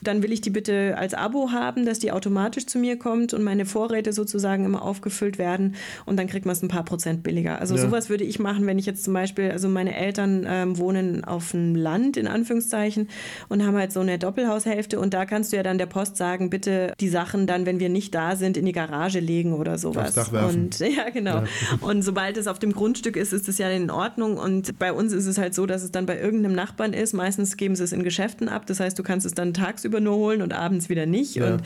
Dann 0.01 0.23
will 0.23 0.31
ich 0.31 0.41
die 0.41 0.49
bitte 0.49 0.97
als 0.97 1.13
Abo 1.13 1.51
haben, 1.51 1.85
dass 1.85 1.99
die 1.99 2.11
automatisch 2.11 2.65
zu 2.65 2.77
mir 2.79 2.97
kommt 2.97 3.33
und 3.33 3.43
meine 3.43 3.65
Vorräte 3.65 4.13
sozusagen 4.13 4.65
immer 4.65 4.81
aufgefüllt 4.83 5.37
werden 5.37 5.75
und 6.05 6.17
dann 6.17 6.27
kriegt 6.27 6.45
man 6.45 6.53
es 6.53 6.61
ein 6.61 6.67
paar 6.67 6.85
Prozent 6.85 7.23
billiger. 7.23 7.59
Also 7.59 7.75
Ja. 7.75 7.81
sowas 7.81 8.09
würde 8.09 8.23
ich 8.23 8.39
machen, 8.39 8.65
wenn 8.67 8.77
ich 8.79 8.85
jetzt 8.85 9.03
zum 9.03 9.13
Beispiel, 9.13 9.51
also 9.51 9.67
meine 9.69 9.95
Eltern 9.95 10.45
ähm, 10.47 10.77
wohnen 10.77 11.23
auf 11.23 11.51
dem 11.51 11.75
Land, 11.75 12.17
in 12.17 12.27
Anführungszeichen, 12.27 13.09
und 13.49 13.65
haben 13.65 13.75
halt 13.77 13.91
so 13.91 13.99
eine 13.99 14.19
Doppelhaushälfte 14.19 14.99
und 14.99 15.13
da 15.13 15.25
kannst 15.25 15.51
du 15.51 15.57
ja 15.57 15.63
dann 15.63 15.77
der 15.77 15.85
Post 15.85 16.17
sagen, 16.17 16.49
bitte 16.49 16.93
die 16.99 17.09
Sachen 17.09 17.47
dann, 17.47 17.65
wenn 17.65 17.79
wir 17.79 17.89
nicht 17.89 18.13
da 18.15 18.35
sind, 18.35 18.57
in 18.57 18.65
die 18.65 18.71
Garage 18.71 19.19
legen 19.19 19.53
oder 19.53 19.77
sowas. 19.77 20.05
Aufs 20.07 20.15
Dach 20.15 20.31
werfen. 20.31 20.63
Und 20.65 20.79
ja, 20.79 21.09
genau. 21.11 21.43
Und 21.81 22.01
sobald 22.13 22.37
es 22.37 22.45
auf 22.45 22.59
dem 22.59 22.73
Grundstück 22.73 23.17
ist, 23.17 23.33
ist 23.33 23.49
es 23.49 23.57
ja 23.57 23.71
in 23.71 23.89
Ordnung. 23.89 24.37
Und 24.37 24.77
bei 24.77 24.93
uns 24.93 25.13
ist 25.13 25.25
es 25.25 25.39
halt 25.39 25.55
so, 25.55 25.65
dass 25.65 25.81
es 25.81 25.89
dann 25.89 26.05
bei 26.05 26.19
irgendeinem 26.19 26.53
Nachbarn 26.53 26.93
ist. 26.93 27.13
Meistens 27.13 27.57
geben 27.57 27.75
sie 27.75 27.83
es 27.83 27.91
in 27.91 28.03
Geschäften 28.03 28.49
ab. 28.49 28.67
Das 28.67 28.79
heißt, 28.79 28.99
du 28.99 29.01
kannst 29.01 29.25
es 29.25 29.33
dann 29.33 29.55
tagsüber 29.55 29.99
nur 29.99 30.17
holen 30.17 30.43
und 30.43 30.53
abends 30.53 30.89
wieder 30.89 31.07
nicht. 31.07 31.33
Ja. 31.33 31.55
Und 31.55 31.63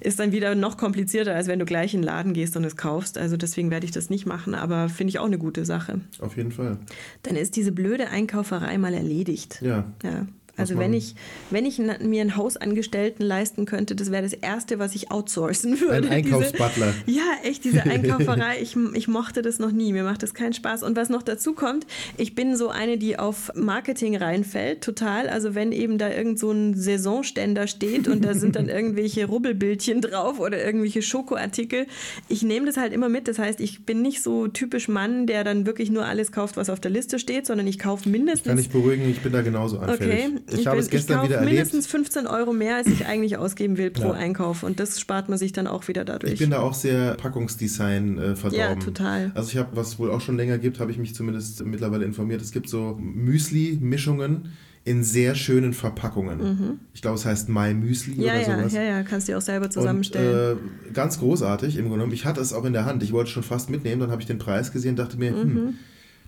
ist 0.00 0.18
dann 0.18 0.32
wieder 0.32 0.56
noch 0.56 0.78
komplizierter, 0.78 1.36
als 1.36 1.46
wenn 1.46 1.60
du 1.60 1.64
gleich 1.64 1.94
in 1.94 2.00
den 2.00 2.06
Laden 2.06 2.32
gehst 2.32 2.56
und 2.56 2.64
es 2.64 2.76
kaufst. 2.76 3.18
Also 3.18 3.36
deswegen 3.36 3.70
werde 3.70 3.86
ich 3.86 3.92
das 3.92 4.10
nicht 4.10 4.26
machen, 4.26 4.56
aber 4.56 4.88
finde 4.88 5.10
ich 5.10 5.20
auch 5.20 5.26
eine 5.26 5.38
gute 5.38 5.64
Sache. 5.64 6.00
Auf 6.18 6.36
jeden 6.36 6.50
Fall. 6.50 6.78
Dann 7.22 7.36
ist 7.36 7.54
diese 7.54 7.70
blöde 7.70 8.08
Einkauferei 8.08 8.76
mal 8.78 8.94
erledigt. 8.94 9.60
Ja. 9.62 9.84
Ja. 10.02 10.26
Also 10.56 10.78
wenn 10.78 10.94
ich, 10.94 11.14
wenn 11.50 11.66
ich 11.66 11.78
mir 11.78 12.20
einen 12.20 12.36
Hausangestellten 12.36 13.24
leisten 13.24 13.64
könnte, 13.66 13.94
das 13.96 14.10
wäre 14.10 14.22
das 14.22 14.32
Erste, 14.32 14.78
was 14.78 14.94
ich 14.94 15.10
outsourcen 15.10 15.80
würde. 15.80 15.94
Ein 15.94 16.02
Diese- 16.24 16.36
Einkaufsbutler. 16.36 16.94
ja, 17.06 17.22
echt, 17.42 17.64
diese 17.64 17.82
Einkauferei, 17.84 18.58
ich, 18.60 18.76
ich 18.94 19.08
mochte 19.08 19.42
das 19.42 19.58
noch 19.58 19.72
nie. 19.72 19.92
Mir 19.92 20.04
macht 20.04 20.22
das 20.22 20.32
keinen 20.34 20.52
Spaß. 20.52 20.82
Und 20.82 20.96
was 20.96 21.08
noch 21.08 21.22
dazu 21.22 21.54
kommt, 21.54 21.86
ich 22.16 22.34
bin 22.34 22.56
so 22.56 22.68
eine, 22.68 22.98
die 22.98 23.18
auf 23.18 23.50
Marketing 23.54 24.16
reinfällt, 24.16 24.82
total. 24.82 25.28
Also 25.28 25.54
wenn 25.54 25.72
eben 25.72 25.98
da 25.98 26.10
irgend 26.10 26.38
so 26.38 26.50
ein 26.52 26.74
Saisonständer 26.74 27.66
steht 27.66 28.08
und 28.08 28.24
da 28.24 28.34
sind 28.34 28.56
dann 28.56 28.68
irgendwelche 28.68 29.26
Rubbelbildchen 29.26 30.00
drauf 30.00 30.38
oder 30.40 30.64
irgendwelche 30.64 31.02
Schokoartikel, 31.02 31.86
ich 32.28 32.42
nehme 32.42 32.66
das 32.66 32.76
halt 32.76 32.92
immer 32.92 33.08
mit. 33.08 33.28
Das 33.28 33.38
heißt, 33.38 33.60
ich 33.60 33.84
bin 33.84 34.02
nicht 34.02 34.22
so 34.22 34.48
typisch 34.48 34.88
Mann, 34.88 35.26
der 35.26 35.44
dann 35.44 35.66
wirklich 35.66 35.90
nur 35.90 36.04
alles 36.04 36.32
kauft, 36.32 36.56
was 36.56 36.70
auf 36.70 36.80
der 36.80 36.90
Liste 36.90 37.18
steht, 37.18 37.46
sondern 37.46 37.66
ich 37.66 37.78
kaufe 37.78 38.08
mindestens 38.08 38.48
Kann 38.48 38.58
ich 38.58 38.70
beruhigen, 38.70 39.08
ich 39.10 39.20
bin 39.20 39.32
da 39.32 39.42
genauso 39.42 39.78
anfällig. 39.78 40.26
Okay, 40.26 40.40
Ich, 40.52 40.66
habe 40.66 40.76
bin- 40.76 40.84
es 40.84 40.90
gestern 40.90 41.22
wieder 41.24 41.36
erlebt. 41.36 41.52
mindestens 41.54 41.86
15 41.86 42.26
Euro 42.26 42.52
mehr, 42.52 42.76
als 42.76 42.86
ich 42.86 43.06
eigentlich 43.06 43.36
ausgeben 43.38 43.76
will 43.78 43.90
pro 43.90 44.08
Ja. 44.08 44.12
Einkauf. 44.12 44.62
Und 44.62 44.78
das 44.78 45.00
spart 45.00 45.28
man 45.28 45.38
sich 45.38 45.52
dann 45.52 45.66
auch 45.66 45.88
wieder 45.88 46.04
dadurch. 46.04 46.34
Ich 46.34 46.38
bin 46.38 46.50
da 46.50 46.60
auch 46.60 46.74
sehr 46.74 47.14
Packungsdesign 47.14 48.18
äh, 48.18 48.36
verdorben. 48.36 48.58
Ja, 48.58 48.74
total. 48.76 49.32
Also 49.34 49.50
ich 49.50 49.56
habe, 49.56 49.74
was 49.76 49.88
es 49.88 49.98
wohl 49.98 50.10
auch 50.10 50.20
schon 50.20 50.36
länger 50.36 50.58
gibt, 50.58 50.80
habe 50.80 50.90
ich 50.90 50.98
mich 50.98 51.14
zumindest 51.14 51.64
mittlerweile 51.64 52.04
informiert. 52.04 52.42
Es 52.42 52.52
gibt 52.52 52.68
so 52.68 52.98
Müsli-Mischungen 53.00 54.52
in 54.86 55.02
sehr 55.02 55.34
schönen 55.34 55.72
Verpackungen. 55.72 56.78
Ich 56.92 57.00
glaube, 57.00 57.16
es 57.16 57.24
heißt 57.24 57.48
My 57.48 57.72
Müsli 57.72 58.16
Mhm. 58.16 58.20
ja, 58.22 58.32
oder 58.34 58.40
ja, 58.48 58.58
sowas. 58.58 58.72
ja, 58.74 58.82
ja, 58.82 59.02
kannst 59.02 59.28
du 59.28 59.32
dir 59.32 59.38
auch 59.38 59.42
selber 59.42 59.70
zusammenstellen. 59.70 60.58
Und, 60.58 60.90
äh, 60.90 60.92
ganz 60.92 61.18
großartig 61.18 61.76
im 61.76 61.84
Grunde 61.84 61.96
genommen. 62.00 62.12
Ich 62.12 62.26
hatte 62.26 62.42
es 62.42 62.52
auch 62.52 62.66
in 62.66 62.74
der 62.74 62.84
Hand. 62.84 63.02
Ich 63.02 63.12
wollte 63.12 63.28
es 63.28 63.32
schon 63.32 63.42
fast 63.44 63.70
mitnehmen. 63.70 64.00
Dann 64.02 64.10
habe 64.10 64.20
ich 64.20 64.26
den 64.26 64.38
Preis 64.38 64.72
gesehen, 64.72 64.94
dachte 64.94 65.16
mir, 65.16 65.32
Mhm. 65.32 65.40
hm, 65.40 65.74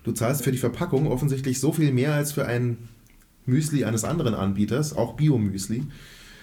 du 0.05 0.11
zahlst 0.11 0.43
für 0.43 0.51
die 0.51 0.57
Verpackung 0.57 1.05
offensichtlich 1.05 1.59
so 1.59 1.71
viel 1.71 1.91
mehr 1.91 2.13
als 2.13 2.31
für 2.31 2.47
ein 2.47 2.77
Müsli 3.47 3.83
eines 3.85 4.03
anderen 4.03 4.35
Anbieters, 4.35 4.95
auch 4.95 5.13
Bio-Müsli, 5.15 5.83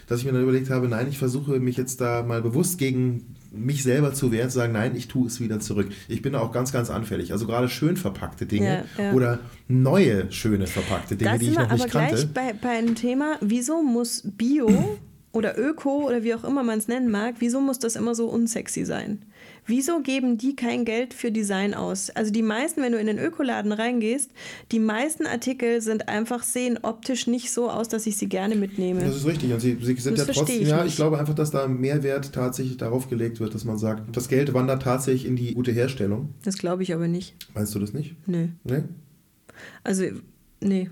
dass 0.07 0.21
ich 0.21 0.27
mir 0.27 0.33
dann 0.33 0.43
überlegt 0.43 0.71
habe, 0.71 0.89
nein, 0.89 1.07
ich 1.09 1.19
versuche 1.19 1.61
mich 1.61 1.77
jetzt 1.77 2.01
da 2.01 2.23
mal 2.23 2.43
bewusst 2.43 2.79
gegen 2.79 3.37
mich 3.53 3.83
selber 3.83 4.13
zu 4.13 4.33
wehren, 4.33 4.51
zu 4.51 4.59
sagen, 4.59 4.73
nein, 4.73 4.97
ich 4.97 5.09
tue 5.09 5.27
es 5.27 5.41
wieder 5.41 5.61
zurück. 5.61 5.89
Ich 6.09 6.23
bin 6.23 6.33
da 6.33 6.41
auch 6.41 6.53
ganz, 6.53 6.73
ganz 6.73 6.91
anfällig. 6.91 7.33
Also 7.33 7.47
gerade 7.47 7.69
schön 7.69 7.97
verpackte 7.97 8.47
Dinge 8.47 8.85
Ja, 8.99 9.05
ja. 9.05 9.13
oder 9.13 9.39
neue, 9.69 10.31
schöne 10.33 10.67
verpackte 10.67 11.17
Dinge, 11.17 11.31
da 11.31 11.39
die 11.39 11.49
ich 11.51 11.55
noch 11.55 11.65
aber 11.65 11.75
nicht 11.75 11.91
kannte. 11.91 12.15
gleich 12.15 12.33
bei, 12.33 12.53
bei 12.53 12.71
einem 12.71 12.95
Thema, 12.97 13.39
wieso 13.41 13.83
muss 13.83 14.23
Bio 14.25 14.99
oder 15.33 15.59
Öko 15.59 16.07
oder 16.07 16.23
wie 16.23 16.35
auch 16.35 16.45
immer 16.45 16.63
man 16.63 16.79
es 16.79 16.89
nennen 16.89 17.11
mag, 17.11 17.37
wieso 17.39 17.61
muss 17.61 17.79
das 17.79 17.97
immer 17.97 18.15
so 18.15 18.27
unsexy 18.27 18.85
sein? 18.85 19.23
Wieso 19.67 20.01
geben 20.03 20.37
die 20.37 20.57
kein 20.57 20.85
Geld 20.85 21.15
für 21.15 21.33
Design 21.33 21.73
aus? 21.73 22.11
Also 22.11 22.31
die 22.31 22.43
meisten, 22.43 22.83
wenn 22.83 22.93
du 22.93 22.99
in 22.99 23.07
den 23.07 23.19
Ökoladen 23.19 23.73
reingehst, 23.73 24.31
die 24.73 24.79
meisten 24.79 25.27
Artikel 25.27 25.81
sind 25.81 26.09
einfach, 26.09 26.43
sehen 26.43 26.79
optisch 26.83 27.27
nicht 27.27 27.51
so 27.51 27.71
aus, 27.71 27.89
dass 27.89 28.07
ich 28.07 28.17
sie 28.17 28.29
gerne 28.29 28.57
mitnehme. 28.57 29.01
Das 29.01 29.17
ist 29.17 29.27
richtig. 29.27 29.53
Und 29.53 29.61
sie, 29.61 29.79
sie 29.81 29.95
sind 29.95 30.19
Das 30.19 30.27
ja 30.27 30.35
trotzdem, 30.35 30.63
ich 30.63 30.69
ja, 30.69 30.83
nicht. 30.83 30.93
ich 30.93 30.97
glaube 30.97 31.19
einfach, 31.19 31.35
dass 31.35 31.51
da 31.51 31.67
Mehrwert 31.67 32.33
tatsächlich 32.33 32.77
darauf 32.77 33.09
gelegt 33.09 33.41
wird, 33.41 33.55
dass 33.55 33.65
man 33.65 33.79
sagt, 33.79 34.15
das 34.15 34.29
Geld 34.29 34.53
wandert 34.53 34.83
tatsächlich 34.83 35.25
in 35.27 35.37
die 35.37 35.55
gute 35.55 35.73
Herstellung. 35.73 36.29
Das 36.45 36.59
glaube 36.59 36.83
ich 36.83 36.93
aber 36.93 37.09
nicht. 37.09 37.35
Meinst 37.55 37.75
du 37.75 37.79
das 37.79 37.95
nicht? 37.95 38.17
Nö. 38.27 38.49
Nee? 38.65 38.83
Also, 39.83 40.05
nee. 40.61 40.91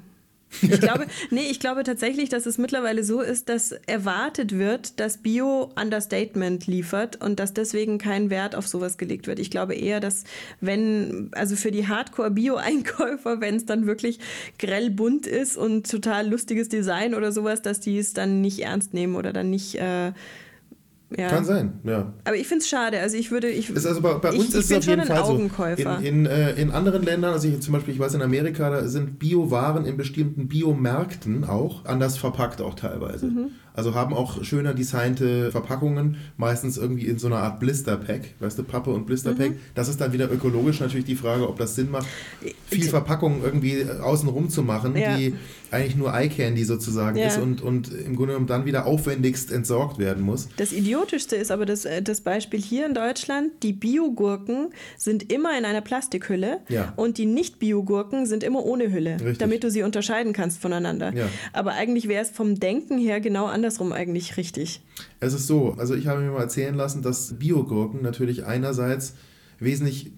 Ich 0.60 0.80
glaube, 0.80 1.06
nee, 1.30 1.46
ich 1.50 1.60
glaube 1.60 1.82
tatsächlich, 1.82 2.28
dass 2.28 2.46
es 2.46 2.58
mittlerweile 2.58 3.04
so 3.04 3.20
ist, 3.20 3.48
dass 3.48 3.72
erwartet 3.86 4.58
wird, 4.58 5.00
dass 5.00 5.18
Bio 5.18 5.70
Understatement 5.80 6.66
liefert 6.66 7.22
und 7.22 7.40
dass 7.40 7.54
deswegen 7.54 7.98
kein 7.98 8.30
Wert 8.30 8.54
auf 8.54 8.68
sowas 8.68 8.98
gelegt 8.98 9.26
wird. 9.26 9.38
Ich 9.38 9.50
glaube 9.50 9.74
eher, 9.74 10.00
dass 10.00 10.24
wenn, 10.60 11.30
also 11.32 11.56
für 11.56 11.70
die 11.70 11.88
Hardcore-Bio-Einkäufer, 11.88 13.40
wenn 13.40 13.56
es 13.56 13.66
dann 13.66 13.86
wirklich 13.86 14.18
grell 14.58 14.90
bunt 14.90 15.26
ist 15.26 15.56
und 15.56 15.90
total 15.90 16.28
lustiges 16.28 16.68
Design 16.68 17.14
oder 17.14 17.32
sowas, 17.32 17.62
dass 17.62 17.80
die 17.80 17.98
es 17.98 18.12
dann 18.12 18.40
nicht 18.40 18.60
ernst 18.60 18.94
nehmen 18.94 19.16
oder 19.16 19.32
dann 19.32 19.50
nicht, 19.50 19.76
äh, 19.76 20.12
ja. 21.16 21.28
Kann 21.28 21.44
sein, 21.44 21.80
ja. 21.84 22.12
Aber 22.24 22.36
ich 22.36 22.46
finde 22.46 22.62
es 22.62 22.68
schade. 22.68 23.00
Also 23.00 23.16
ich 23.16 23.30
würde, 23.30 23.48
ich, 23.48 23.70
Ist 23.70 23.86
also 23.86 24.00
bei, 24.00 24.14
bei 24.14 24.32
ich, 24.32 24.40
uns 24.40 24.48
ich 24.50 24.60
ist 24.60 24.68
bin 24.68 24.78
es 24.78 24.84
auf 24.84 24.90
jeden 24.90 25.02
schon 25.02 25.10
ein 25.10 25.16
Fall 25.16 25.26
so. 25.26 25.32
Augenkäufer. 25.32 25.98
In, 25.98 26.04
in, 26.04 26.26
äh, 26.26 26.52
in 26.52 26.70
anderen 26.70 27.02
Ländern, 27.02 27.32
also 27.32 27.48
ich, 27.48 27.60
zum 27.60 27.72
Beispiel, 27.72 27.94
ich 27.94 28.00
weiß 28.00 28.14
in 28.14 28.22
Amerika, 28.22 28.70
da 28.70 28.86
sind 28.86 29.18
Biowaren 29.18 29.84
in 29.84 29.96
bestimmten 29.96 30.48
Biomärkten 30.48 31.44
auch 31.44 31.84
anders 31.84 32.16
verpackt 32.18 32.60
auch 32.60 32.74
teilweise. 32.74 33.26
Mhm. 33.26 33.50
Also 33.74 33.94
haben 33.94 34.14
auch 34.14 34.42
schöner 34.44 34.74
designte 34.74 35.50
Verpackungen, 35.50 36.16
meistens 36.36 36.76
irgendwie 36.78 37.06
in 37.06 37.18
so 37.18 37.26
einer 37.26 37.38
Art 37.38 37.60
Blisterpack, 37.60 38.34
weißt 38.40 38.58
du, 38.58 38.62
Pappe 38.64 38.90
und 38.90 39.06
Blisterpack. 39.06 39.50
Mhm. 39.50 39.56
Das 39.74 39.88
ist 39.88 40.00
dann 40.00 40.12
wieder 40.12 40.30
ökologisch 40.30 40.80
natürlich 40.80 41.06
die 41.06 41.16
Frage, 41.16 41.48
ob 41.48 41.58
das 41.58 41.74
Sinn 41.74 41.90
macht, 41.90 42.06
viel 42.66 42.84
Verpackung 42.84 43.42
irgendwie 43.42 43.84
außenrum 43.84 44.48
zu 44.50 44.62
machen, 44.62 44.96
Ja. 44.96 45.16
die 45.16 45.34
eigentlich 45.70 45.96
nur 45.96 46.12
Eye 46.14 46.28
Candy 46.28 46.64
sozusagen 46.64 47.16
Ja. 47.18 47.28
ist 47.28 47.38
und, 47.38 47.62
und 47.62 47.92
im 47.92 48.14
Grunde 48.16 48.32
genommen 48.34 48.46
dann 48.46 48.64
wieder 48.66 48.86
aufwendigst 48.86 49.50
entsorgt 49.50 49.98
werden 49.98 50.22
muss. 50.22 50.48
Das 50.56 50.72
Idiot 50.72 50.92
Idiotischste 51.02 51.36
ist 51.36 51.50
aber 51.50 51.64
das, 51.66 51.84
äh, 51.84 52.02
das 52.02 52.20
Beispiel 52.20 52.60
hier 52.60 52.86
in 52.86 52.94
Deutschland. 52.94 53.50
Die 53.62 53.72
Biogurken 53.72 54.68
sind 54.96 55.32
immer 55.32 55.56
in 55.58 55.64
einer 55.64 55.80
Plastikhülle 55.80 56.58
Ja. 56.68 56.92
und 56.96 57.18
die 57.18 57.26
Nicht-Biogurken 57.26 58.26
sind 58.26 58.44
immer 58.44 58.64
ohne 58.64 58.92
Hülle, 58.92 59.14
Richtig. 59.18 59.38
damit 59.38 59.64
du 59.64 59.70
sie 59.70 59.82
unterscheiden 59.82 60.32
kannst 60.32 60.60
voneinander. 60.60 61.12
Aber 61.52 61.72
eigentlich 61.72 62.08
wäre 62.08 62.22
es 62.22 62.30
vom 62.30 62.60
Denken 62.60 62.98
her 62.98 63.20
genau 63.20 63.46
andersrum 63.62 63.92
eigentlich 63.92 64.36
richtig. 64.36 64.80
Es 65.20 65.34
ist 65.34 65.46
so, 65.46 65.74
also 65.78 65.94
ich 65.94 66.08
habe 66.08 66.20
mir 66.20 66.32
mal 66.32 66.40
erzählen 66.40 66.74
lassen, 66.74 67.00
dass 67.02 67.34
Biogurken 67.34 68.02
natürlich 68.02 68.44
einerseits 68.44 69.14
wesentlich 69.60 70.10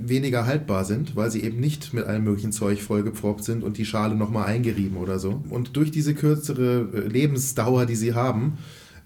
weniger 0.00 0.46
haltbar 0.46 0.84
sind, 0.84 1.14
weil 1.14 1.30
sie 1.30 1.42
eben 1.42 1.60
nicht 1.60 1.94
mit 1.94 2.06
allem 2.06 2.24
möglichen 2.24 2.50
Zeug 2.50 2.82
vollgepfropft 2.82 3.44
sind 3.44 3.62
und 3.62 3.78
die 3.78 3.84
Schale 3.84 4.16
nochmal 4.16 4.46
eingerieben 4.46 4.96
oder 4.96 5.20
so. 5.20 5.42
Und 5.48 5.76
durch 5.76 5.92
diese 5.92 6.14
kürzere 6.14 6.88
äh, 6.92 7.00
Lebensdauer, 7.08 7.86
die 7.86 7.96
sie 7.96 8.14
haben, 8.14 8.58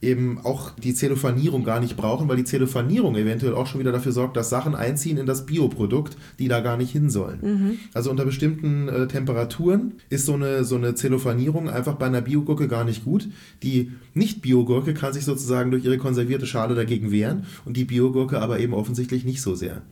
eben 0.03 0.41
auch 0.43 0.71
die 0.71 0.95
Zellophanierung 0.95 1.63
gar 1.63 1.79
nicht 1.79 1.97
brauchen, 1.97 2.29
weil 2.29 2.37
die 2.37 2.45
Zellophanierung 2.45 3.15
eventuell 3.17 3.55
auch 3.55 3.69
schon 3.69 3.81
wieder 3.81 3.93
dafür 3.93 4.11
sorgt, 4.11 4.37
dass 4.37 4.51
Sachen 4.51 4.75
einziehen 4.75 5.17
in 5.17 5.27
das 5.27 5.47
Bioprodukt, 5.47 6.17
die 6.41 6.49
da 6.49 6.61
gar 6.61 6.77
nicht 6.77 6.91
hin 6.91 7.09
sollen. 7.09 7.39
Also 7.95 8.11
unter 8.11 8.25
bestimmten 8.25 8.89
äh, 8.89 9.07
Temperaturen 9.07 9.93
ist 10.11 10.27
so 10.27 10.35
eine, 10.35 10.65
so 10.65 10.75
eine 10.75 10.97
Zellophanierung 10.97 11.71
einfach 11.71 11.95
bei 11.95 12.07
einer 12.07 12.21
Biogurke 12.21 12.67
gar 12.67 12.85
nicht 12.85 13.05
gut. 13.05 13.29
Die 13.63 13.93
Nicht-Biogurke 14.15 14.93
kann 14.93 15.13
sich 15.13 15.25
sozusagen 15.25 15.71
durch 15.71 15.85
ihre 15.85 15.99
konservierte 15.99 16.47
Schale 16.47 16.75
dagegen 16.75 17.13
wehren 17.13 17.45
und 17.65 17.77
die 17.77 17.85
Biogurke 17.85 18.41
aber 18.41 18.59
eben 18.59 18.75
offensichtlich 18.75 19.25
nicht 19.25 19.41
so 19.41 19.55
sehr. 19.55 19.83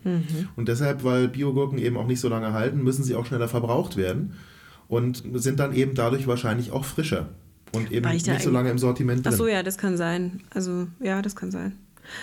Und 0.57 0.67
deshalb, 0.67 1.05
weil 1.05 1.29
Biogurken 1.29 1.79
eben 1.79 1.95
auch 1.95 2.07
nicht 2.07 2.19
so 2.19 2.27
lange 2.27 2.51
halten, 2.51 2.83
müssen 2.83 3.05
sie 3.05 3.15
auch 3.15 3.25
schneller 3.25 3.47
verbraucht 3.47 3.95
werden 3.95 4.33
und 4.89 5.23
sind 5.35 5.61
dann 5.61 5.73
eben 5.73 5.95
dadurch 5.95 6.27
wahrscheinlich 6.27 6.71
auch 6.71 6.83
frischer 6.83 7.29
und 7.71 7.91
eben 7.91 8.09
nicht 8.11 8.41
so 8.41 8.51
lange 8.51 8.69
im 8.69 8.77
Sortiment 8.77 9.21
Ach 9.21 9.29
drin. 9.29 9.37
so, 9.37 9.47
ja, 9.47 9.63
das 9.63 9.77
kann 9.77 9.97
sein. 9.97 10.41
Also, 10.53 10.87
ja, 10.99 11.21
das 11.21 11.35
kann 11.35 11.51
sein. 11.51 11.77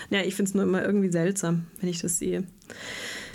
Ja, 0.09 0.21
ich 0.21 0.35
finde 0.35 0.49
es 0.49 0.55
nur 0.55 0.63
immer 0.63 0.83
irgendwie 0.83 1.11
seltsam, 1.11 1.65
wenn 1.79 1.89
ich 1.89 1.99
das 1.99 2.19
sehe. 2.19 2.43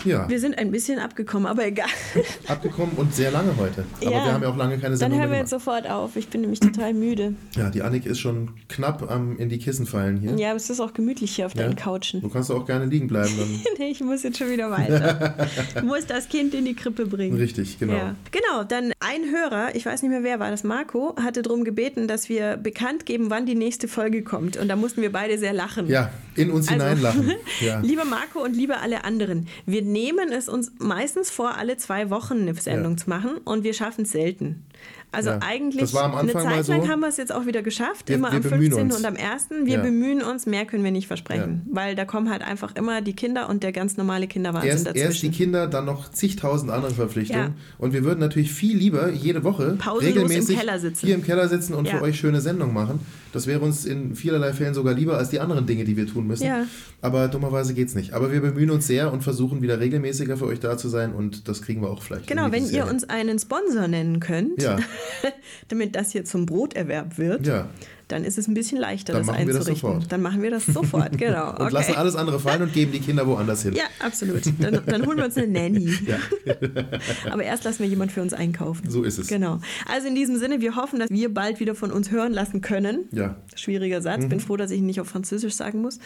Ja, 0.05 0.29
Wir 0.29 0.39
sind 0.39 0.57
ein 0.57 0.71
bisschen 0.71 0.99
abgekommen, 0.99 1.47
aber 1.47 1.65
egal. 1.65 1.87
abgekommen 2.47 2.95
und 2.97 3.13
sehr 3.13 3.31
lange 3.31 3.55
heute. 3.57 3.83
Aber 4.01 4.05
Ja. 4.11 4.11
wir 4.25 4.33
haben 4.33 4.43
ja 4.43 4.49
auch 4.49 4.57
lange 4.57 4.75
keine 4.75 4.89
Dann 4.91 4.97
Sendung 4.97 5.19
hören 5.19 5.31
wir 5.31 5.37
jetzt 5.39 5.49
sofort 5.49 5.89
auf. 5.89 6.15
Ich 6.15 6.27
bin 6.29 6.41
nämlich 6.41 6.59
total 6.59 6.93
müde. 6.93 7.33
Ja, 7.55 7.69
die 7.69 7.81
Annik 7.81 8.05
ist 8.05 8.19
schon 8.19 8.49
knapp 8.69 9.09
am 9.09 9.37
in 9.37 9.49
die 9.49 9.57
Kissen 9.57 9.85
fallen 9.85 10.17
hier. 10.17 10.35
Ja, 10.37 10.49
aber 10.49 10.57
es 10.57 10.69
ist 10.69 10.79
auch 10.79 10.93
gemütlich 10.93 11.35
hier 11.35 11.45
auf 11.47 11.55
Ja. 11.55 11.63
deinen 11.63 11.75
Couchen. 11.75 12.21
Du 12.21 12.29
kannst 12.29 12.51
auch 12.51 12.65
gerne 12.65 12.85
liegen 12.85 13.07
bleiben. 13.07 13.33
Dann. 13.37 13.59
Nee, 13.77 13.89
ich 13.91 13.99
muss 14.01 14.23
jetzt 14.23 14.37
schon 14.37 14.49
wieder 14.49 14.71
weiter. 14.71 15.35
Ich 15.75 15.83
muss 15.83 16.05
das 16.05 16.29
Kind 16.29 16.53
in 16.53 16.65
die 16.65 16.73
Krippe 16.75 17.05
bringen. 17.05 17.35
Richtig, 17.37 17.77
genau. 17.79 17.93
Ja. 17.93 18.15
Genau, 18.31 18.63
dann 18.63 18.93
ein 18.99 19.21
Hörer, 19.31 19.75
ich 19.75 19.85
weiß 19.85 20.01
nicht 20.01 20.11
mehr 20.11 20.23
wer 20.23 20.39
war 20.39 20.49
das, 20.51 20.63
Marco, 20.63 21.15
hatte 21.21 21.41
darum 21.41 21.63
gebeten, 21.63 22.07
dass 22.07 22.29
wir 22.29 22.57
bekannt 22.57 23.05
geben, 23.05 23.29
wann 23.29 23.45
die 23.45 23.55
nächste 23.55 23.87
Folge 23.87 24.23
kommt. 24.23 24.57
Und 24.57 24.67
da 24.69 24.75
mussten 24.75 25.01
wir 25.01 25.11
beide 25.11 25.37
sehr 25.37 25.53
lachen. 25.53 25.87
Ja, 25.87 26.09
in 26.35 26.51
uns 26.51 26.67
Also, 26.69 26.81
hineinlachen. 26.81 27.31
Ja. 27.61 27.79
Lieber 27.81 28.05
Marco 28.05 28.43
und 28.43 28.55
lieber 28.55 28.81
alle 28.81 29.03
anderen, 29.03 29.47
wir 29.65 29.81
nehmen 29.95 30.31
es 30.31 30.49
uns 30.49 30.71
meistens 30.79 31.29
vor, 31.31 31.55
alle 31.57 31.77
zwei 31.77 32.09
Wochen 32.09 32.41
eine 32.41 32.53
Sendung 32.55 32.93
Ja. 32.93 32.97
zu 32.97 33.09
machen 33.09 33.37
und 33.45 33.63
wir 33.63 33.73
schaffen 33.73 34.03
es 34.03 34.11
selten. 34.11 34.63
Also 35.11 35.29
Ja. 35.29 35.39
eigentlich, 35.41 35.95
eine 35.97 36.33
Zeit 36.33 36.43
mal 36.43 36.63
so. 36.63 36.73
lang 36.73 36.89
haben 36.89 36.99
wir 36.99 37.07
es 37.07 37.15
jetzt 37.15 37.31
auch 37.33 37.45
wieder 37.45 37.61
geschafft, 37.61 38.09
Wir- 38.09 38.17
immer 38.17 38.31
wir 38.31 38.37
am 38.37 38.41
bemühen 38.43 38.71
15. 38.73 38.83
uns. 38.91 38.97
und 38.97 39.05
am 39.05 39.15
1. 39.15 39.65
Wir 39.65 39.75
Ja. 39.77 39.81
bemühen 39.81 40.21
uns, 40.21 40.45
mehr 40.45 40.65
können 40.65 40.83
wir 40.83 40.91
nicht 40.91 41.07
versprechen, 41.07 41.61
weil 41.71 41.95
da 41.95 42.03
kommen 42.03 42.29
halt 42.29 42.41
einfach 42.41 42.75
immer 42.75 43.01
die 43.01 43.13
Kinder 43.15 43.47
und 43.47 43.63
der 43.63 43.71
ganz 43.71 43.95
normale 43.95 44.27
Kinderwahnsinn 44.27 44.71
Erst, 44.71 44.87
dazwischen. 44.87 45.05
erst 45.07 45.23
die 45.23 45.31
Kinder, 45.31 45.67
dann 45.67 45.85
noch 45.85 46.11
zigtausend 46.11 46.69
andere 46.69 46.93
Verpflichtungen. 46.93 47.53
Und 47.77 47.93
wir 47.93 48.03
würden 48.03 48.19
natürlich 48.19 48.51
viel 48.51 48.75
lieber 48.77 49.09
jede 49.11 49.45
Woche 49.45 49.77
Pausenlos 49.79 50.15
regelmäßig 50.15 50.55
im 50.55 50.59
Keller 50.59 50.79
sitzen. 50.79 51.05
hier 51.05 51.15
im 51.15 51.23
Keller 51.23 51.47
sitzen 51.47 51.73
und 51.75 51.87
für 51.87 52.01
euch 52.01 52.19
schöne 52.19 52.41
Sendungen 52.41 52.73
machen. 52.73 52.99
Das 53.35 53.47
wäre 53.47 53.59
uns 53.59 53.83
in 53.85 54.15
vielerlei 54.15 54.53
Fällen 54.53 54.73
sogar 54.73 54.93
lieber 54.93 55.17
als 55.17 55.29
die 55.29 55.41
anderen 55.41 55.65
Dinge, 55.65 55.83
die 55.83 55.97
wir 55.97 56.07
tun 56.07 56.25
müssen. 56.25 56.45
Ja. 56.47 56.65
Aber 57.01 57.27
dummerweise 57.27 57.73
geht 57.73 57.89
es 57.89 57.93
nicht. 57.95 58.13
Aber 58.13 58.31
wir 58.31 58.39
bemühen 58.39 58.71
uns 58.71 58.87
sehr 58.87 59.11
und 59.11 59.23
versuchen 59.23 59.61
wieder 59.61 59.79
regelmäßiger 59.81 60.37
für 60.37 60.45
euch 60.45 60.61
da 60.61 60.77
zu 60.77 60.87
sein 60.87 61.13
und 61.13 61.49
das 61.49 61.61
kriegen 61.61 61.81
wir 61.81 61.89
auch 61.89 62.01
vielleicht. 62.01 62.27
Genau, 62.27 62.51
wenn 62.53 62.65
ihr 62.69 62.87
uns 62.87 63.03
einen 63.09 63.37
Sponsor 63.37 63.89
nennen 63.89 64.21
könnt, 64.21 64.61
Ja. 64.61 64.77
damit 65.67 65.95
das 65.97 66.11
hier 66.11 66.23
zum 66.23 66.45
Broterwerb 66.45 67.17
wird, 67.17 67.45
Ja. 67.45 67.67
Dann 68.07 68.23
ist 68.23 68.37
es 68.37 68.47
ein 68.47 68.53
bisschen 68.53 68.77
leichter, 68.79 69.13
Dann 69.13 69.21
das 69.21 69.27
machen 69.27 69.47
wir 69.47 69.53
das 69.53 69.67
einzurichten. 69.67 69.89
sofort. 69.91 70.11
Dann 70.11 70.21
machen 70.21 70.41
wir 70.41 70.51
das 70.51 70.65
sofort, 70.65 71.17
genau. 71.17 71.49
Und 71.51 71.61
okay. 71.61 71.73
lassen 71.73 71.95
alles 71.95 72.15
andere 72.15 72.39
fallen 72.39 72.61
und 72.61 72.73
geben 72.73 72.91
die 72.91 72.99
Kinder 72.99 73.25
woanders 73.25 73.63
hin. 73.63 73.73
Ja, 73.73 73.83
absolut. 73.99 74.43
Dann, 74.59 74.81
dann 74.85 75.05
holen 75.05 75.17
wir 75.17 75.25
uns 75.25 75.37
eine 75.37 75.47
Nanny. 75.47 75.85
Ja. 76.05 76.17
Aber 77.31 77.43
erst 77.43 77.63
lassen 77.63 77.79
wir 77.79 77.87
jemand 77.87 78.11
für 78.11 78.21
uns 78.21 78.33
einkaufen. 78.33 78.89
So 78.89 79.03
ist 79.03 79.17
es. 79.17 79.27
Genau. 79.27 79.59
Also 79.91 80.07
in 80.07 80.15
diesem 80.15 80.37
Sinne, 80.37 80.61
wir 80.61 80.75
hoffen, 80.75 80.99
dass 80.99 81.09
wir 81.09 81.33
bald 81.33 81.59
wieder 81.59 81.73
von 81.73 81.91
uns 81.91 82.11
hören 82.11 82.31
lassen 82.33 82.61
können. 82.61 83.05
Ja. 83.11 83.37
Schwieriger 83.55 84.01
Satz. 84.01 84.27
Bin 84.27 84.39
froh, 84.39 84.57
dass 84.57 84.71
ich 84.71 84.79
ihn 84.79 84.85
nicht 84.85 85.01
auf 85.01 85.07
Französisch 85.07 85.53
sagen 85.55 85.81
muss. 85.81 85.99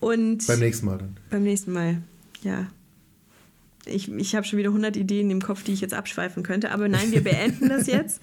Und 0.00 0.46
Beim 0.46 0.58
nächsten 0.58 0.86
Mal 0.86 0.98
dann. 0.98 1.16
beim 1.30 1.42
nächsten 1.44 1.72
Mal, 1.72 1.98
ja. 2.42 2.66
Ich, 3.90 4.10
ich 4.12 4.34
habe 4.36 4.46
schon 4.46 4.58
wieder 4.58 4.68
100 4.70 4.96
Ideen 4.96 5.30
im 5.30 5.40
Kopf, 5.42 5.62
die 5.64 5.72
ich 5.72 5.80
jetzt 5.80 5.94
abschweifen 5.94 6.42
könnte. 6.42 6.70
Aber 6.70 6.88
nein, 6.88 7.10
wir 7.12 7.22
beenden 7.24 7.68
das 7.68 7.86
jetzt. 7.96 8.20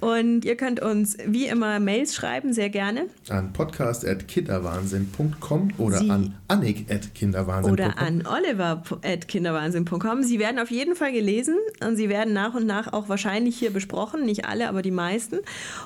Und 0.00 0.44
ihr 0.44 0.56
könnt 0.56 0.80
uns 0.80 1.16
wie 1.26 1.46
immer 1.46 1.80
Mails 1.80 2.14
schreiben, 2.14 2.52
sehr 2.52 2.70
gerne. 2.70 3.06
An 3.28 3.52
podcast.kinderwahnsinn.com 3.52 5.72
oder 5.78 5.98
Sie- 5.98 6.10
an 6.10 6.34
annik.kinderwahnsinn.com. 6.48 7.72
Oder 7.72 7.98
an 7.98 8.24
oliver.kinderwahnsinn.com. 8.26 10.22
Sie 10.22 10.38
werden 10.38 10.58
auf 10.58 10.70
jeden 10.70 10.94
Fall 10.94 11.12
gelesen 11.12 11.56
und 11.84 11.96
sie 11.96 12.08
werden 12.08 12.32
nach 12.32 12.54
und 12.54 12.66
nach 12.66 12.92
auch 12.92 13.08
wahrscheinlich 13.08 13.58
hier 13.58 13.70
besprochen. 13.72 14.24
Nicht 14.24 14.44
alle, 14.44 14.68
aber 14.68 14.82
die 14.82 14.90
meisten. 14.90 15.38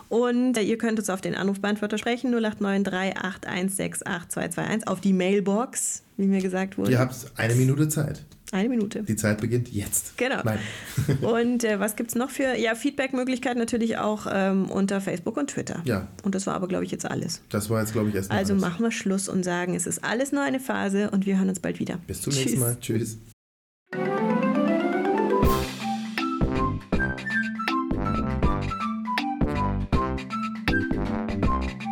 Und 0.08 0.56
äh, 0.56 0.62
ihr 0.62 0.78
könnt 0.78 0.98
uns 0.98 1.10
auf 1.10 1.20
den 1.20 1.34
Anrufbeantworter 1.34 1.98
sprechen, 1.98 2.32
0893 2.34 3.16
8168221, 3.16 4.88
auf 4.88 5.00
die 5.00 5.12
Mailbox, 5.12 6.02
wie 6.16 6.26
mir 6.26 6.40
gesagt 6.42 6.78
wurde. 6.78 6.92
Ihr 6.92 6.98
habt 6.98 7.14
eine 7.36 7.54
Minute 7.54 7.88
Zeit. 7.88 8.24
Eine 8.52 8.68
Minute. 8.68 9.04
Die 9.04 9.14
Zeit 9.14 9.40
beginnt 9.40 9.68
jetzt. 9.72 10.16
Genau. 10.18 10.40
Nein. 10.44 10.58
Und 11.20 11.62
äh, 11.62 11.78
was 11.78 11.94
gibt 11.94 12.10
es 12.10 12.16
noch 12.16 12.30
für 12.30 12.56
ja, 12.56 12.74
Feedback-Möglichkeiten? 12.74 13.58
Natürlich 13.58 13.98
auch 13.98 14.26
ähm, 14.30 14.68
unter 14.70 15.00
Facebook 15.00 15.36
und 15.36 15.50
Twitter. 15.50 15.82
Ja. 15.84 16.08
Und 16.24 16.34
das 16.34 16.46
war 16.48 16.54
aber, 16.54 16.66
glaube 16.66 16.84
ich, 16.84 16.90
jetzt 16.90 17.08
alles. 17.08 17.42
Das 17.50 17.70
war 17.70 17.80
jetzt, 17.80 17.92
glaube 17.92 18.08
ich, 18.08 18.14
erst 18.16 18.30
mal 18.30 18.38
Also 18.38 18.54
alles. 18.54 18.62
machen 18.62 18.82
wir 18.84 18.90
Schluss 18.90 19.28
und 19.28 19.44
sagen, 19.44 19.74
es 19.76 19.86
ist 19.86 20.02
alles 20.02 20.32
nur 20.32 20.42
eine 20.42 20.58
Phase 20.58 21.10
und 21.10 21.26
wir 21.26 21.38
hören 21.38 21.48
uns 21.48 21.60
bald 21.60 21.78
wieder. 21.78 21.98
Bis 22.08 22.22
zum 22.22 22.32
Tschüss. 22.32 22.44
nächsten 22.44 22.60
Mal. 22.60 22.76
Tschüss. 22.80 23.18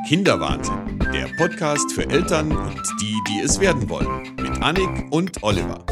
Kinderwahnsinn, 0.08 0.98
der 1.12 1.28
Podcast 1.36 1.92
für 1.92 2.08
Eltern 2.08 2.50
und 2.50 2.82
die, 3.00 3.14
die 3.28 3.40
es 3.44 3.60
werden 3.60 3.88
wollen, 3.90 4.22
mit 4.40 4.62
Annik 4.62 4.88
und 5.12 5.42
Oliver. 5.42 5.84